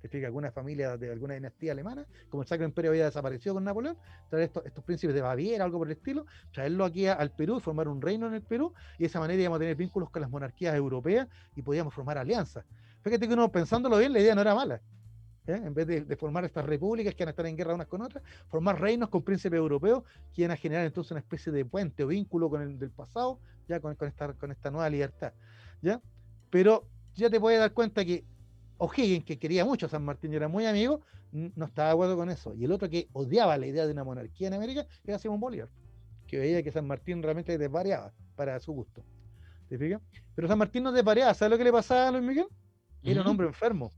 [0.00, 3.96] que alguna familia de alguna dinastía alemana, como el Sacro Imperio había desaparecido con Napoleón,
[4.30, 8.00] traer estos, príncipes de Baviera, algo por el estilo, traerlo aquí al Perú, formar un
[8.00, 10.74] reino en el Perú, y de esa manera íbamos a tener vínculos con las monarquías
[10.74, 12.64] europeas y podíamos formar alianzas.
[13.02, 14.80] Fíjate que uno pensándolo bien, la idea no era mala.
[15.46, 15.60] ¿eh?
[15.64, 18.22] En vez de, formar estas repúblicas que van a estar en guerra unas con otras,
[18.48, 20.04] formar reinos con príncipes europeos
[20.34, 23.40] que iban a generar entonces una especie de puente o vínculo con el del pasado,
[23.68, 25.32] ya con, esta, con esta nueva libertad.
[25.82, 26.00] ¿ya?
[26.50, 28.24] Pero ya te puedes dar cuenta que
[28.78, 31.02] O'Higgins, que quería mucho a San Martín y era muy amigo,
[31.32, 32.54] no estaba de acuerdo con eso.
[32.54, 35.68] Y el otro que odiaba la idea de una monarquía en América era Simón Bolívar,
[36.26, 39.04] que veía que San Martín realmente desvariaba para su gusto.
[39.68, 40.00] ¿Te fijas?
[40.34, 41.34] Pero San Martín no desvariaba.
[41.34, 42.46] ¿Sabes lo que le pasaba a Luis Miguel?
[43.02, 43.92] Era un hombre enfermo.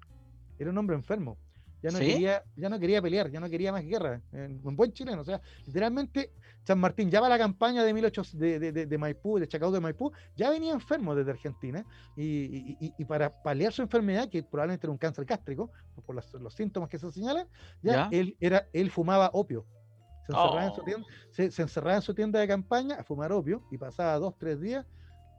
[0.59, 1.39] Era un hombre enfermo.
[1.83, 4.21] Ya no, quería, ya no quería pelear, ya no quería más guerra.
[4.33, 5.23] Un buen chileno.
[5.23, 6.33] O sea, literalmente
[6.65, 9.71] San Martín ya va a la campaña de, 18, de, de, de, Maipú, de Chacao
[9.71, 11.85] de Maipú, ya venía enfermo desde Argentina
[12.17, 15.71] y, para paliar su enfermedad, que probablemente era un cáncer gástrico,
[16.05, 17.47] por los, síntomas que se señalan,
[17.83, 19.67] ya, Él, era, él fumaba opio.
[20.27, 20.85] Se encerraba, en su oh.
[20.85, 24.61] tienda, se, encerraba en su tienda de campaña a fumar opio y pasaba dos, tres
[24.61, 24.87] días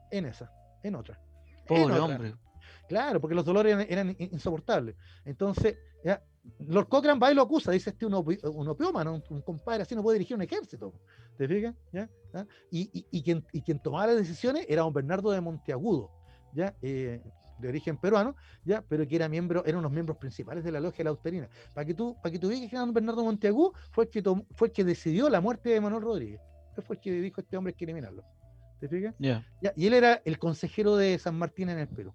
[0.09, 0.51] en esa,
[0.83, 1.19] en otra.
[1.67, 2.35] Pobre hombre.
[2.87, 4.95] Claro, porque los dolores eran, insoportables.
[5.23, 6.21] Entonces, ya,
[6.59, 10.03] Lord Cochrane va y lo acusa, dice este un, un opiómano, un, compadre así no
[10.03, 10.93] puede dirigir un ejército.
[11.37, 11.75] ¿Te fijas?
[11.91, 12.09] ¿Ya?
[12.33, 12.45] ¿Ah?
[12.71, 16.11] Y, y, quien, y quien tomaba las decisiones era don Bernardo de Monteagudo,
[16.53, 16.75] ¿ya?
[16.81, 17.21] Eh,
[17.59, 18.35] de origen peruano,
[18.65, 21.47] ya, pero que era miembro, eran unos miembros principales de la logia de la Austerina.
[21.73, 24.23] Para que tú, para que tú veas que don Bernardo Monteagudo fue el que
[24.55, 26.41] fue el que decidió la muerte de Manuel Rodríguez.
[26.85, 28.23] Fue el que dijo este hombre que eliminarlo.
[28.79, 29.13] ¿Te fijas?
[29.19, 29.45] Ya,
[29.75, 32.13] y él era el consejero de San Martín en el Perú.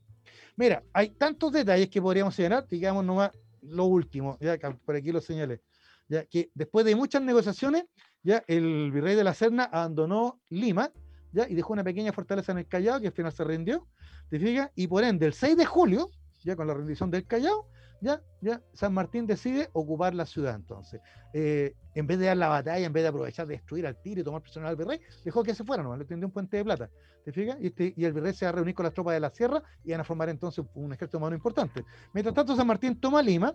[0.57, 3.31] Mira, hay tantos detalles que podríamos señalar, digamos nomás
[3.69, 5.63] lo último, ya por aquí lo señalé,
[6.09, 7.85] ya que después de muchas negociaciones,
[8.23, 10.91] ya el virrey de la Serna abandonó Lima,
[11.33, 13.87] ya y dejó una pequeña fortaleza en el Callao que al final se rindió,
[14.29, 14.71] ¿te fijas?
[14.75, 16.11] Y por ende, el 6 de julio,
[16.43, 17.69] ya con la rendición del Callao,
[18.01, 21.01] ya, ya San Martín decide ocupar la ciudad entonces.
[21.33, 24.21] Eh, en vez de dar la batalla, en vez de aprovechar de destruir al tiro
[24.21, 26.65] y tomar prisionero al virrey, dejó que se fuera nomás, le tendió un puente de
[26.65, 26.91] plata.
[27.25, 27.57] ¿Te fijas?
[27.61, 29.63] Y, este, y, el virrey se va a reunir con las tropas de la sierra
[29.85, 31.85] y van a formar entonces un ejército humano importante.
[32.13, 33.55] Mientras tanto, San Martín toma Lima,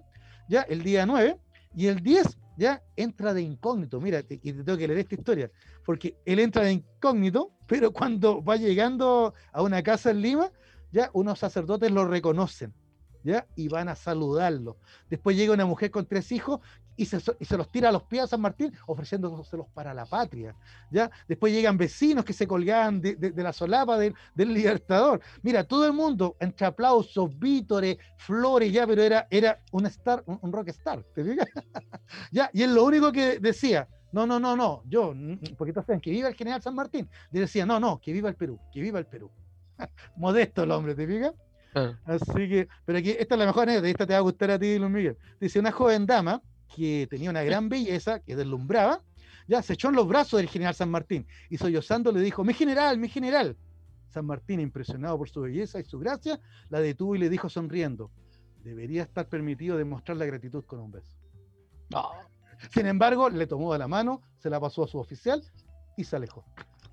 [0.50, 1.38] ya el día 9,
[1.76, 4.02] y el 10 ya entra de incógnito.
[4.02, 5.52] Mira, y te tengo que leer esta historia,
[5.86, 10.52] porque él entra de incógnito, pero cuando va llegando a una casa en Lima,
[10.92, 12.74] ya unos sacerdotes lo reconocen
[13.24, 13.46] ¿ya?
[13.56, 14.78] Y van a saludarlo.
[15.10, 16.60] Después llega una mujer con tres hijos
[16.96, 20.56] y se, los tira a los pies a San Martín ofreciéndoselos para la patria,
[20.92, 21.10] ¿ya?
[21.28, 25.22] Después llegan vecinos que se colgaban de, la solapa del, Libertador.
[25.42, 30.52] Mira, todo el mundo, entre aplausos, vítores, flores, ya, pero era, era un star, un,
[30.52, 31.48] rock star, ¿te fijas?
[32.32, 35.14] ya, y es lo único que decía, no, no, no, no, yo,
[35.58, 37.10] porque saben que viva el general San Martín.
[37.32, 39.32] Le decía, no, no, que viva el Perú, que viva el Perú.
[40.18, 41.34] Modesto el hombre, ¿te fijas?
[41.74, 44.60] Así que, pero aquí, esta es la mejor anécdota, esta te va a gustar a
[44.60, 45.18] ti, Luis Miguel.
[45.40, 46.42] Dice, una joven dama
[46.76, 49.02] que tenía una gran belleza, que deslumbraba,
[49.48, 52.54] ya se echó en los brazos del general San Martín y sollozando le dijo, mi
[52.54, 53.58] general, mi general.
[54.10, 56.40] San Martín, impresionado por su belleza y su gracia,
[56.70, 58.12] la detuvo y le dijo sonriendo,
[58.64, 61.18] debería estar permitido demostrar la gratitud con un beso.
[62.74, 65.42] Sin embargo, le tomó de la mano, se la pasó a su oficial
[65.98, 66.46] y se alejó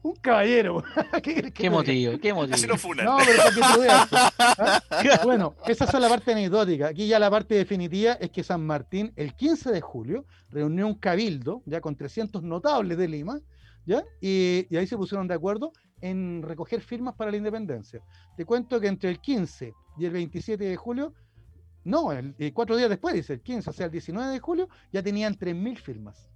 [0.02, 0.82] un caballero.
[1.54, 2.18] ¿Qué, motivo?
[2.18, 2.74] ¿Qué motivo?
[3.04, 4.08] No, pero para que tú veas.
[4.12, 4.80] ¿ah?
[5.24, 6.88] Bueno, esa es la parte anecdótica.
[6.88, 10.94] Aquí ya la parte definitiva es que San Martín, el 15 de julio, reunió un
[10.94, 13.40] cabildo, ya con 300 notables de Lima,
[13.84, 14.04] ¿ya?
[14.20, 18.02] Y, ahí se pusieron de acuerdo en recoger firmas para la independencia.
[18.36, 21.12] Te cuento que entre el 15 y el 27 de julio,
[21.84, 25.02] no, el, cuatro días después, dice el 15, o sea, el 19 de julio, ya
[25.02, 26.30] tenían 3.000 firmas.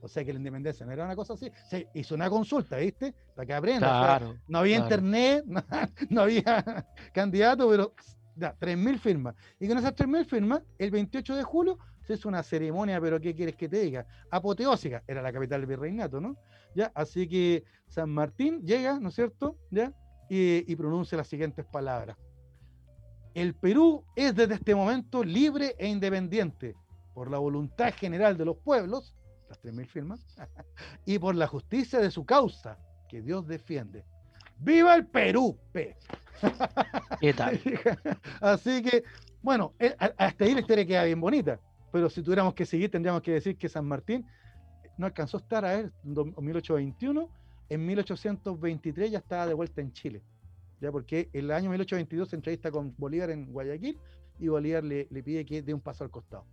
[0.00, 1.50] O sea que la independencia no era una cosa así.
[1.68, 3.14] Se hizo una consulta, ¿viste?
[3.34, 4.20] Para que aprenda.
[4.48, 5.44] no había internet,
[6.10, 7.92] no, había candidato, pero
[8.36, 9.34] ya, 3.000 firmas.
[9.58, 13.34] Y con esas 3.000 firmas, el 28 de julio se hizo una ceremonia, pero ¿qué
[13.34, 14.06] quieres que te diga?
[14.30, 15.02] Apoteósica.
[15.06, 16.36] Era la capital del virreinato, ¿no?
[16.74, 16.92] ¿Ya?
[16.94, 19.56] Así que San Martín llega, ¿no es cierto?
[19.70, 19.92] ¿Ya?
[20.28, 22.16] Y, y pronuncia las siguientes palabras.
[23.34, 26.74] El Perú es desde este momento libre e independiente
[27.12, 29.14] por la voluntad general de los pueblos
[29.48, 30.26] las 3.000 firmas,
[31.06, 32.78] y por la justicia de su causa,
[33.08, 34.04] que Dios defiende.
[34.58, 35.58] ¡Viva el Perú!
[35.72, 35.96] P!
[37.20, 37.60] ¿Qué tal?
[38.40, 39.04] Así que,
[39.42, 41.60] bueno, eh, hasta ahí la historia queda bien bonita,
[41.92, 44.26] pero si tuviéramos que seguir, tendríamos que decir que San Martín
[44.98, 47.30] no alcanzó a estar a él en 1821,
[47.68, 50.22] en 1823 ya estaba de vuelta en Chile,
[50.80, 53.98] ya porque el año 1822 se entrevista con Bolívar en Guayaquil
[54.38, 56.46] y Bolívar le, le pide que dé un paso al costado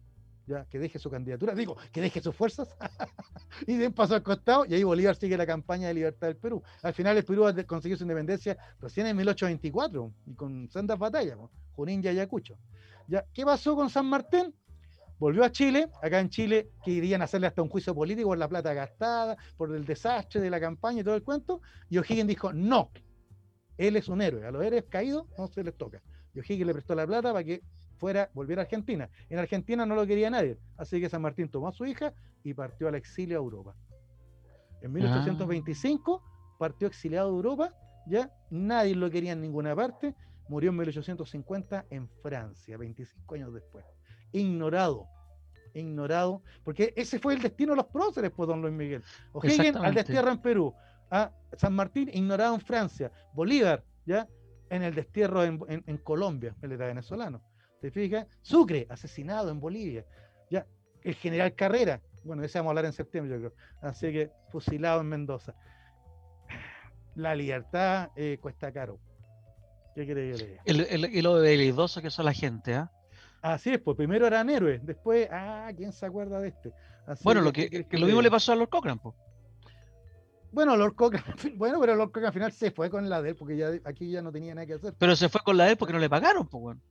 [0.45, 2.75] ya que deje su candidatura, digo, que deje sus fuerzas
[3.67, 6.61] y den paso al costado y ahí Bolívar sigue la campaña de libertad del Perú.
[6.81, 11.37] Al final el Perú consiguió su independencia recién en 1824 y con sendas batallas,
[11.75, 12.57] Junín y Ayacucho.
[13.07, 13.25] ¿Ya?
[13.33, 14.53] ¿Qué pasó con San Martín?
[15.19, 18.73] Volvió a Chile, acá en Chile querían hacerle hasta un juicio político por la plata
[18.73, 22.91] gastada, por el desastre de la campaña y todo el cuento, y O'Higgins dijo, no,
[23.77, 26.01] él es un héroe, a los héroes caídos no se les toca.
[26.33, 27.61] Y O'Higgins le prestó la plata para que
[28.03, 29.09] fuera, volviera a Argentina.
[29.29, 32.13] En Argentina no lo quería nadie, así que San Martín tomó a su hija
[32.43, 33.75] y partió al exilio a Europa.
[34.81, 36.21] En 1825
[36.59, 37.73] partió exiliado a Europa,
[38.05, 40.13] ya nadie lo quería en ninguna parte,
[40.49, 43.85] murió en 1850 en Francia, 25 años después.
[44.33, 45.07] Ignorado,
[45.73, 49.01] ignorado, porque ese fue el destino de los próceres, pues, don Luis Miguel.
[49.31, 50.73] O'Higgins al destierro en Perú,
[51.09, 54.27] a San Martín ignorado en Francia, Bolívar, ¿ya?
[54.69, 57.41] En el destierro en, en Colombia, él era venezolano.
[57.83, 58.25] ¿Te fijas?
[58.41, 60.05] Sucre, asesinado en Bolivia.
[60.49, 60.65] Ya,
[61.01, 63.53] el general Carrera, bueno, ese vamos a hablar en septiembre, yo creo.
[63.81, 65.53] Así que fusilado en Mendoza.
[67.15, 69.01] La libertad eh, cuesta caro.
[69.95, 72.89] ¿Qué quiere que el, el, y lo delidoso que son la gente, ¿ah?
[73.41, 76.71] Así es, pues primero eran héroes, después, ah, ¿quién se acuerda de este?
[77.21, 79.13] bueno, lo que, lo mismo le pasó a Lord Cochran, pues.
[80.53, 81.23] Bueno, Lord Cochran,
[81.57, 84.09] bueno, pero Lord Cochran al final se fue con la de él, porque ya aquí
[84.09, 84.93] ya no tenía nada que hacer.
[84.97, 86.81] Pero se fue con la de él porque no le pagaron, pues, bueno.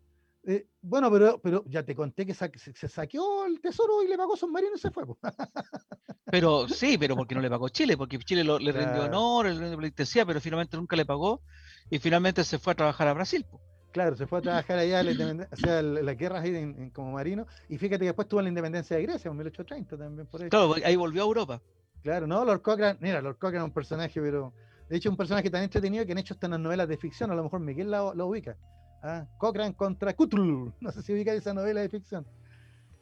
[0.44, 4.36] Eh, bueno, pero, pero ya te conté que se, saqueó el tesoro y le pagó
[4.36, 5.04] submarino y se fue.
[6.24, 9.78] pero sí, pero porque no le pagó Chile, porque Chile le rindió honor, le rindió
[9.78, 11.42] pleitesía, pero finalmente nunca le pagó
[11.90, 13.46] y finalmente se fue a trabajar a Brasil.
[13.92, 17.78] Claro, se fue a trabajar allá, la o sea, las guerras ahí como marino, y
[17.78, 20.26] fíjate que después tuvo la independencia de Grecia en 1830 también.
[20.26, 20.48] Por ahí.
[20.48, 21.62] Claro, ahí volvió a Europa.
[22.02, 24.52] Claro, no, Lord Cochrane, mira, Lord Cochrane es un personaje, pero
[24.88, 27.44] de hecho un personaje tan entretenido que han hecho estas novelas de ficción, a lo
[27.44, 28.56] mejor Miguel lo ubica.
[29.02, 29.26] ¿Ah?
[29.38, 30.72] Cochrane contra Cthulhu.
[30.80, 32.26] No sé si ubica esa novela de ficción.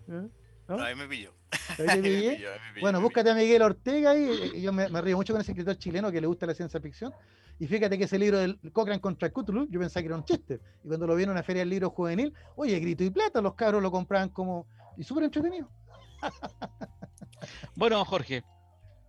[0.09, 0.29] ¿Eh?
[0.69, 0.83] ¿No?
[0.83, 1.33] ahí me pilló.
[2.81, 6.21] Bueno, búscate a Miguel Ortega y, yo me, río mucho con ese escritor chileno que
[6.21, 7.13] le gusta la ciencia ficción.
[7.59, 10.61] Y fíjate que ese libro del Cochrane contra Cthulhu, yo pensaba que era un chiste.
[10.85, 13.55] Y cuando lo vi en una feria del libro juvenil, oye, grito y plata, los
[13.55, 14.67] cabros lo compraban como.
[14.97, 15.69] y súper entretenido.
[17.75, 18.43] bueno, Jorge.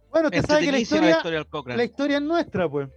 [0.09, 1.21] Bueno, te sabes que la historia,
[1.65, 2.89] la historia es nuestra, pues.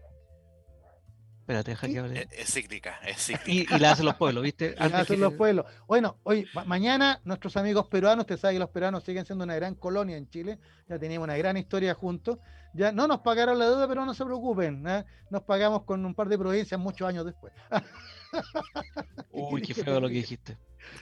[1.45, 2.27] Espérate, deja que hable.
[2.31, 3.77] Es, cíclica, es cíclica.
[3.77, 4.75] Y, la hacen los pueblos, ¿viste?
[4.79, 5.67] la hacen los pueblos.
[5.87, 9.75] Bueno, hoy, mañana nuestros amigos peruanos, usted sabe que los peruanos siguen siendo una gran
[9.75, 10.59] colonia en Chile,
[10.89, 12.39] ya teníamos una gran historia juntos.
[12.73, 15.05] Ya no nos pagaron la deuda, pero no se preocupen, ¿eh?
[15.29, 17.53] nos pagamos con un par de provincias muchos años después.
[19.31, 20.57] Uy, qué feo lo que dijiste.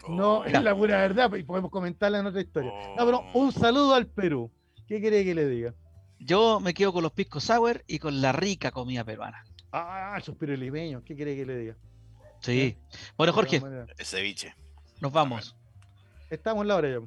[0.09, 0.45] No, oh.
[0.45, 2.73] es la pura verdad, y podemos comentarla en otra historia.
[2.97, 3.53] No, pero un oh.
[3.53, 4.51] saludo al Perú.
[4.89, 5.73] ¿Qué quiere que le diga?
[6.19, 9.45] Yo me quedo con los piscos sour y con la rica comida peruana.
[9.73, 11.77] Ah, el suspiro limeño, ¿qué quiere que le diga?
[12.41, 12.77] Sí.
[13.17, 13.63] Bueno, Jorge.
[13.97, 14.55] El ceviche.
[15.01, 15.57] Nos vamos.
[16.29, 17.01] Estamos en la hora ya.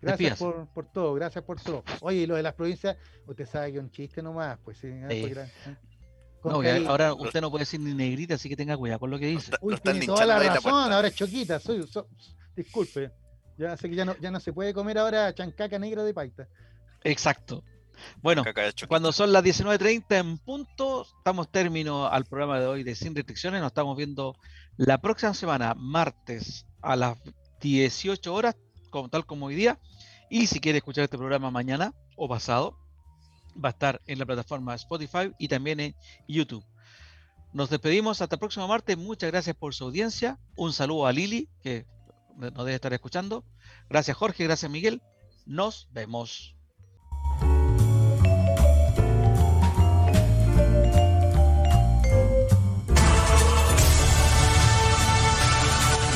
[0.00, 1.82] Gracias por, por, todo, gracias por todo.
[2.00, 2.96] Oye, lo de las provincias,
[3.26, 4.88] usted sabe que es un chiste nomás, pues sí.
[4.88, 5.48] ¿eh?
[6.44, 9.26] No, ahora usted no puede decir ni negrita, así que tenga cuidado con lo que
[9.26, 9.52] dice.
[9.62, 11.88] Uy, tiene toda la razón, ahora es choquita, soy,
[12.54, 13.10] disculpe.
[13.56, 16.48] Ya sé que ya no, ya no se puede comer ahora chancaca negra de paita.
[17.02, 17.64] Exacto.
[18.22, 18.44] Bueno,
[18.88, 23.60] cuando son las 19.30 en punto, estamos término al programa de hoy de Sin Restricciones.
[23.60, 24.36] Nos estamos viendo
[24.76, 27.18] la próxima semana, martes, a las
[27.60, 28.56] 18 horas,
[28.90, 29.78] como, tal como hoy día.
[30.30, 32.78] Y si quiere escuchar este programa mañana o pasado,
[33.62, 35.94] va a estar en la plataforma Spotify y también en
[36.28, 36.64] YouTube.
[37.52, 38.98] Nos despedimos hasta el próximo martes.
[38.98, 40.38] Muchas gracias por su audiencia.
[40.56, 41.86] Un saludo a Lili, que
[42.36, 43.44] nos debe estar escuchando.
[43.88, 45.02] Gracias Jorge, gracias Miguel.
[45.46, 46.56] Nos vemos.